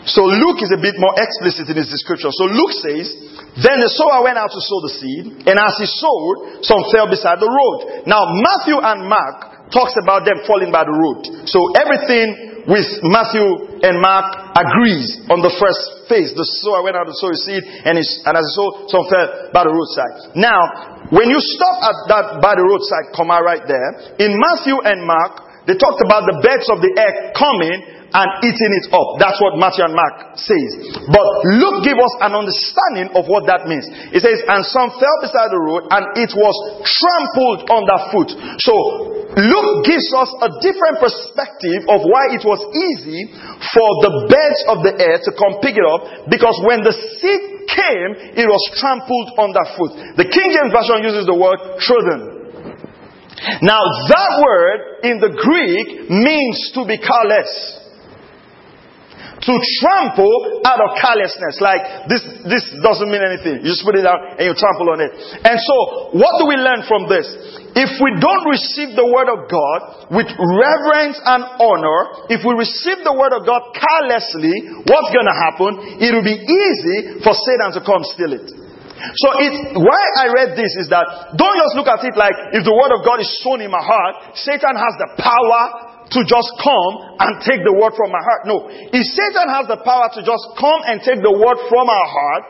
So 0.09 0.25
Luke 0.25 0.59
is 0.65 0.73
a 0.73 0.81
bit 0.81 0.97
more 0.97 1.13
explicit 1.13 1.69
in 1.69 1.77
his 1.77 1.93
description. 1.93 2.33
So 2.33 2.49
Luke 2.49 2.73
says, 2.73 3.05
Then 3.61 3.77
the 3.77 3.93
sower 3.93 4.25
went 4.25 4.41
out 4.41 4.49
to 4.49 4.61
sow 4.61 4.79
the 4.81 4.93
seed, 4.97 5.23
and 5.45 5.55
as 5.61 5.77
he 5.77 5.85
sowed, 5.85 6.65
some 6.65 6.81
fell 6.89 7.05
beside 7.05 7.37
the 7.37 7.49
road. 7.49 8.09
Now 8.09 8.25
Matthew 8.25 8.81
and 8.81 9.05
Mark 9.05 9.69
talks 9.69 9.93
about 10.01 10.25
them 10.25 10.41
falling 10.49 10.73
by 10.73 10.81
the 10.81 10.93
road. 10.97 11.45
So 11.45 11.61
everything 11.77 12.53
with 12.65 12.87
Matthew 13.05 13.43
and 13.85 13.99
Mark 13.99 14.55
agrees 14.55 15.29
on 15.29 15.43
the 15.43 15.51
first 15.59 16.07
phase. 16.07 16.31
The 16.33 16.47
sower 16.63 16.81
went 16.81 16.95
out 16.95 17.05
to 17.05 17.15
sow 17.15 17.29
his 17.29 17.43
seed, 17.45 17.61
and, 17.61 17.99
and 17.99 18.33
as 18.33 18.43
he 18.49 18.51
sowed, 18.57 18.89
some 18.89 19.05
fell 19.13 19.53
by 19.53 19.67
the 19.67 19.73
roadside. 19.73 20.33
Now, 20.39 21.05
when 21.11 21.29
you 21.29 21.37
stop 21.37 21.77
at 21.85 21.97
that 22.09 22.25
by 22.41 22.57
the 22.57 22.65
roadside 22.65 23.13
comma 23.13 23.43
right 23.43 23.61
there, 23.67 24.17
in 24.17 24.33
Matthew 24.39 24.79
and 24.79 25.03
Mark, 25.03 25.53
they 25.67 25.79
talked 25.79 26.03
about 26.03 26.27
the 26.27 26.43
birds 26.43 26.67
of 26.71 26.83
the 26.83 26.91
air 26.99 27.31
coming 27.35 28.02
and 28.13 28.29
eating 28.45 28.73
it 28.77 28.93
up. 28.93 29.17
That's 29.17 29.41
what 29.41 29.57
Matthew 29.57 29.89
and 29.89 29.97
Mark 29.97 30.37
says. 30.37 30.71
But 31.09 31.25
Luke 31.57 31.81
give 31.81 31.97
us 31.97 32.13
an 32.21 32.37
understanding 32.37 33.09
of 33.17 33.25
what 33.25 33.49
that 33.49 33.65
means. 33.65 33.89
It 34.13 34.21
says, 34.21 34.45
and 34.45 34.61
some 34.69 34.93
fell 35.01 35.17
beside 35.25 35.49
the 35.49 35.57
road 35.57 35.89
and 35.89 36.13
it 36.21 36.29
was 36.37 36.55
trampled 36.85 37.65
underfoot. 37.73 38.29
So 38.61 38.73
Luke 39.33 39.81
gives 39.81 40.05
us 40.13 40.29
a 40.45 40.49
different 40.61 41.01
perspective 41.01 41.89
of 41.89 42.05
why 42.05 42.37
it 42.37 42.45
was 42.45 42.61
easy 42.69 43.33
for 43.73 43.89
the 44.05 44.29
birds 44.29 44.61
of 44.69 44.85
the 44.85 44.93
air 44.93 45.17
to 45.17 45.31
come 45.33 45.57
pick 45.57 45.73
it 45.73 45.81
up 45.81 46.29
because 46.29 46.53
when 46.69 46.85
the 46.85 46.93
seed 46.93 47.65
came, 47.65 48.37
it 48.37 48.45
was 48.45 48.61
trampled 48.77 49.33
underfoot. 49.41 50.21
The 50.21 50.29
King 50.29 50.53
James 50.53 50.69
Version 50.69 51.01
uses 51.01 51.25
the 51.25 51.33
word 51.33 51.57
trodden. 51.81 52.45
Now 53.65 53.81
that 53.81 54.31
word 54.37 54.79
in 55.01 55.17
the 55.17 55.33
Greek 55.33 56.13
means 56.13 56.71
to 56.77 56.85
be 56.85 57.01
careless 57.01 57.82
to 59.43 59.53
trample 59.83 60.63
out 60.63 60.79
of 60.79 60.95
carelessness. 60.95 61.59
Like 61.59 62.07
this, 62.07 62.23
this 62.47 62.63
doesn't 62.79 63.11
mean 63.11 63.23
anything. 63.23 63.59
You 63.63 63.75
just 63.75 63.83
put 63.83 63.99
it 63.99 64.07
out 64.07 64.39
and 64.39 64.43
you 64.47 64.55
trample 64.55 64.87
on 64.95 65.03
it. 65.03 65.11
And 65.43 65.57
so, 65.59 65.75
what 66.15 66.33
do 66.39 66.47
we 66.47 66.55
learn 66.55 66.87
from 66.87 67.11
this? 67.11 67.27
If 67.75 67.91
we 67.99 68.15
don't 68.21 68.45
receive 68.47 68.95
the 68.95 69.03
word 69.03 69.27
of 69.27 69.49
God 69.51 69.79
with 70.13 70.29
reverence 70.31 71.19
and 71.19 71.41
honor, 71.59 72.29
if 72.31 72.45
we 72.45 72.53
receive 72.55 73.03
the 73.03 73.11
word 73.11 73.33
of 73.35 73.43
God 73.43 73.75
carelessly, 73.75 74.85
what's 74.87 75.11
going 75.11 75.27
to 75.27 75.37
happen? 75.37 75.71
It 75.99 76.13
will 76.15 76.25
be 76.25 76.37
easy 76.37 77.19
for 77.25 77.35
Satan 77.35 77.75
to 77.75 77.81
come 77.83 78.05
steal 78.15 78.31
it. 78.37 78.47
So 79.03 79.27
it, 79.43 79.75
why 79.75 80.01
I 80.23 80.31
read 80.31 80.55
this 80.55 80.79
is 80.79 80.87
that 80.87 81.35
don't 81.35 81.57
just 81.59 81.75
look 81.75 81.91
at 81.91 81.99
it 82.07 82.15
like 82.15 82.55
if 82.55 82.63
the 82.63 82.71
word 82.71 82.95
of 82.95 83.03
God 83.03 83.19
is 83.19 83.27
sown 83.43 83.59
in 83.59 83.67
my 83.67 83.83
heart, 83.83 84.37
Satan 84.39 84.79
has 84.79 84.93
the 84.95 85.09
power 85.19 85.92
to 86.13 86.21
just 86.25 86.49
come 86.61 86.93
and 87.21 87.41
take 87.41 87.61
the 87.65 87.73
word 87.73 87.97
from 87.97 88.13
my 88.13 88.21
heart. 88.21 88.45
No. 88.45 88.69
If 88.69 89.03
Satan 89.03 89.47
has 89.49 89.65
the 89.69 89.81
power 89.81 90.13
to 90.17 90.21
just 90.21 90.45
come 90.57 90.81
and 90.85 91.01
take 91.01 91.21
the 91.21 91.33
word 91.33 91.57
from 91.69 91.85
our 91.89 92.07
heart, 92.09 92.43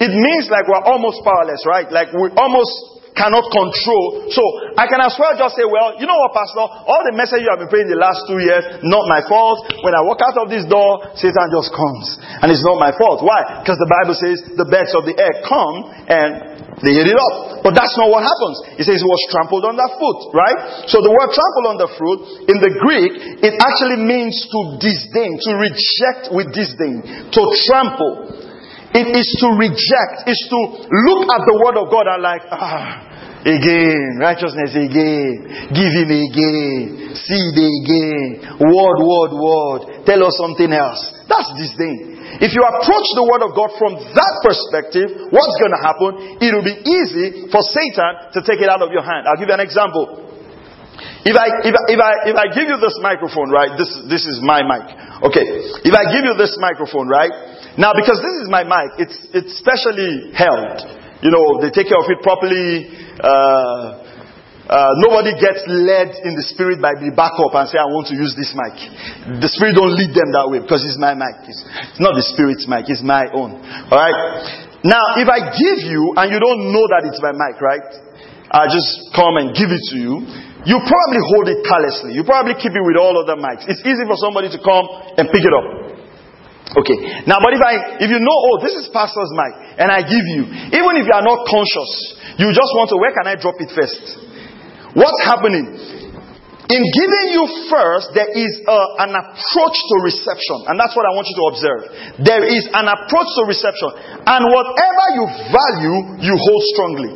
it 0.00 0.12
means 0.12 0.52
like 0.52 0.68
we're 0.68 0.84
almost 0.84 1.24
powerless, 1.24 1.64
right? 1.64 1.88
Like 1.88 2.12
we 2.12 2.28
almost 2.36 2.95
cannot 3.16 3.48
control. 3.48 4.28
So 4.28 4.42
I 4.76 4.84
can 4.84 5.00
as 5.00 5.16
well 5.16 5.32
just 5.34 5.56
say, 5.56 5.64
well, 5.64 5.96
you 5.96 6.04
know 6.04 6.20
what, 6.20 6.36
Pastor? 6.36 6.60
All 6.60 7.02
the 7.08 7.16
message 7.16 7.40
you 7.40 7.48
have 7.48 7.58
been 7.64 7.72
praying 7.72 7.88
the 7.88 7.96
last 7.96 8.28
two 8.28 8.38
years, 8.38 8.84
not 8.84 9.08
my 9.08 9.24
fault. 9.24 9.72
When 9.80 9.96
I 9.96 10.04
walk 10.04 10.20
out 10.20 10.36
of 10.36 10.52
this 10.52 10.68
door, 10.68 11.16
Satan 11.16 11.48
just 11.48 11.72
comes. 11.72 12.20
And 12.44 12.52
it's 12.52 12.62
not 12.62 12.76
my 12.76 12.92
fault. 12.92 13.24
Why? 13.24 13.64
Because 13.64 13.80
the 13.80 13.88
Bible 13.88 14.14
says 14.14 14.36
the 14.54 14.68
birds 14.68 14.92
of 14.92 15.08
the 15.08 15.16
air 15.16 15.34
come 15.48 15.76
and 16.12 16.30
they 16.84 16.92
ate 16.92 17.08
it 17.08 17.16
up. 17.16 17.64
But 17.64 17.72
that's 17.72 17.96
not 17.96 18.12
what 18.12 18.20
happens. 18.20 18.76
It 18.76 18.84
says 18.84 19.00
it 19.00 19.08
was 19.08 19.22
trampled 19.32 19.64
underfoot, 19.64 20.36
right? 20.36 20.84
So 20.92 21.00
the 21.00 21.08
word 21.08 21.32
trampled 21.32 21.66
underfoot 21.72 22.20
in 22.52 22.60
the 22.60 22.72
Greek, 22.84 23.40
it 23.40 23.56
actually 23.56 24.04
means 24.04 24.36
to 24.44 24.60
disdain, 24.76 25.40
to 25.40 25.50
reject 25.56 26.36
with 26.36 26.52
disdain, 26.52 27.32
to 27.32 27.40
trample. 27.64 28.45
It 28.96 29.12
is 29.12 29.28
to 29.44 29.48
reject, 29.60 30.24
is 30.24 30.40
to 30.48 30.60
look 30.88 31.28
at 31.28 31.42
the 31.44 31.56
word 31.60 31.76
of 31.76 31.92
God 31.92 32.08
and 32.08 32.22
like, 32.24 32.44
ah, 32.48 33.44
again, 33.44 34.16
righteousness 34.16 34.72
again, 34.72 35.68
giving 35.68 36.08
again, 36.08 37.12
seed 37.12 37.56
again, 37.60 38.56
word, 38.56 38.98
word, 39.04 39.32
word, 39.36 39.80
tell 40.08 40.24
us 40.24 40.40
something 40.40 40.72
else. 40.72 41.12
That's 41.28 41.52
disdain. 41.60 42.16
If 42.40 42.52
you 42.52 42.62
approach 42.64 43.08
the 43.16 43.24
Word 43.24 43.42
of 43.48 43.56
God 43.56 43.70
from 43.80 43.96
that 43.96 44.34
perspective, 44.44 45.32
what's 45.32 45.56
going 45.56 45.72
to 45.72 45.82
happen? 45.82 46.10
It 46.42 46.50
will 46.52 46.66
be 46.66 46.76
easy 46.84 47.48
for 47.48 47.64
Satan 47.64 48.32
to 48.36 48.38
take 48.44 48.60
it 48.60 48.68
out 48.68 48.82
of 48.82 48.92
your 48.92 49.02
hand. 49.02 49.24
I'll 49.24 49.38
give 49.40 49.48
you 49.48 49.56
an 49.56 49.64
example. 49.64 50.26
If 51.26 51.34
I, 51.34 51.46
if 51.66 51.74
I, 51.74 51.82
if 51.90 51.98
I, 51.98 52.12
if 52.30 52.36
I 52.36 52.46
give 52.54 52.66
you 52.70 52.78
this 52.78 52.96
microphone, 53.02 53.50
right, 53.50 53.74
this, 53.74 53.90
this 54.06 54.24
is 54.30 54.38
my 54.44 54.62
mic. 54.62 54.86
Okay. 55.26 55.42
If 55.82 55.94
I 55.96 56.12
give 56.12 56.22
you 56.22 56.36
this 56.38 56.54
microphone, 56.60 57.08
right, 57.08 57.32
now 57.76 57.92
because 57.92 58.18
this 58.20 58.36
is 58.44 58.48
my 58.48 58.64
mic, 58.64 59.06
it's, 59.08 59.18
it's 59.32 59.52
specially 59.60 60.32
held. 60.32 60.80
You 61.24 61.32
know, 61.32 61.60
they 61.60 61.72
take 61.72 61.88
care 61.88 62.00
of 62.00 62.08
it 62.08 62.20
properly. 62.20 62.92
Uh, 63.20 64.06
uh, 64.66 64.92
nobody 64.98 65.30
gets 65.38 65.62
led 65.70 66.10
in 66.26 66.34
the 66.34 66.42
spirit 66.42 66.82
by 66.82 66.90
the 66.98 67.14
backup 67.14 67.54
and 67.54 67.70
say, 67.70 67.78
I 67.78 67.86
want 67.86 68.10
to 68.10 68.18
use 68.18 68.34
this 68.34 68.50
mic. 68.50 68.74
The 69.38 69.46
spirit 69.46 69.78
don't 69.78 69.94
lead 69.94 70.10
them 70.10 70.34
that 70.34 70.50
way 70.50 70.58
because 70.58 70.82
it's 70.82 70.98
my 70.98 71.14
mic. 71.14 71.46
It's, 71.46 71.62
it's 71.94 72.02
not 72.02 72.18
the 72.18 72.26
spirit's 72.26 72.66
mic, 72.66 72.90
it's 72.90 73.06
my 73.06 73.30
own. 73.30 73.62
Alright? 73.62 74.82
Now, 74.82 75.14
if 75.22 75.30
I 75.30 75.54
give 75.54 75.86
you 75.86 76.18
and 76.18 76.34
you 76.34 76.42
don't 76.42 76.74
know 76.74 76.84
that 76.98 77.06
it's 77.06 77.22
my 77.22 77.30
mic, 77.30 77.62
right? 77.62 77.86
I 78.50 78.66
just 78.66 79.14
come 79.14 79.38
and 79.38 79.54
give 79.54 79.70
it 79.70 79.82
to 79.94 79.96
you. 79.98 80.22
You 80.66 80.82
probably 80.82 81.22
hold 81.30 81.46
it 81.46 81.62
carelessly. 81.62 82.18
You 82.18 82.26
probably 82.26 82.58
keep 82.58 82.74
it 82.74 82.82
with 82.82 82.98
all 82.98 83.14
other 83.14 83.38
mics. 83.38 83.70
It's 83.70 83.86
easy 83.86 84.02
for 84.02 84.18
somebody 84.18 84.50
to 84.50 84.58
come 84.58 84.82
and 85.14 85.30
pick 85.30 85.46
it 85.46 85.54
up. 85.54 85.95
Okay. 86.74 87.22
Now, 87.30 87.38
but 87.38 87.54
if 87.54 87.62
I, 87.62 88.02
if 88.02 88.10
you 88.10 88.18
know, 88.18 88.38
oh, 88.50 88.58
this 88.58 88.74
is 88.74 88.90
pastor's 88.90 89.30
mic, 89.30 89.78
and 89.78 89.86
I 89.86 90.02
give 90.02 90.26
you, 90.34 90.42
even 90.74 90.92
if 90.98 91.06
you 91.06 91.14
are 91.14 91.22
not 91.22 91.46
conscious, 91.46 91.90
you 92.42 92.50
just 92.50 92.72
want 92.74 92.90
to, 92.90 92.98
where 92.98 93.14
can 93.14 93.30
I 93.30 93.38
drop 93.38 93.54
it 93.62 93.70
first? 93.70 94.02
What's 94.98 95.20
happening? 95.22 95.78
In 96.66 96.82
giving 96.82 97.26
you 97.30 97.44
first, 97.70 98.10
there 98.18 98.26
is 98.34 98.50
a, 98.66 98.80
an 99.06 99.14
approach 99.14 99.76
to 99.78 99.94
reception. 100.02 100.66
And 100.66 100.74
that's 100.74 100.98
what 100.98 101.06
I 101.06 101.14
want 101.14 101.30
you 101.30 101.36
to 101.38 101.46
observe. 101.54 101.82
There 102.26 102.42
is 102.42 102.66
an 102.74 102.90
approach 102.90 103.30
to 103.38 103.42
reception. 103.46 103.90
And 104.26 104.42
whatever 104.50 105.04
you 105.14 105.24
value, 105.54 105.96
you 106.26 106.34
hold 106.34 106.62
strongly. 106.74 107.12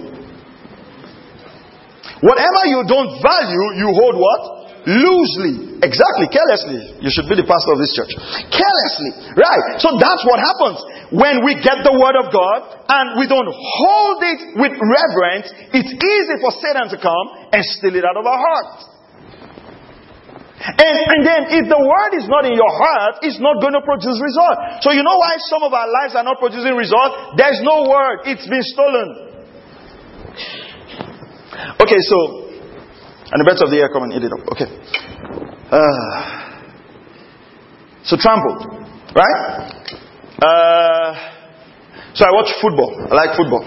Whatever 2.22 2.62
you 2.70 2.86
don't 2.86 3.18
value, 3.18 3.64
you 3.82 3.88
hold 3.90 4.14
what? 4.22 4.59
Loosely, 4.87 5.81
exactly, 5.83 6.26
carelessly. 6.33 7.01
You 7.01 7.11
should 7.12 7.28
be 7.28 7.37
the 7.37 7.49
pastor 7.49 7.76
of 7.76 7.81
this 7.81 7.93
church. 7.93 8.12
Carelessly, 8.49 9.37
right? 9.37 9.81
So 9.83 9.97
that's 9.97 10.22
what 10.24 10.39
happens 10.41 10.78
when 11.12 11.43
we 11.45 11.59
get 11.59 11.83
the 11.83 11.93
word 11.97 12.16
of 12.16 12.31
God 12.33 12.61
and 12.89 13.18
we 13.18 13.26
don't 13.26 13.51
hold 13.51 14.20
it 14.24 14.41
with 14.57 14.74
reverence. 14.78 15.51
It's 15.74 15.93
easy 15.93 16.37
for 16.41 16.55
Satan 16.55 16.89
to 16.95 16.99
come 17.01 17.26
and 17.53 17.61
steal 17.64 17.95
it 17.97 18.05
out 18.07 18.16
of 18.16 18.24
our 18.24 18.41
hearts. 18.41 18.91
And, 20.61 20.97
and 21.09 21.20
then 21.24 21.41
if 21.57 21.64
the 21.72 21.81
word 21.81 22.12
is 22.20 22.28
not 22.28 22.45
in 22.45 22.53
your 22.53 22.68
heart, 22.68 23.24
it's 23.24 23.41
not 23.41 23.64
going 23.64 23.72
to 23.72 23.81
produce 23.81 24.20
result. 24.20 24.85
So 24.85 24.93
you 24.93 25.01
know 25.01 25.16
why 25.16 25.41
some 25.49 25.64
of 25.64 25.72
our 25.72 25.89
lives 25.89 26.12
are 26.12 26.24
not 26.24 26.37
producing 26.37 26.76
result? 26.76 27.37
There's 27.41 27.64
no 27.64 27.89
word. 27.89 28.28
It's 28.28 28.45
been 28.45 28.64
stolen. 28.76 29.09
Okay, 31.81 32.01
so 32.05 32.39
and 33.31 33.39
the 33.41 33.47
birds 33.47 33.62
of 33.62 33.70
the 33.70 33.78
air 33.78 33.89
come 33.93 34.05
and 34.05 34.12
eat 34.12 34.24
it 34.26 34.33
up. 34.33 34.43
Okay. 34.53 34.68
Uh, 35.70 36.41
So 38.03 38.16
trampled, 38.16 38.64
right? 39.12 39.39
Uh, 40.41 41.11
so 42.16 42.24
I 42.24 42.33
watch 42.33 42.51
football. 42.59 42.91
I 43.07 43.14
like 43.14 43.37
football. 43.37 43.62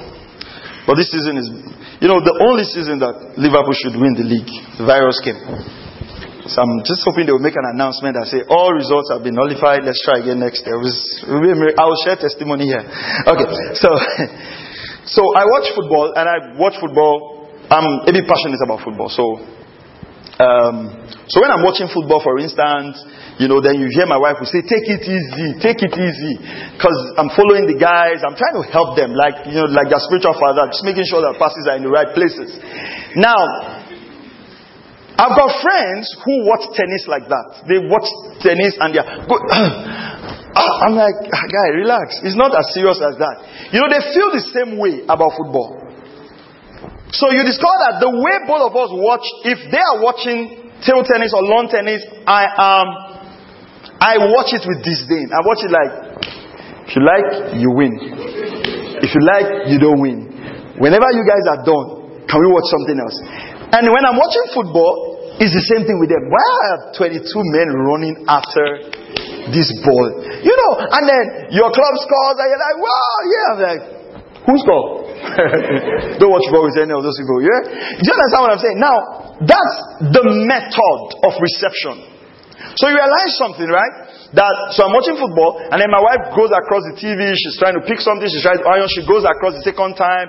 But 0.90 0.98
this 1.00 1.08
season 1.14 1.38
is, 1.38 1.48
you 2.02 2.10
know, 2.10 2.20
the 2.20 2.34
only 2.44 2.66
season 2.66 3.00
that 3.00 3.38
Liverpool 3.40 3.78
should 3.78 3.96
win 3.96 4.18
the 4.18 4.26
league. 4.26 4.50
The 4.76 4.84
virus 4.84 5.22
came. 5.24 5.38
So 6.50 6.60
I'm 6.60 6.84
just 6.84 7.08
hoping 7.08 7.24
they 7.24 7.32
will 7.32 7.46
make 7.46 7.56
an 7.56 7.64
announcement 7.72 8.20
and 8.20 8.28
say 8.28 8.44
all 8.52 8.74
results 8.76 9.08
have 9.16 9.24
been 9.24 9.38
nullified. 9.38 9.88
Let's 9.88 10.04
try 10.04 10.20
again 10.20 10.44
next 10.44 10.68
year. 10.68 10.76
I 10.76 11.86
will 11.88 12.02
share 12.04 12.20
testimony 12.20 12.68
here. 12.68 12.84
Okay, 12.84 13.48
so 13.80 13.88
so 15.16 15.22
I 15.40 15.48
watch 15.48 15.72
football 15.72 16.12
and 16.20 16.26
I 16.28 16.60
watch 16.60 16.76
football. 16.84 17.43
I'm 17.74 18.06
a 18.06 18.12
bit 18.14 18.30
passionate 18.30 18.62
about 18.62 18.86
football. 18.86 19.10
So 19.10 19.42
um, 20.34 20.98
so 21.30 21.42
when 21.46 21.54
I'm 21.54 21.62
watching 21.62 21.86
football, 21.94 22.18
for 22.22 22.42
instance, 22.42 22.98
you 23.38 23.46
know, 23.46 23.62
then 23.62 23.78
you 23.78 23.86
hear 23.94 24.10
my 24.10 24.18
wife 24.18 24.42
will 24.42 24.50
say, 24.50 24.66
"Take 24.66 24.90
it 24.90 25.06
easy, 25.06 25.62
take 25.62 25.82
it 25.86 25.94
easy," 25.94 26.34
because 26.74 26.98
I'm 27.22 27.30
following 27.38 27.70
the 27.70 27.78
guys. 27.78 28.26
I'm 28.26 28.34
trying 28.34 28.58
to 28.58 28.66
help 28.74 28.98
them, 28.98 29.14
like 29.14 29.46
you 29.46 29.62
know, 29.62 29.70
like 29.70 29.94
their 29.94 30.02
spiritual 30.02 30.34
father, 30.42 30.74
just 30.74 30.82
making 30.82 31.06
sure 31.06 31.22
that 31.22 31.38
passes 31.38 31.70
are 31.70 31.78
in 31.78 31.86
the 31.86 31.94
right 31.94 32.10
places. 32.18 32.50
Now, 33.14 33.38
I've 35.22 35.38
got 35.38 35.50
friends 35.62 36.10
who 36.26 36.50
watch 36.50 36.66
tennis 36.74 37.06
like 37.06 37.30
that. 37.30 37.70
They 37.70 37.78
watch 37.86 38.10
tennis 38.42 38.74
and 38.82 38.90
they're 38.90 39.06
good. 39.30 39.44
I'm 40.84 40.98
like, 40.98 41.18
ah, 41.30 41.46
guy, 41.50 41.68
relax. 41.78 42.22
It's 42.26 42.38
not 42.38 42.58
as 42.58 42.74
serious 42.74 42.98
as 43.02 43.18
that. 43.22 43.70
You 43.70 43.82
know, 43.82 43.90
they 43.90 44.02
feel 44.14 44.34
the 44.34 44.46
same 44.50 44.78
way 44.82 45.06
about 45.06 45.38
football. 45.38 45.93
So 47.14 47.30
you 47.30 47.46
discover 47.46 47.78
that 47.86 48.02
the 48.02 48.10
way 48.10 48.36
both 48.50 48.70
of 48.70 48.74
us 48.74 48.90
watch, 48.90 49.26
if 49.46 49.62
they 49.70 49.78
are 49.78 50.02
watching 50.02 50.74
table 50.82 51.06
tennis 51.06 51.30
or 51.30 51.46
lawn 51.46 51.70
tennis, 51.70 52.02
I 52.26 52.44
um, 52.58 52.88
I 54.02 54.18
watch 54.20 54.52
it 54.52 54.66
with 54.66 54.84
disdain. 54.84 55.32
I 55.32 55.40
watch 55.48 55.62
it 55.64 55.72
like, 55.72 55.94
if 56.90 56.92
you 56.98 57.04
like, 57.06 57.56
you 57.56 57.70
win. 57.72 57.94
If 59.00 59.16
you 59.16 59.22
like, 59.24 59.72
you 59.72 59.78
don't 59.80 60.02
win. 60.02 60.28
Whenever 60.82 61.08
you 61.14 61.24
guys 61.24 61.46
are 61.56 61.62
done, 61.64 61.88
can 62.28 62.38
we 62.42 62.50
watch 62.52 62.68
something 62.68 62.98
else? 63.00 63.16
And 63.78 63.88
when 63.88 64.04
I'm 64.04 64.20
watching 64.20 64.44
football, 64.52 65.38
it's 65.40 65.54
the 65.54 65.66
same 65.72 65.86
thing 65.86 66.02
with 66.02 66.12
them. 66.12 66.28
Why 66.28 66.46
are 66.68 66.78
22 66.98 67.24
men 67.56 67.68
running 67.74 68.16
after 68.28 68.92
this 69.54 69.70
ball? 69.86 70.08
You 70.42 70.52
know, 70.52 70.72
and 70.84 71.04
then 71.08 71.24
your 71.56 71.70
club 71.72 71.94
scores 72.02 72.38
and 72.42 72.48
you're 72.52 72.64
like, 72.64 72.78
wow, 72.82 73.16
yeah. 73.24 73.48
I'm 73.48 73.60
like, 73.62 73.84
who 74.50 74.54
scored? 74.60 75.03
Don't 76.20 76.32
watch 76.32 76.46
football 76.50 76.68
with 76.68 76.78
any 76.78 76.94
of 76.94 77.02
those 77.02 77.18
people, 77.18 77.40
yeah? 77.42 77.60
Do 77.96 78.04
you 78.04 78.14
understand 78.14 78.42
what 78.44 78.52
I'm 78.54 78.64
saying? 78.64 78.80
Now, 78.80 78.98
that's 79.44 79.76
the 80.14 80.24
method 80.46 81.02
of 81.24 81.32
reception. 81.40 82.14
So 82.80 82.90
you 82.90 82.96
realize 82.98 83.34
something, 83.38 83.70
right? 83.70 83.94
That 84.34 84.74
so 84.74 84.90
I'm 84.90 84.94
watching 84.96 85.14
football, 85.14 85.62
and 85.62 85.78
then 85.78 85.94
my 85.94 86.02
wife 86.02 86.34
goes 86.34 86.50
across 86.50 86.82
the 86.90 86.98
TV. 86.98 87.22
She's 87.38 87.60
trying 87.62 87.78
to 87.78 87.84
pick 87.86 88.02
something. 88.02 88.26
She's 88.26 88.42
trying 88.42 88.58
to 88.58 88.66
iron. 88.66 88.90
She 88.90 89.06
goes 89.06 89.22
across 89.22 89.54
the 89.54 89.62
second 89.62 89.94
time. 89.94 90.26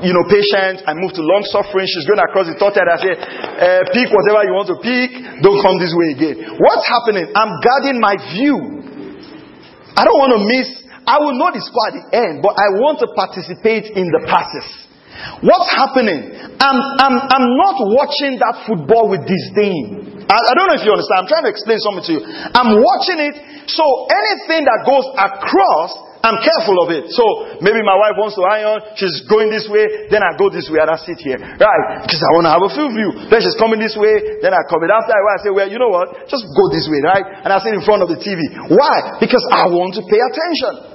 You 0.00 0.16
know, 0.16 0.24
patient. 0.24 0.88
I 0.88 0.96
move 0.96 1.12
to 1.18 1.22
long 1.24 1.44
suffering. 1.52 1.84
She's 1.84 2.08
going 2.08 2.22
across 2.22 2.48
the 2.48 2.56
third 2.56 2.72
time. 2.80 2.88
I 2.88 2.96
say, 2.96 3.12
uh, 3.12 3.82
pick 3.92 4.08
whatever 4.08 4.40
you 4.48 4.54
want 4.56 4.72
to 4.72 4.78
pick. 4.80 5.10
Don't 5.44 5.60
come 5.60 5.76
this 5.76 5.92
way 5.92 6.16
again. 6.16 6.36
What's 6.56 6.86
happening? 6.88 7.28
I'm 7.28 7.52
guarding 7.60 8.00
my 8.00 8.16
view. 8.32 8.56
I 9.92 10.08
don't 10.08 10.16
want 10.16 10.32
to 10.32 10.40
miss. 10.48 10.81
I 11.06 11.18
will 11.18 11.34
the 11.54 11.62
score 11.62 11.86
at 11.90 11.94
the 11.98 12.04
end, 12.14 12.34
but 12.42 12.54
I 12.54 12.78
want 12.78 13.02
to 13.02 13.08
participate 13.14 13.90
in 13.94 14.06
the 14.10 14.22
passes. 14.26 14.66
What's 15.42 15.68
happening? 15.70 16.30
I'm, 16.56 16.78
I'm, 16.98 17.16
I'm 17.20 17.46
not 17.58 17.76
watching 17.92 18.38
that 18.40 18.64
football 18.64 19.12
with 19.12 19.26
disdain. 19.28 20.24
I, 20.24 20.36
I 20.38 20.52
don't 20.56 20.70
know 20.72 20.78
if 20.78 20.86
you 20.86 20.94
understand. 20.94 21.26
I'm 21.26 21.30
trying 21.30 21.46
to 21.46 21.52
explain 21.52 21.78
something 21.82 22.06
to 22.08 22.12
you. 22.16 22.22
I'm 22.24 22.78
watching 22.78 23.18
it, 23.20 23.36
so 23.68 23.84
anything 24.08 24.64
that 24.64 24.86
goes 24.88 25.04
across, 25.18 25.90
I'm 26.22 26.38
careful 26.38 26.78
of 26.86 26.94
it. 26.94 27.10
So 27.10 27.58
maybe 27.58 27.82
my 27.82 27.98
wife 27.98 28.14
wants 28.14 28.38
to 28.38 28.46
iron, 28.46 28.94
she's 28.94 29.26
going 29.26 29.50
this 29.50 29.66
way, 29.66 30.06
then 30.06 30.22
I 30.22 30.38
go 30.38 30.46
this 30.46 30.70
way 30.70 30.78
and 30.78 30.90
I 30.90 30.98
sit 31.02 31.18
here. 31.18 31.38
Right? 31.38 31.82
Because 32.06 32.22
I 32.22 32.30
want 32.38 32.46
to 32.46 32.52
have 32.54 32.62
a 32.62 32.70
field 32.70 32.94
view. 32.94 33.10
Then 33.26 33.42
she's 33.42 33.58
coming 33.58 33.82
this 33.82 33.98
way, 33.98 34.38
then 34.38 34.54
I 34.54 34.62
come 34.70 34.86
in. 34.86 34.94
After 34.94 35.10
I 35.10 35.36
say, 35.42 35.50
well, 35.50 35.66
you 35.66 35.82
know 35.82 35.90
what? 35.90 36.30
Just 36.30 36.46
go 36.54 36.70
this 36.70 36.86
way, 36.86 37.02
right? 37.02 37.26
And 37.42 37.50
I 37.50 37.58
sit 37.58 37.74
in 37.74 37.82
front 37.82 38.06
of 38.06 38.08
the 38.08 38.22
TV. 38.22 38.38
Why? 38.70 39.18
Because 39.18 39.42
I 39.50 39.66
want 39.66 39.98
to 39.98 40.02
pay 40.06 40.22
attention. 40.22 40.94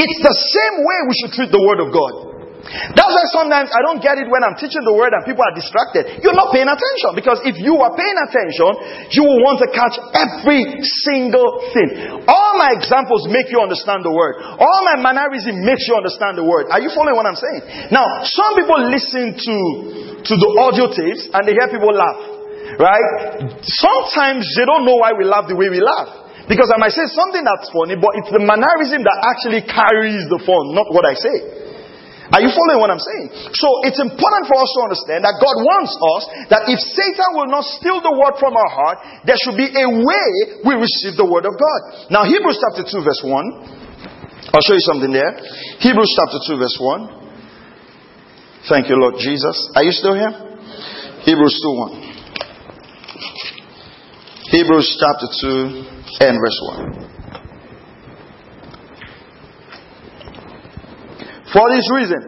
It's 0.00 0.20
the 0.24 0.36
same 0.56 0.76
way 0.80 0.98
we 1.04 1.14
should 1.20 1.32
treat 1.36 1.50
the 1.52 1.60
Word 1.60 1.84
of 1.84 1.92
God. 1.92 2.33
That's 2.64 3.12
why 3.12 3.26
sometimes 3.28 3.68
I 3.68 3.84
don't 3.84 4.00
get 4.00 4.16
it 4.16 4.24
when 4.32 4.40
I'm 4.40 4.56
teaching 4.56 4.80
the 4.80 4.96
word 4.96 5.12
and 5.12 5.20
people 5.28 5.44
are 5.44 5.52
distracted. 5.52 6.24
You're 6.24 6.36
not 6.36 6.48
paying 6.48 6.68
attention 6.68 7.12
because 7.12 7.44
if 7.44 7.60
you 7.60 7.76
are 7.84 7.92
paying 7.92 8.18
attention, 8.24 8.70
you 9.12 9.22
will 9.24 9.40
want 9.44 9.60
to 9.60 9.68
catch 9.68 10.00
every 10.16 10.80
single 11.04 11.60
thing. 11.76 12.24
All 12.24 12.52
my 12.56 12.72
examples 12.72 13.28
make 13.28 13.52
you 13.52 13.60
understand 13.60 14.00
the 14.00 14.12
word. 14.12 14.40
All 14.40 14.80
my 14.88 14.96
mannerism 14.96 15.60
makes 15.60 15.84
you 15.84 15.94
understand 15.94 16.40
the 16.40 16.46
word. 16.46 16.72
Are 16.72 16.80
you 16.80 16.88
following 16.96 17.16
what 17.20 17.28
I'm 17.28 17.36
saying? 17.36 17.92
Now, 17.92 18.24
some 18.24 18.56
people 18.56 18.80
listen 18.88 19.36
to, 19.36 19.56
to 20.24 20.34
the 20.34 20.50
audio 20.64 20.88
tapes 20.88 21.28
and 21.36 21.44
they 21.44 21.52
hear 21.52 21.68
people 21.68 21.92
laugh. 21.92 22.32
Right? 22.80 23.60
Sometimes 23.60 24.48
they 24.56 24.64
don't 24.64 24.88
know 24.88 24.96
why 24.96 25.12
we 25.12 25.28
laugh 25.28 25.46
the 25.52 25.54
way 25.54 25.68
we 25.68 25.84
laugh. 25.84 26.24
Because 26.48 26.68
I 26.72 26.76
might 26.76 26.92
say 26.92 27.08
something 27.08 27.40
that's 27.40 27.72
funny, 27.72 27.96
but 27.96 28.20
it's 28.20 28.28
the 28.28 28.40
mannerism 28.40 29.00
that 29.00 29.18
actually 29.24 29.64
carries 29.64 30.28
the 30.28 30.36
fun, 30.44 30.76
not 30.76 30.92
what 30.92 31.08
I 31.08 31.16
say. 31.16 31.63
Are 32.32 32.40
you 32.40 32.48
following 32.48 32.80
what 32.80 32.88
I'm 32.88 33.02
saying? 33.02 33.52
So 33.52 33.68
it's 33.84 34.00
important 34.00 34.48
for 34.48 34.56
us 34.56 34.70
to 34.72 34.80
understand 34.88 35.28
that 35.28 35.36
God 35.36 35.56
wants 35.60 35.92
us 35.92 36.22
that 36.48 36.62
if 36.72 36.80
Satan 36.80 37.36
will 37.36 37.52
not 37.52 37.68
steal 37.76 38.00
the 38.00 38.16
word 38.16 38.40
from 38.40 38.56
our 38.56 38.70
heart, 38.72 38.98
there 39.28 39.36
should 39.36 39.60
be 39.60 39.68
a 39.68 39.88
way 39.92 40.28
we 40.64 40.72
receive 40.80 41.20
the 41.20 41.28
word 41.28 41.44
of 41.44 41.52
God. 41.52 41.80
Now, 42.08 42.24
Hebrews 42.24 42.56
chapter 42.64 42.88
2, 42.88 43.04
verse 43.04 43.20
1. 43.20 44.56
I'll 44.56 44.64
show 44.64 44.72
you 44.72 44.86
something 44.88 45.12
there. 45.12 45.36
Hebrews 45.84 46.12
chapter 46.16 46.40
2, 46.48 46.56
verse 46.56 46.78
1. 46.80 47.24
Thank 48.72 48.88
you, 48.88 48.96
Lord 48.96 49.20
Jesus. 49.20 49.68
Are 49.76 49.84
you 49.84 49.92
still 49.92 50.16
here? 50.16 50.32
Hebrews 51.28 51.60
2 51.60 51.68
1. 51.76 52.04
Hebrews 54.48 54.96
chapter 54.96 55.28
2 55.28 56.24
and 56.24 56.40
verse 56.40 56.60
1. 57.04 57.13
For 61.54 61.70
this 61.70 61.86
reason, 61.94 62.20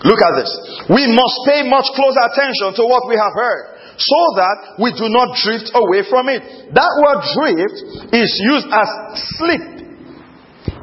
look 0.00 0.20
at 0.24 0.32
this. 0.40 0.50
We 0.88 1.04
must 1.12 1.36
pay 1.44 1.68
much 1.68 1.84
closer 1.92 2.24
attention 2.24 2.72
to 2.80 2.88
what 2.88 3.04
we 3.04 3.20
have 3.20 3.36
heard 3.36 3.76
so 4.00 4.20
that 4.40 4.80
we 4.80 4.90
do 4.96 5.12
not 5.12 5.36
drift 5.36 5.70
away 5.76 6.02
from 6.08 6.32
it. 6.32 6.40
That 6.72 6.92
word 7.04 7.20
drift 7.36 7.78
is 8.16 8.30
used 8.42 8.66
as 8.72 8.88
slip. 9.36 9.64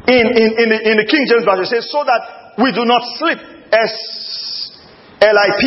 In, 0.08 0.26
in, 0.38 0.50
in, 0.56 0.68
the, 0.70 0.80
in 0.80 0.96
the 1.02 1.08
King 1.10 1.26
James 1.28 1.44
Version, 1.44 1.66
it 1.66 1.72
says, 1.82 1.90
so 1.92 2.06
that 2.06 2.56
we 2.62 2.72
do 2.72 2.86
not 2.86 3.02
slip. 3.18 3.40
S 3.72 3.96
L 5.22 5.38
I 5.38 5.50
P. 5.60 5.64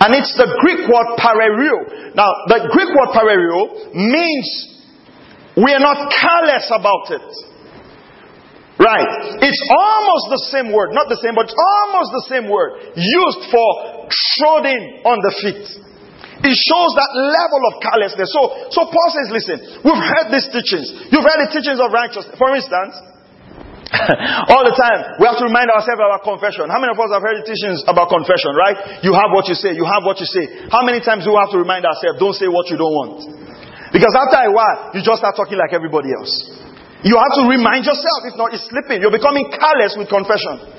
And 0.00 0.10
it's 0.16 0.34
the 0.34 0.48
Greek 0.60 0.88
word 0.88 1.08
pararrheo. 1.20 2.14
Now, 2.16 2.30
the 2.50 2.66
Greek 2.72 2.90
word 2.90 3.10
pararrheo 3.14 3.94
means 3.94 4.46
we 5.56 5.70
are 5.72 5.80
not 5.80 6.10
careless 6.10 6.66
about 6.72 7.10
it. 7.14 7.26
Right. 8.78 9.42
It's 9.42 9.62
almost 9.74 10.24
the 10.30 10.42
same 10.54 10.70
word. 10.70 10.94
Not 10.94 11.10
the 11.10 11.18
same, 11.18 11.34
but 11.34 11.50
almost 11.50 12.14
the 12.14 12.24
same 12.30 12.46
word 12.46 12.94
used 12.94 13.50
for 13.50 14.06
trodden 14.38 15.02
on 15.02 15.18
the 15.18 15.34
feet. 15.42 15.66
It 16.38 16.54
shows 16.54 16.90
that 16.94 17.10
level 17.18 17.62
of 17.74 17.82
carelessness. 17.82 18.30
So, 18.30 18.70
so 18.70 18.86
Paul 18.86 19.08
says, 19.10 19.34
listen, 19.34 19.58
we've 19.82 19.98
heard 19.98 20.30
these 20.30 20.46
teachings. 20.54 21.10
You've 21.10 21.26
heard 21.26 21.42
the 21.42 21.50
teachings 21.50 21.82
of 21.82 21.90
righteousness. 21.90 22.38
For 22.38 22.54
instance, 22.54 22.94
all 24.52 24.62
the 24.62 24.76
time, 24.78 25.18
we 25.18 25.26
have 25.26 25.42
to 25.42 25.50
remind 25.50 25.74
ourselves 25.74 25.98
about 25.98 26.22
confession. 26.22 26.70
How 26.70 26.78
many 26.78 26.94
of 26.94 27.00
us 27.02 27.10
have 27.10 27.24
heard 27.26 27.42
the 27.42 27.46
teachings 27.50 27.82
about 27.90 28.14
confession, 28.14 28.54
right? 28.54 29.02
You 29.02 29.10
have 29.18 29.34
what 29.34 29.50
you 29.50 29.58
say, 29.58 29.74
you 29.74 29.82
have 29.82 30.06
what 30.06 30.22
you 30.22 30.28
say. 30.30 30.70
How 30.70 30.86
many 30.86 31.02
times 31.02 31.26
do 31.26 31.34
we 31.34 31.40
have 31.42 31.50
to 31.50 31.58
remind 31.58 31.82
ourselves, 31.82 32.22
don't 32.22 32.38
say 32.38 32.46
what 32.46 32.70
you 32.70 32.78
don't 32.78 32.94
want? 32.94 33.26
Because 33.90 34.14
after 34.14 34.38
a 34.44 34.52
while, 34.54 34.94
you 34.94 35.00
just 35.02 35.18
start 35.18 35.34
talking 35.34 35.58
like 35.58 35.74
everybody 35.74 36.12
else. 36.14 36.57
You 37.06 37.14
have 37.14 37.34
to 37.38 37.44
remind 37.46 37.86
yourself, 37.86 38.26
if 38.26 38.34
not, 38.34 38.50
it's 38.50 38.66
slipping. 38.66 38.98
You're 38.98 39.14
becoming 39.14 39.46
careless 39.54 39.94
with 39.94 40.10
confession. 40.10 40.78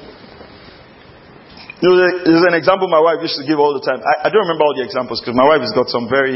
There's 1.80 2.44
an 2.44 2.60
example 2.60 2.92
my 2.92 3.00
wife 3.00 3.24
used 3.24 3.40
to 3.40 3.48
give 3.48 3.56
all 3.56 3.72
the 3.72 3.80
time. 3.80 4.04
I, 4.04 4.28
I 4.28 4.30
don't 4.30 4.44
remember 4.44 4.68
all 4.68 4.76
the 4.76 4.84
examples 4.84 5.24
because 5.24 5.32
my 5.32 5.48
wife 5.48 5.64
has 5.64 5.72
got 5.72 5.88
some 5.88 6.12
very 6.12 6.36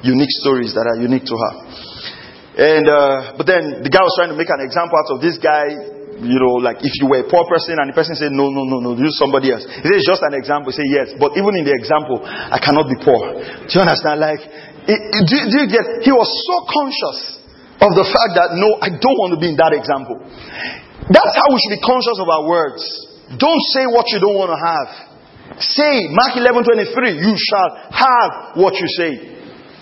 unique 0.00 0.32
stories 0.40 0.72
that 0.72 0.88
are 0.88 0.96
unique 0.96 1.28
to 1.28 1.36
her. 1.36 1.52
And, 2.56 2.88
uh, 2.88 3.36
but 3.36 3.44
then 3.44 3.84
the 3.84 3.92
guy 3.92 4.00
was 4.00 4.16
trying 4.16 4.32
to 4.32 4.38
make 4.38 4.48
an 4.48 4.64
example 4.64 4.96
out 4.96 5.12
of 5.12 5.20
this 5.20 5.36
guy, 5.36 5.76
you 6.24 6.40
know, 6.40 6.56
like 6.58 6.80
if 6.80 6.96
you 6.96 7.06
were 7.06 7.20
a 7.20 7.28
poor 7.28 7.44
person 7.52 7.76
and 7.76 7.92
the 7.92 7.94
person 7.94 8.16
said, 8.16 8.32
no, 8.32 8.48
no, 8.48 8.64
no, 8.64 8.80
no, 8.80 8.96
use 8.96 9.20
somebody 9.20 9.52
else. 9.52 9.62
He 9.62 9.92
it's 9.92 10.08
just 10.08 10.24
an 10.24 10.32
example. 10.32 10.72
Said, 10.72 10.88
yes, 10.88 11.12
but 11.20 11.36
even 11.36 11.52
in 11.52 11.68
the 11.68 11.76
example, 11.76 12.24
I 12.24 12.56
cannot 12.56 12.88
be 12.88 12.96
poor. 13.04 13.44
Do 13.44 13.70
you 13.76 13.82
understand? 13.84 14.24
Like, 14.24 14.40
it, 14.88 14.98
it, 14.98 15.22
do, 15.28 15.36
do 15.52 15.56
you 15.62 15.68
get, 15.68 15.84
he 16.00 16.16
was 16.16 16.26
so 16.32 16.64
conscious 16.64 17.37
of 17.78 17.90
the 17.94 18.06
fact 18.06 18.32
that 18.34 18.48
no, 18.58 18.78
I 18.82 18.90
don't 18.90 19.18
want 19.18 19.34
to 19.36 19.40
be 19.40 19.54
in 19.54 19.58
that 19.58 19.74
example. 19.74 20.18
That's 21.08 21.34
how 21.34 21.48
we 21.50 21.58
should 21.62 21.78
be 21.78 21.82
conscious 21.84 22.18
of 22.18 22.28
our 22.28 22.44
words. 22.46 22.82
Don't 23.38 23.62
say 23.74 23.86
what 23.86 24.10
you 24.10 24.18
don't 24.18 24.36
want 24.36 24.50
to 24.52 24.60
have. 24.60 24.88
Say, 25.62 26.12
Mark 26.12 26.36
11 26.36 26.64
23, 26.64 27.24
you 27.24 27.34
shall 27.38 27.70
have 27.90 28.60
what 28.60 28.76
you 28.76 28.88
say. 28.98 29.38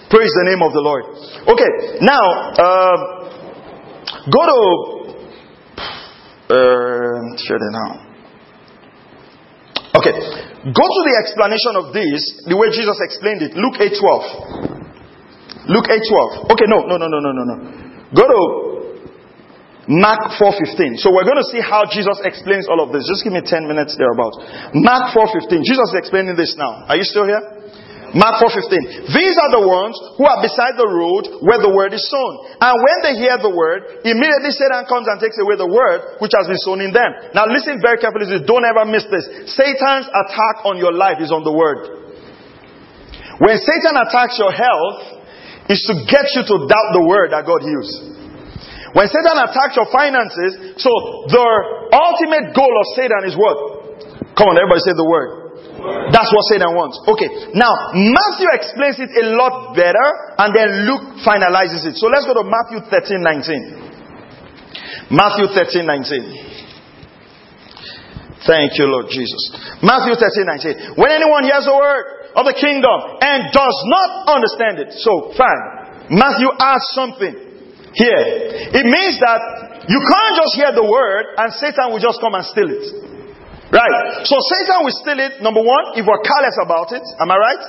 Praise 0.07 0.31
the 0.31 0.47
name 0.47 0.63
of 0.63 0.71
the 0.71 0.83
Lord. 0.83 1.05
Okay, 1.51 1.99
now, 2.07 2.23
uh, 2.55 3.17
Go 4.07 4.43
to, 4.43 4.59
uh, 6.51 7.37
share 7.43 7.63
it 7.63 7.73
now. 7.75 7.91
Okay, 9.95 10.13
go 10.67 10.85
to 10.87 11.01
the 11.07 11.15
explanation 11.23 11.75
of 11.79 11.95
this, 11.95 12.43
the 12.47 12.57
way 12.57 12.71
Jesus 12.71 12.99
explained 13.03 13.43
it. 13.43 13.55
Luke 13.55 13.79
8:12. 13.79 14.25
Luke 15.69 15.89
8:12. 15.89 16.51
Okay, 16.51 16.67
no, 16.67 16.87
no, 16.87 16.97
no, 16.99 17.07
no, 17.07 17.21
no, 17.21 17.33
no, 17.33 17.45
no. 17.45 17.86
Go 18.15 18.23
to 18.23 18.43
Mark 19.89 20.35
4:15. 20.35 20.99
So 20.99 21.15
we're 21.15 21.27
going 21.27 21.39
to 21.39 21.51
see 21.51 21.63
how 21.63 21.87
Jesus 21.87 22.19
explains 22.27 22.67
all 22.67 22.83
of 22.83 22.91
this. 22.91 23.07
Just 23.07 23.23
give 23.23 23.33
me 23.33 23.43
10 23.43 23.67
minutes 23.67 23.95
thereabouts. 23.95 24.39
Mark 24.75 25.15
4:15. 25.15 25.63
Jesus 25.63 25.95
is 25.95 25.99
explaining 25.99 26.35
this 26.35 26.55
now. 26.59 26.87
Are 26.91 26.99
you 26.99 27.07
still 27.07 27.27
here? 27.27 27.43
Mark 28.15 28.43
4:15. 28.43 29.15
These 29.15 29.37
are 29.39 29.51
the 29.59 29.63
ones 29.67 29.95
who 30.19 30.27
are 30.27 30.43
beside 30.43 30.75
the 30.79 30.87
road 30.87 31.43
where 31.43 31.59
the 31.63 31.71
word 31.71 31.95
is 31.95 32.03
sown. 32.07 32.33
And 32.59 32.75
when 32.79 32.99
they 33.03 33.15
hear 33.19 33.39
the 33.39 33.51
word, 33.51 34.07
immediately 34.07 34.55
Satan 34.55 34.87
comes 34.91 35.07
and 35.07 35.19
takes 35.23 35.39
away 35.39 35.55
the 35.59 35.71
word 35.71 36.19
which 36.19 36.35
has 36.35 36.47
been 36.47 36.59
sown 36.67 36.83
in 36.83 36.91
them. 36.91 37.11
Now 37.35 37.47
listen 37.47 37.79
very 37.83 37.99
carefully. 37.99 38.27
Don't 38.43 38.67
ever 38.67 38.87
miss 38.91 39.07
this. 39.07 39.27
Satan's 39.55 40.07
attack 40.07 40.67
on 40.67 40.79
your 40.79 40.95
life 40.95 41.19
is 41.23 41.31
on 41.31 41.47
the 41.47 41.55
word. 41.55 42.11
When 43.39 43.55
Satan 43.59 43.95
attacks 44.01 44.39
your 44.39 44.51
health, 44.51 45.16
is 45.69 45.83
to 45.91 45.95
get 46.07 46.27
you 46.35 46.43
to 46.47 46.57
doubt 46.67 46.89
the 46.95 47.05
word 47.05 47.35
that 47.35 47.43
God 47.47 47.63
heals. 47.63 47.91
When 48.95 49.07
Satan 49.13 49.37
attacks 49.37 49.77
your 49.77 49.91
finances, 49.93 50.81
so 50.81 50.91
the 51.29 51.47
ultimate 51.93 52.57
goal 52.57 52.71
of 52.71 52.87
Satan 52.97 53.23
is 53.29 53.37
what? 53.37 53.57
Come 54.39 54.53
on, 54.53 54.57
everybody 54.57 54.81
say 54.85 54.97
the 54.97 55.05
word. 55.05 55.47
That's 56.13 56.33
what 56.33 56.45
Satan 56.49 56.73
wants. 56.73 56.97
Okay. 57.05 57.29
Now, 57.53 57.93
Matthew 57.93 58.49
explains 58.57 58.97
it 58.97 59.13
a 59.13 59.37
lot 59.37 59.77
better 59.77 60.09
and 60.41 60.51
then 60.57 60.89
Luke 60.89 61.21
finalizes 61.21 61.85
it. 61.85 62.01
So 62.01 62.09
let's 62.09 62.25
go 62.25 62.35
to 62.41 62.45
Matthew 62.49 62.81
13, 62.89 63.21
19. 63.21 65.13
Matthew 65.13 65.47
13, 65.53 65.85
19. 65.85 66.56
Thank 68.45 68.77
you, 68.77 68.85
Lord 68.93 69.09
Jesus. 69.09 69.49
Matthew 69.81 70.13
13, 70.13 70.93
19. 70.93 71.01
When 71.01 71.09
anyone 71.09 71.49
hears 71.49 71.65
the 71.65 71.73
word 71.73 72.37
of 72.37 72.45
the 72.45 72.53
kingdom 72.53 72.99
and 73.25 73.49
does 73.49 73.79
not 73.89 74.29
understand 74.29 74.77
it. 74.85 74.93
So, 75.01 75.33
fine. 75.33 76.13
Matthew 76.13 76.53
adds 76.53 76.85
something 76.93 77.35
here. 77.97 78.25
It 78.77 78.85
means 78.85 79.17
that 79.25 79.41
you 79.89 79.99
can't 80.05 80.35
just 80.37 80.53
hear 80.53 80.71
the 80.77 80.85
word 80.85 81.33
and 81.41 81.49
Satan 81.57 81.97
will 81.97 82.03
just 82.03 82.21
come 82.21 82.37
and 82.37 82.45
steal 82.45 82.69
it. 82.69 82.85
Right. 83.73 84.23
So 84.29 84.37
Satan 84.39 84.85
will 84.87 84.95
steal 84.95 85.19
it, 85.19 85.43
number 85.43 85.65
one, 85.65 85.99
if 85.99 86.07
we're 86.07 86.23
careless 86.23 86.57
about 86.63 86.93
it. 86.95 87.03
Am 87.19 87.33
I 87.33 87.39
right? 87.41 87.63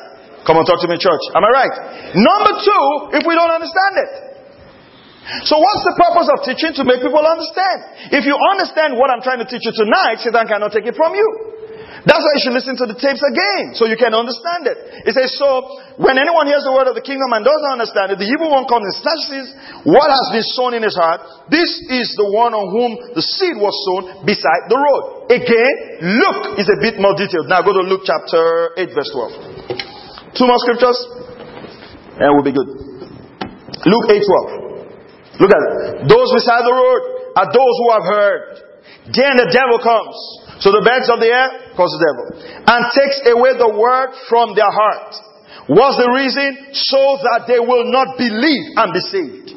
Come 0.45 0.61
on, 0.61 0.63
talk 0.67 0.77
to 0.83 0.87
me, 0.87 0.99
church. 1.01 1.23
Am 1.33 1.41
I 1.41 1.51
right? 1.51 1.75
Number 2.13 2.53
two, 2.61 2.83
if 3.17 3.23
we 3.25 3.33
don't 3.33 3.49
understand 3.49 3.93
it. 4.03 4.26
So 5.43 5.59
what's 5.59 5.83
the 5.83 5.95
purpose 5.99 6.27
of 6.31 6.37
teaching? 6.47 6.71
To 6.79 6.83
make 6.87 7.03
people 7.03 7.19
understand. 7.19 8.11
If 8.15 8.23
you 8.23 8.35
understand 8.55 8.95
what 8.95 9.11
I'm 9.11 9.19
trying 9.19 9.43
to 9.43 9.47
teach 9.47 9.67
you 9.67 9.75
tonight, 9.75 10.23
Satan 10.23 10.47
cannot 10.47 10.71
take 10.71 10.87
it 10.87 10.95
from 10.95 11.11
you. 11.15 11.57
That's 12.07 12.23
why 12.23 12.31
you 12.39 12.41
should 12.47 12.55
listen 12.55 12.79
to 12.79 12.87
the 12.87 12.95
tapes 12.95 13.19
again, 13.19 13.75
so 13.75 13.83
you 13.83 13.99
can 13.99 14.15
understand 14.15 14.63
it. 14.63 14.79
It 15.03 15.11
says, 15.11 15.35
so, 15.35 15.99
when 15.99 16.15
anyone 16.15 16.47
hears 16.47 16.63
the 16.63 16.71
word 16.71 16.87
of 16.87 16.95
the 16.95 17.03
kingdom 17.03 17.35
and 17.35 17.43
doesn't 17.43 17.73
understand 17.75 18.15
it, 18.15 18.23
the 18.23 18.29
evil 18.31 18.47
one 18.47 18.63
comes 18.63 18.87
and 18.87 18.95
snatches 19.03 19.51
what 19.83 20.07
has 20.07 20.27
been 20.31 20.47
sown 20.55 20.71
in 20.79 20.87
his 20.87 20.95
heart. 20.95 21.19
This 21.51 21.67
is 21.91 22.15
the 22.15 22.31
one 22.31 22.55
on 22.55 22.71
whom 22.71 23.11
the 23.11 23.19
seed 23.19 23.59
was 23.59 23.75
sown 23.83 24.23
beside 24.23 24.71
the 24.71 24.79
road. 24.79 25.35
Again, 25.35 25.75
Luke 26.15 26.55
is 26.55 26.71
a 26.71 26.79
bit 26.79 26.95
more 26.95 27.11
detailed. 27.11 27.51
Now 27.51 27.59
go 27.59 27.75
to 27.75 27.83
Luke 27.83 28.07
chapter 28.07 28.77
8 28.79 28.87
verse 28.95 29.11
12. 29.11 30.39
Two 30.39 30.47
more 30.47 30.61
scriptures, 30.63 30.95
and 32.23 32.29
we'll 32.39 32.47
be 32.47 32.55
good. 32.55 32.71
Luke 33.83 34.07
8 34.07 34.23
12. 34.55 34.66
Look 35.39 35.51
at 35.53 35.61
it. 35.61 36.09
Those 36.09 36.29
beside 36.33 36.65
the 36.65 36.73
road 36.73 37.01
are 37.37 37.47
those 37.49 37.75
who 37.81 37.87
have 37.93 38.05
heard. 38.05 38.43
Then 39.13 39.37
the 39.39 39.49
devil 39.53 39.79
comes 39.79 40.17
so 40.59 40.73
the 40.73 40.81
birds 40.81 41.05
of 41.13 41.21
the 41.21 41.29
air 41.29 41.49
cause 41.77 41.93
the 41.93 42.01
devil. 42.01 42.25
And 42.65 42.81
takes 42.97 43.17
away 43.29 43.53
the 43.61 43.71
word 43.77 44.17
from 44.25 44.57
their 44.57 44.69
heart. 44.69 45.13
What's 45.69 46.01
the 46.01 46.09
reason? 46.09 46.73
So 46.73 47.21
that 47.29 47.45
they 47.45 47.61
will 47.61 47.85
not 47.93 48.17
believe 48.17 48.65
and 48.73 48.89
be 48.89 49.03
saved. 49.05 49.47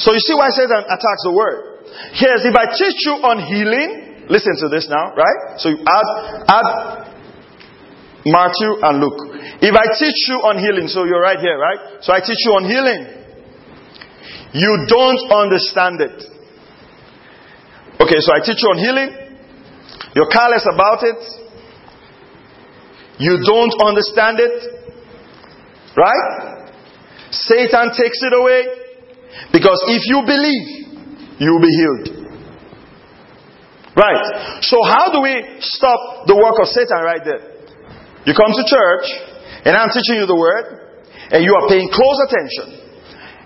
So 0.00 0.16
you 0.16 0.22
see 0.24 0.34
why 0.34 0.50
Satan 0.50 0.82
attacks 0.90 1.22
the 1.22 1.34
word. 1.34 1.86
Here's 2.16 2.42
if 2.42 2.56
I 2.56 2.72
teach 2.72 2.98
you 3.04 3.14
on 3.22 3.44
healing, 3.44 4.26
listen 4.26 4.56
to 4.64 4.66
this 4.72 4.88
now, 4.88 5.12
right? 5.14 5.60
So 5.60 5.68
you 5.68 5.78
add, 5.84 6.08
add 6.48 6.68
Matthew 8.24 8.70
and 8.80 8.94
Luke. 8.98 9.20
If 9.60 9.74
I 9.76 9.86
teach 10.00 10.18
you 10.32 10.40
on 10.40 10.56
healing, 10.58 10.88
so 10.88 11.04
you're 11.04 11.20
right 11.20 11.38
here, 11.38 11.58
right? 11.60 12.00
So 12.00 12.16
I 12.16 12.24
teach 12.24 12.40
you 12.48 12.56
on 12.56 12.64
healing. 12.64 13.19
You 14.52 14.86
don't 14.88 15.30
understand 15.30 16.00
it. 16.00 16.24
Okay, 18.00 18.18
so 18.18 18.32
I 18.34 18.40
teach 18.40 18.58
you 18.62 18.68
on 18.70 18.78
healing. 18.78 19.10
You're 20.14 20.28
careless 20.28 20.66
about 20.72 21.04
it. 21.04 21.20
You 23.18 23.38
don't 23.44 23.74
understand 23.84 24.40
it. 24.40 24.56
Right? 25.96 26.72
Satan 27.30 27.92
takes 27.94 28.18
it 28.22 28.32
away. 28.34 28.64
Because 29.52 29.78
if 29.86 30.02
you 30.06 30.22
believe, 30.26 30.66
you 31.38 31.52
will 31.52 31.62
be 31.62 31.70
healed. 31.70 32.20
Right. 33.94 34.62
So 34.62 34.76
how 34.82 35.12
do 35.12 35.20
we 35.20 35.60
stop 35.60 36.26
the 36.26 36.34
work 36.34 36.56
of 36.58 36.66
Satan 36.72 37.04
right 37.04 37.22
there? 37.22 37.42
You 38.24 38.34
come 38.34 38.52
to 38.52 38.64
church, 38.66 39.06
and 39.64 39.76
I'm 39.76 39.90
teaching 39.90 40.16
you 40.16 40.26
the 40.26 40.36
word, 40.36 41.04
and 41.30 41.44
you 41.44 41.54
are 41.54 41.68
paying 41.68 41.88
close 41.92 42.18
attention. 42.26 42.79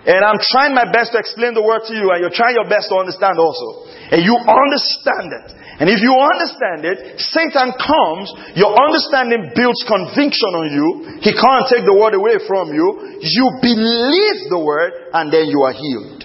And 0.05 0.21
I'm 0.21 0.37
trying 0.37 0.77
my 0.77 0.85
best 0.85 1.13
to 1.13 1.17
explain 1.17 1.57
the 1.57 1.65
word 1.65 1.81
to 1.89 1.93
you, 1.97 2.13
and 2.13 2.21
you're 2.21 2.33
trying 2.33 2.53
your 2.53 2.69
best 2.69 2.93
to 2.93 2.95
understand 3.01 3.41
also 3.41 3.89
and 4.11 4.21
you 4.21 4.35
understand 4.37 5.33
it. 5.33 5.47
And 5.75 5.89
if 5.91 5.99
you 5.99 6.13
understand 6.13 6.87
it, 6.87 7.19
Satan 7.19 7.73
comes, 7.75 8.31
your 8.55 8.71
understanding 8.71 9.51
builds 9.51 9.81
conviction 9.83 10.51
on 10.55 10.67
you. 10.71 11.19
He 11.19 11.35
can't 11.35 11.67
take 11.67 11.83
the 11.83 11.95
word 11.95 12.15
away 12.15 12.39
from 12.47 12.71
you. 12.71 13.19
You 13.19 13.45
believe 13.59 14.47
the 14.47 14.61
word, 14.61 15.11
and 15.11 15.33
then 15.33 15.51
you 15.51 15.59
are 15.67 15.75
healed. 15.75 16.21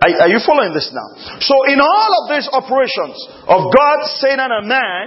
Are, 0.00 0.12
are 0.24 0.30
you 0.32 0.40
following 0.40 0.72
this 0.72 0.88
now? 0.94 1.08
So, 1.44 1.54
in 1.68 1.80
all 1.82 2.10
of 2.24 2.24
these 2.32 2.48
operations 2.48 3.16
of 3.44 3.68
God, 3.68 3.98
Satan, 4.16 4.48
and 4.48 4.68
man, 4.68 5.04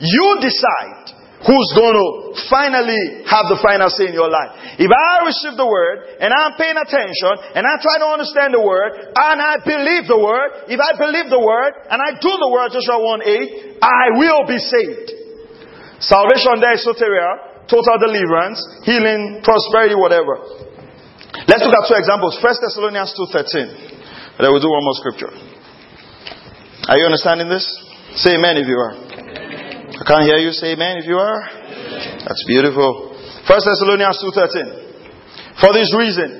you 0.00 0.26
decide 0.42 1.19
who's 1.40 1.70
going 1.72 1.96
to 1.96 2.08
finally 2.52 3.24
have 3.24 3.48
the 3.48 3.56
final 3.64 3.88
say 3.88 4.12
in 4.12 4.14
your 4.16 4.28
life. 4.28 4.76
If 4.76 4.92
I 4.92 5.24
receive 5.24 5.56
the 5.56 5.64
word 5.64 6.20
and 6.20 6.28
I'm 6.28 6.52
paying 6.60 6.76
attention 6.76 7.32
and 7.56 7.64
I 7.64 7.80
try 7.80 7.96
to 8.04 8.08
understand 8.12 8.52
the 8.52 8.60
word 8.60 8.92
and 9.08 9.36
I 9.40 9.56
believe 9.64 10.04
the 10.04 10.20
word, 10.20 10.68
if 10.68 10.76
I 10.76 10.92
believe 11.00 11.32
the 11.32 11.40
word 11.40 11.72
and 11.88 11.96
I 11.96 12.12
do 12.20 12.28
the 12.28 12.50
word, 12.52 12.76
Joshua 12.76 13.00
1 13.00 13.24
8, 13.24 13.80
I 13.80 14.04
will 14.20 14.44
be 14.44 14.60
saved. 14.60 15.16
Salvation 16.04 16.60
there 16.60 16.76
is 16.76 16.84
soteria, 16.84 17.64
total 17.68 17.96
deliverance, 17.96 18.60
healing, 18.84 19.40
prosperity, 19.40 19.96
whatever. 19.96 20.44
Let's 21.48 21.64
look 21.64 21.72
at 21.72 21.88
two 21.88 21.96
examples. 21.96 22.36
First 22.44 22.60
Thessalonians 22.60 23.16
2.13. 23.16 23.64
And 24.36 24.40
then 24.44 24.48
we'll 24.52 24.60
do 24.60 24.68
one 24.68 24.84
more 24.84 24.96
scripture. 25.00 25.32
Are 26.88 26.96
you 27.00 27.04
understanding 27.04 27.48
this? 27.48 27.64
Say 28.16 28.36
amen 28.36 28.56
if 28.56 28.66
you 28.66 28.76
are. 28.76 29.29
I 29.90 30.02
can't 30.06 30.22
hear 30.22 30.38
you 30.38 30.54
say 30.54 30.78
amen 30.78 31.02
if 31.02 31.06
you 31.10 31.18
are. 31.18 31.42
That's 32.22 32.44
beautiful. 32.46 33.10
First 33.42 33.66
Thessalonians 33.66 34.22
2.13. 34.22 35.58
For 35.58 35.74
this 35.74 35.90
reason, 35.98 36.30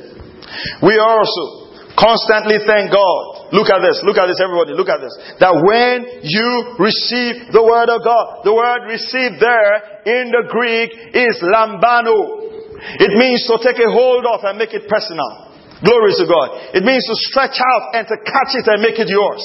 we 0.86 0.94
also 1.02 1.74
constantly 1.98 2.62
thank 2.62 2.94
God. 2.94 3.50
Look 3.50 3.66
at 3.66 3.82
this. 3.82 3.98
Look 4.06 4.14
at 4.22 4.30
this, 4.30 4.38
everybody. 4.38 4.78
Look 4.78 4.86
at 4.86 5.02
this. 5.02 5.14
That 5.42 5.50
when 5.66 6.22
you 6.22 6.78
receive 6.78 7.50
the 7.50 7.60
word 7.66 7.90
of 7.90 8.06
God, 8.06 8.46
the 8.46 8.54
word 8.54 8.86
received 8.86 9.42
there 9.42 10.06
in 10.06 10.30
the 10.30 10.46
Greek 10.46 10.94
is 11.10 11.42
lambano. 11.42 12.46
It 13.02 13.12
means 13.18 13.44
to 13.50 13.58
take 13.60 13.82
a 13.82 13.90
hold 13.90 14.24
of 14.30 14.46
and 14.46 14.56
make 14.56 14.72
it 14.72 14.86
personal. 14.86 15.50
Glory 15.82 16.14
to 16.16 16.24
God. 16.28 16.70
It 16.78 16.86
means 16.86 17.02
to 17.10 17.16
stretch 17.18 17.58
out 17.58 17.98
and 17.98 18.06
to 18.06 18.16
catch 18.22 18.52
it 18.54 18.66
and 18.70 18.78
make 18.78 18.96
it 18.96 19.10
yours. 19.10 19.42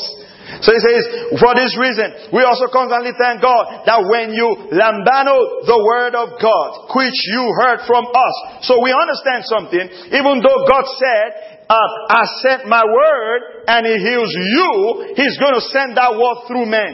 So 0.62 0.70
he 0.70 0.82
says, 0.82 1.04
for 1.42 1.58
this 1.58 1.74
reason, 1.74 2.30
we 2.30 2.46
also 2.46 2.70
constantly 2.70 3.18
thank 3.18 3.42
God 3.42 3.86
that 3.90 3.98
when 4.06 4.30
you 4.30 4.70
lambano 4.70 5.66
the 5.66 5.80
word 5.82 6.14
of 6.14 6.38
God, 6.38 6.94
which 6.94 7.18
you 7.34 7.44
heard 7.66 7.82
from 7.90 8.06
us. 8.06 8.36
So 8.70 8.78
we 8.78 8.94
understand 8.94 9.42
something. 9.50 9.86
Even 10.14 10.46
though 10.46 10.60
God 10.70 10.86
said, 10.86 11.66
uh, 11.66 11.90
I 12.14 12.22
sent 12.46 12.70
my 12.70 12.86
word 12.86 13.66
and 13.66 13.90
he 13.90 13.98
heals 13.98 14.30
you, 14.38 14.70
he's 15.18 15.38
going 15.42 15.58
to 15.58 15.66
send 15.74 15.98
that 15.98 16.14
word 16.14 16.46
through 16.46 16.70
men. 16.70 16.94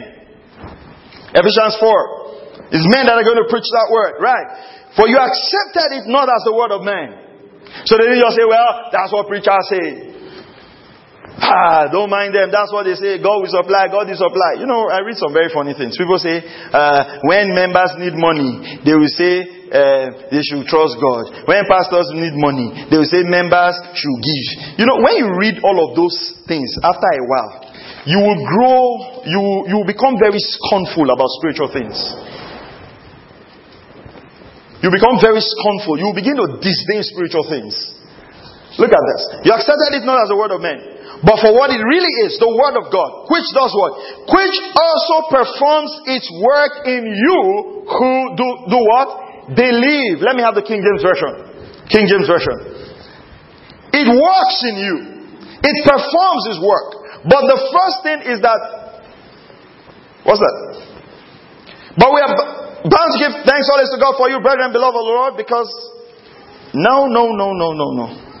Ephesians 1.36 1.76
4. 1.76 2.72
It's 2.72 2.88
men 2.88 3.04
that 3.04 3.20
are 3.20 3.28
going 3.28 3.40
to 3.40 3.48
preach 3.52 3.68
that 3.68 3.88
word, 3.92 4.16
right? 4.16 4.48
For 4.96 5.08
you 5.08 5.20
accepted 5.20 6.00
it 6.00 6.04
not 6.08 6.24
as 6.28 6.40
the 6.48 6.56
word 6.56 6.72
of 6.72 6.80
man. 6.84 7.20
So 7.84 8.00
then 8.00 8.16
you 8.16 8.20
just 8.20 8.36
say, 8.36 8.48
well, 8.48 8.88
that's 8.92 9.12
what 9.12 9.28
preachers 9.28 9.64
say. 9.68 10.11
Ah, 11.40 11.88
don't 11.88 12.10
mind 12.10 12.34
them. 12.34 12.52
That's 12.52 12.72
what 12.72 12.84
they 12.84 12.94
say. 12.94 13.16
God 13.16 13.40
will 13.40 13.52
supply. 13.52 13.88
God 13.88 14.08
will 14.08 14.20
supply. 14.20 14.60
You 14.60 14.68
know, 14.68 14.88
I 14.92 15.00
read 15.00 15.16
some 15.16 15.32
very 15.32 15.48
funny 15.48 15.72
things. 15.72 15.96
People 15.96 16.20
say, 16.20 16.44
uh, 16.44 17.24
when 17.24 17.56
members 17.56 17.96
need 17.96 18.12
money, 18.12 18.80
they 18.84 18.92
will 18.92 19.10
say, 19.10 19.62
uh, 19.72 20.28
they 20.28 20.44
should 20.44 20.68
trust 20.68 21.00
God. 21.00 21.48
When 21.48 21.64
pastors 21.64 22.12
need 22.12 22.36
money, 22.36 22.86
they 22.92 23.00
will 23.00 23.08
say 23.08 23.24
members 23.24 23.72
should 23.96 24.18
give. 24.20 24.46
You 24.76 24.84
know, 24.84 25.00
when 25.00 25.16
you 25.16 25.32
read 25.40 25.64
all 25.64 25.80
of 25.88 25.96
those 25.96 26.14
things, 26.44 26.68
after 26.84 27.08
a 27.08 27.24
while, 27.24 27.52
you 28.04 28.20
will 28.20 28.40
grow, 28.44 29.24
you, 29.24 29.40
you 29.72 29.76
will 29.80 29.88
become 29.88 30.20
very 30.20 30.36
scornful 30.36 31.08
about 31.08 31.32
spiritual 31.40 31.72
things. 31.72 31.96
You 34.82 34.90
become 34.90 35.22
very 35.22 35.40
scornful. 35.40 35.96
You 35.96 36.10
will 36.10 36.18
begin 36.18 36.36
to 36.36 36.58
disdain 36.58 37.06
spiritual 37.06 37.46
things. 37.48 37.72
Look 38.76 38.90
at 38.90 39.04
this. 39.14 39.22
You 39.46 39.52
accepted 39.54 39.94
it 39.94 40.04
not 40.04 40.26
as 40.26 40.30
a 40.32 40.36
word 40.36 40.50
of 40.50 40.60
men, 40.60 40.80
but 41.22 41.38
for 41.38 41.54
what 41.54 41.70
it 41.70 41.78
really 41.78 42.10
is, 42.26 42.34
the 42.42 42.50
word 42.50 42.74
of 42.82 42.90
God, 42.90 43.30
which 43.30 43.46
does 43.54 43.70
what? 43.70 43.94
Which 44.26 44.56
also 44.74 45.16
performs 45.30 45.90
its 46.10 46.26
work 46.42 46.82
in 46.82 47.06
you 47.06 47.86
who 47.86 48.12
do, 48.34 48.46
do 48.66 48.78
what? 48.82 49.54
Believe. 49.54 50.18
Let 50.18 50.34
me 50.34 50.42
have 50.42 50.58
the 50.58 50.66
King 50.66 50.82
James 50.82 50.98
Version. 50.98 51.86
King 51.86 52.10
James 52.10 52.26
Version. 52.26 52.58
It 53.94 54.08
works 54.10 54.58
in 54.66 54.74
you. 54.82 54.96
It 55.62 55.76
performs 55.86 56.42
its 56.50 56.58
work. 56.58 57.22
But 57.22 57.46
the 57.46 57.58
first 57.70 58.02
thing 58.02 58.18
is 58.26 58.42
that, 58.42 58.58
what's 60.26 60.42
that? 60.42 60.56
But 62.02 62.10
we 62.10 62.18
are 62.18 62.34
bound 62.82 63.08
to 63.14 63.18
give 63.22 63.46
thanks 63.46 63.70
always 63.70 63.94
to 63.94 63.98
God 64.02 64.18
for 64.18 64.26
you, 64.26 64.42
brethren, 64.42 64.74
beloved 64.74 64.98
of 64.98 65.06
the 65.06 65.06
Lord, 65.06 65.32
because 65.38 65.70
no, 66.74 67.06
no, 67.06 67.30
no, 67.30 67.54
no, 67.54 67.70
no, 67.78 67.88
no. 67.94 68.31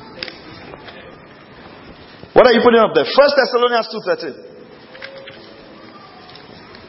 What 2.32 2.46
are 2.48 2.54
you 2.56 2.62
putting 2.64 2.80
up 2.80 2.96
there? 2.96 3.04
First 3.04 3.36
Thessalonians 3.36 3.88
2.13. 3.92 4.52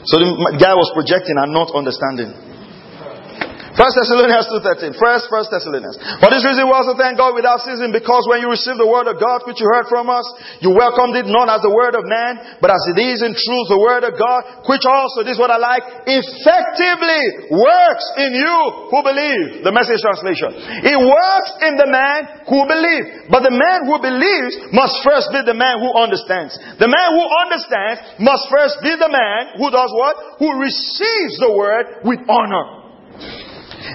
So 0.08 0.20
the 0.20 0.60
guy 0.60 0.76
was 0.76 0.92
projecting 0.96 1.36
and 1.40 1.52
not 1.52 1.72
understanding. 1.76 2.32
First 3.74 3.98
Thessalonians 3.98 4.46
2.13. 4.54 4.94
First, 5.02 5.34
First 5.34 5.50
Thessalonians. 5.50 5.98
For 6.22 6.30
this 6.30 6.46
reason 6.46 6.70
we 6.70 6.74
also 6.78 6.94
thank 6.94 7.18
God 7.18 7.34
without 7.34 7.66
ceasing 7.66 7.90
because 7.90 8.22
when 8.30 8.46
you 8.46 8.54
received 8.54 8.78
the 8.78 8.86
word 8.86 9.10
of 9.10 9.18
God 9.18 9.50
which 9.50 9.58
you 9.58 9.66
heard 9.66 9.90
from 9.90 10.14
us, 10.14 10.26
you 10.62 10.70
welcomed 10.70 11.18
it 11.18 11.26
not 11.26 11.50
as 11.50 11.66
the 11.66 11.74
word 11.74 11.98
of 11.98 12.06
man, 12.06 12.62
but 12.62 12.70
as 12.70 12.86
it 12.94 13.02
is 13.02 13.26
in 13.26 13.34
truth 13.34 13.66
the 13.74 13.82
word 13.82 14.06
of 14.06 14.14
God, 14.14 14.70
which 14.70 14.86
also, 14.86 15.26
this 15.26 15.36
is 15.36 15.42
what 15.42 15.50
I 15.50 15.58
like, 15.58 16.06
effectively 16.06 17.50
works 17.50 18.06
in 18.22 18.38
you 18.38 18.58
who 18.94 19.00
believe. 19.02 19.66
The 19.66 19.74
message 19.74 20.06
translation. 20.06 20.54
It 20.86 21.00
works 21.02 21.52
in 21.66 21.74
the 21.74 21.90
man 21.90 22.46
who 22.46 22.70
believes. 22.70 23.26
But 23.34 23.42
the 23.42 23.58
man 23.58 23.90
who 23.90 23.98
believes 23.98 24.70
must 24.70 25.02
first 25.02 25.34
be 25.34 25.42
the 25.42 25.58
man 25.58 25.82
who 25.82 25.90
understands. 25.98 26.54
The 26.78 26.94
man 26.94 27.10
who 27.18 27.26
understands 27.42 28.22
must 28.22 28.46
first 28.54 28.86
be 28.86 28.94
the 28.94 29.10
man 29.10 29.58
who 29.58 29.74
does 29.74 29.90
what? 29.98 30.38
Who 30.38 30.62
receives 30.62 31.42
the 31.42 31.50
word 31.50 32.06
with 32.06 32.22
honor. 32.30 32.83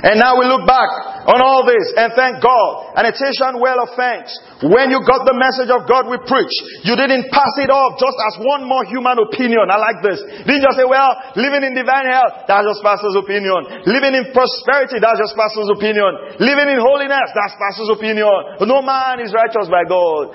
And 0.05 0.21
now 0.23 0.39
we 0.39 0.47
look 0.47 0.63
back 0.69 0.91
on 1.27 1.43
all 1.43 1.67
this 1.67 1.91
and 1.99 2.15
thank 2.15 2.39
God. 2.39 2.95
It 2.99 3.17
is 3.17 3.41
well 3.59 3.81
of 3.83 3.95
thanks. 3.97 4.31
When 4.63 4.91
you 4.91 5.01
got 5.07 5.25
the 5.25 5.35
message 5.39 5.71
of 5.71 5.87
God 5.87 6.11
we 6.11 6.19
preach, 6.23 6.55
you 6.83 6.95
didn't 6.99 7.31
pass 7.31 7.55
it 7.63 7.71
off 7.71 7.99
just 7.99 8.19
as 8.19 8.35
one 8.43 8.67
more 8.67 8.85
human 8.85 9.17
opinion. 9.17 9.71
I 9.71 9.79
like 9.79 10.03
this. 10.03 10.19
Didn't 10.45 10.67
just 10.67 10.77
say, 10.77 10.87
well, 10.87 11.15
living 11.39 11.63
in 11.63 11.73
divine 11.79 12.11
health, 12.11 12.47
that's 12.51 12.67
just 12.67 12.83
pastor's 12.83 13.17
opinion. 13.17 13.87
Living 13.87 14.15
in 14.19 14.35
prosperity, 14.35 14.99
that's 14.99 15.19
just 15.19 15.35
pastor's 15.39 15.71
opinion. 15.73 16.43
Living 16.43 16.69
in 16.75 16.79
holiness, 16.83 17.31
that's 17.35 17.55
pastor's 17.57 17.91
opinion. 17.95 18.61
No 18.67 18.83
man 18.83 19.23
is 19.23 19.31
righteous 19.33 19.71
by 19.71 19.87
God, 19.87 20.35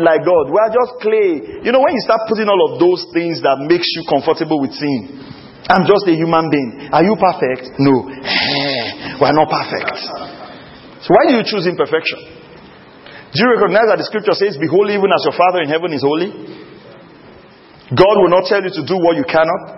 like 0.00 0.22
God. 0.22 0.50
We 0.50 0.58
are 0.58 0.72
just 0.72 0.92
clay. 1.02 1.60
You 1.66 1.70
know, 1.74 1.82
when 1.82 1.94
you 1.94 2.02
start 2.02 2.30
putting 2.30 2.48
all 2.48 2.72
of 2.72 2.80
those 2.80 3.04
things 3.10 3.42
that 3.42 3.58
makes 3.66 3.90
you 3.98 4.06
comfortable 4.06 4.62
with 4.62 4.74
sin, 4.74 5.37
I'm 5.68 5.84
just 5.84 6.08
a 6.08 6.14
human 6.16 6.48
being. 6.48 6.88
Are 6.88 7.04
you 7.04 7.12
perfect? 7.20 7.76
No. 7.76 8.08
Eh, 8.08 9.20
we're 9.20 9.36
not 9.36 9.52
perfect. 9.52 10.00
So 11.04 11.12
why 11.12 11.28
do 11.28 11.36
you 11.36 11.44
choose 11.44 11.68
imperfection? 11.68 12.24
Do 13.28 13.36
you 13.36 13.48
recognize 13.52 13.92
that 13.92 14.00
the 14.00 14.08
scripture 14.08 14.32
says, 14.32 14.56
Be 14.56 14.64
holy 14.64 14.96
even 14.96 15.12
as 15.12 15.20
your 15.28 15.36
Father 15.36 15.60
in 15.60 15.68
heaven 15.68 15.92
is 15.92 16.00
holy? 16.00 16.32
God 17.92 18.16
will 18.24 18.32
not 18.32 18.48
tell 18.48 18.64
you 18.64 18.72
to 18.72 18.82
do 18.84 18.96
what 18.96 19.20
you 19.20 19.28
cannot. 19.28 19.76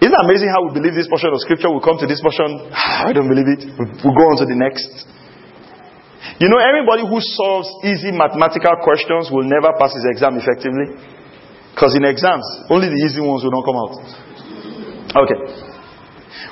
Isn't 0.00 0.12
it 0.12 0.22
amazing 0.24 0.48
how 0.52 0.64
we 0.68 0.76
believe 0.76 0.96
this 0.96 1.08
portion 1.08 1.32
of 1.32 1.40
scripture? 1.44 1.68
We'll 1.68 1.84
come 1.84 2.00
to 2.00 2.08
this 2.08 2.20
portion. 2.24 2.72
Ah, 2.72 3.08
I 3.08 3.12
don't 3.12 3.28
believe 3.28 3.48
it. 3.48 3.68
We'll 3.76 4.16
go 4.16 4.24
on 4.32 4.36
to 4.40 4.46
the 4.48 4.56
next. 4.56 4.88
You 6.40 6.48
know, 6.52 6.60
everybody 6.60 7.04
who 7.04 7.16
solves 7.20 7.68
easy 7.84 8.12
mathematical 8.12 8.76
questions 8.84 9.32
will 9.32 9.48
never 9.48 9.72
pass 9.80 9.92
his 9.96 10.04
exam 10.12 10.36
effectively. 10.36 10.96
Because 11.76 11.92
in 11.92 12.08
exams, 12.08 12.48
only 12.72 12.88
the 12.88 12.96
easy 13.04 13.20
ones 13.20 13.44
will 13.44 13.52
not 13.52 13.68
come 13.68 13.76
out. 13.76 14.00
Okay. 15.12 15.38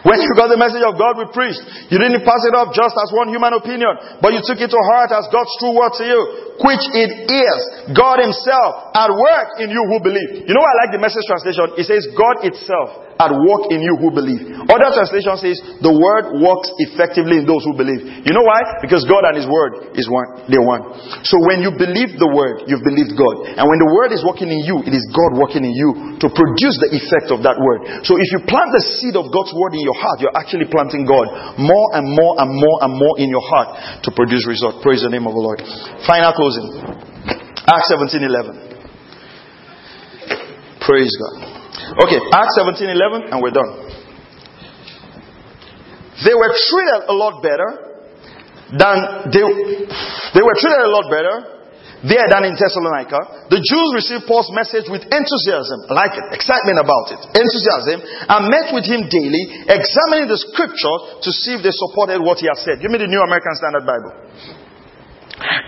When 0.05 0.21
you 0.21 0.29
got 0.37 0.53
the 0.53 0.61
message 0.61 0.85
of 0.85 1.01
God 1.01 1.17
we 1.17 1.25
preached, 1.33 1.65
you 1.89 1.97
didn't 1.97 2.29
pass 2.29 2.45
it 2.45 2.53
off 2.53 2.77
just 2.77 2.93
as 2.93 3.09
one 3.09 3.33
human 3.33 3.57
opinion, 3.57 4.21
but 4.21 4.37
you 4.37 4.45
took 4.45 4.61
it 4.61 4.69
to 4.69 4.81
heart 4.93 5.17
as 5.17 5.25
God's 5.33 5.49
true 5.57 5.73
word 5.73 5.97
to 5.97 6.05
you, 6.05 6.21
which 6.61 6.85
it 6.95 7.11
is 7.27 7.59
God 7.97 8.23
Himself 8.23 8.95
at 8.95 9.11
work 9.11 9.59
in 9.59 9.75
you 9.75 9.83
who 9.91 9.99
believe. 9.99 10.47
You 10.47 10.55
know 10.55 10.63
I 10.63 10.87
like 10.87 10.93
the 10.95 11.03
message 11.03 11.27
translation? 11.27 11.75
It 11.75 11.87
says 11.91 12.07
God 12.15 12.47
itself 12.47 13.05
at 13.19 13.31
work 13.31 13.71
in 13.71 13.79
you 13.79 13.95
who 13.99 14.11
believe. 14.11 14.43
Other 14.67 14.91
translation 14.91 15.35
says 15.39 15.57
the 15.83 15.95
word 15.95 16.35
works 16.43 16.71
effectively 16.83 17.43
in 17.43 17.47
those 17.47 17.63
who 17.63 17.75
believe. 17.79 18.03
You 18.27 18.33
know 18.35 18.43
why? 18.43 18.83
Because 18.83 19.07
God 19.07 19.23
and 19.31 19.39
His 19.39 19.47
word 19.47 19.95
is 19.95 20.07
one. 20.11 20.51
They're 20.51 20.65
one. 20.65 20.83
So 21.23 21.39
when 21.47 21.63
you 21.63 21.75
believe 21.75 22.19
the 22.19 22.31
word, 22.31 22.67
you've 22.67 22.83
believed 22.83 23.15
God. 23.15 23.55
And 23.55 23.65
when 23.67 23.79
the 23.79 23.91
word 23.91 24.11
is 24.11 24.23
working 24.27 24.51
in 24.51 24.63
you, 24.67 24.83
it 24.83 24.95
is 24.95 25.05
God 25.15 25.39
working 25.39 25.63
in 25.63 25.75
you 25.75 26.19
to 26.23 26.27
produce 26.27 26.77
the 26.83 26.91
effect 26.91 27.31
of 27.31 27.47
that 27.47 27.55
word. 27.55 28.03
So 28.03 28.19
if 28.19 28.29
you 28.35 28.43
plant 28.51 28.75
the 28.75 28.83
seed 28.99 29.15
of 29.15 29.31
God's 29.31 29.55
word 29.55 29.79
in 29.79 29.83
your 29.87 29.95
heart, 29.95 30.19
you're 30.19 30.35
actually 30.35 30.67
planting 30.67 31.07
God 31.07 31.31
more 31.61 31.89
and 31.95 32.07
more 32.11 32.35
and 32.43 32.51
more 32.51 32.79
and 32.83 32.93
more 32.99 33.15
in 33.23 33.31
your 33.31 33.45
heart 33.47 34.03
to 34.03 34.11
produce 34.11 34.43
result. 34.51 34.83
Praise 34.83 35.07
the 35.07 35.13
name 35.13 35.31
of 35.31 35.35
the 35.37 35.43
Lord. 35.43 35.63
Final 36.03 36.35
closing. 36.45 36.69
Acts 37.65 37.89
17 37.89 38.21
11. 38.21 38.61
Praise 40.85 41.13
God. 41.17 41.41
Okay, 42.05 42.21
Acts 42.37 42.57
17 42.61 42.89
11, 42.89 43.33
and 43.33 43.41
we're 43.41 43.57
done. 43.57 43.73
They 46.25 46.37
were 46.37 46.53
treated 46.53 47.09
a 47.09 47.15
lot 47.17 47.43
better 47.43 47.69
than 48.77 49.33
they, 49.33 49.45
they 50.37 50.45
were 50.45 50.57
treated 50.61 50.85
a 50.85 50.93
lot 50.93 51.09
better 51.11 51.55
there 52.05 52.29
than 52.29 52.45
in 52.45 52.55
Thessalonica. 52.61 53.49
The 53.49 53.65
Jews 53.65 53.89
received 53.97 54.29
Paul's 54.29 54.53
message 54.53 54.85
with 54.93 55.09
enthusiasm, 55.09 55.89
I 55.89 55.93
like 55.97 56.13
it, 56.13 56.37
excitement 56.37 56.77
about 56.77 57.17
it, 57.17 57.21
enthusiasm, 57.33 58.05
and 58.05 58.53
met 58.53 58.77
with 58.77 58.85
him 58.85 59.09
daily, 59.09 59.65
examining 59.73 60.29
the 60.29 60.37
scripture 60.37 60.97
to 61.25 61.31
see 61.33 61.57
if 61.57 61.65
they 61.65 61.73
supported 61.73 62.21
what 62.21 62.45
he 62.45 62.47
had 62.47 62.61
said. 62.61 62.85
Give 62.85 62.93
me 62.93 63.01
the 63.01 63.09
New 63.09 63.25
American 63.25 63.57
Standard 63.57 63.89
Bible. 63.89 64.13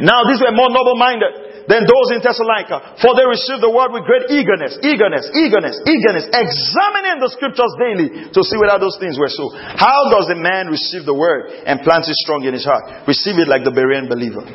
Now, 0.01 0.23
these 0.31 0.39
were 0.39 0.55
more 0.55 0.71
noble 0.71 0.95
minded 0.95 1.67
than 1.67 1.83
those 1.83 2.09
in 2.14 2.23
Thessalonica. 2.23 3.03
For 3.03 3.14
they 3.19 3.27
received 3.27 3.62
the 3.62 3.71
word 3.71 3.91
with 3.91 4.07
great 4.07 4.31
eagerness, 4.31 4.79
eagerness, 4.87 5.27
eagerness, 5.35 5.77
eagerness, 5.83 6.27
examining 6.31 7.19
the 7.19 7.31
scriptures 7.35 7.73
daily 7.79 8.31
to 8.31 8.41
see 8.47 8.57
whether 8.59 8.79
those 8.79 8.97
things 9.03 9.19
were 9.19 9.31
so. 9.31 9.51
How 9.75 10.07
does 10.14 10.31
a 10.31 10.39
man 10.39 10.71
receive 10.71 11.03
the 11.05 11.14
word 11.14 11.51
and 11.67 11.83
plant 11.83 12.07
it 12.07 12.17
strong 12.23 12.47
in 12.47 12.55
his 12.55 12.64
heart? 12.64 13.07
Receive 13.11 13.43
it 13.43 13.51
like 13.51 13.67
the 13.67 13.75
Berean 13.75 14.07
believer. 14.07 14.47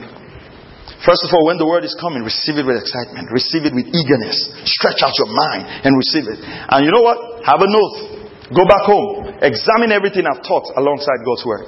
First 1.04 1.26
of 1.26 1.34
all, 1.34 1.50
when 1.50 1.58
the 1.58 1.66
word 1.66 1.82
is 1.84 1.98
coming, 1.98 2.22
receive 2.22 2.62
it 2.62 2.66
with 2.66 2.78
excitement, 2.78 3.34
receive 3.34 3.66
it 3.66 3.74
with 3.74 3.90
eagerness, 3.90 4.38
stretch 4.70 5.02
out 5.02 5.18
your 5.18 5.34
mind 5.34 5.66
and 5.82 5.98
receive 5.98 6.30
it. 6.30 6.40
And 6.46 6.86
you 6.86 6.94
know 6.94 7.02
what? 7.02 7.42
Have 7.42 7.60
a 7.60 7.66
note. 7.66 8.22
Go 8.54 8.64
back 8.70 8.86
home. 8.86 9.42
Examine 9.42 9.90
everything 9.90 10.30
I've 10.30 10.46
taught 10.46 10.70
alongside 10.78 11.26
God's 11.26 11.44
word. 11.44 11.68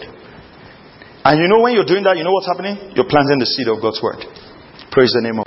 And 1.25 1.39
you 1.39 1.47
know 1.47 1.61
when 1.63 1.71
you're 1.73 1.87
doing 1.87 2.03
that, 2.03 2.17
you 2.17 2.23
know 2.23 2.33
what's 2.35 2.47
happening? 2.47 2.75
You're 2.95 3.07
planting 3.07 3.39
the 3.39 3.45
seed 3.47 3.69
of 3.71 3.79
God's 3.79 4.03
word. 4.03 4.19
Praise 4.91 5.15
the 5.15 5.21
name 5.23 5.39
of 5.39 5.45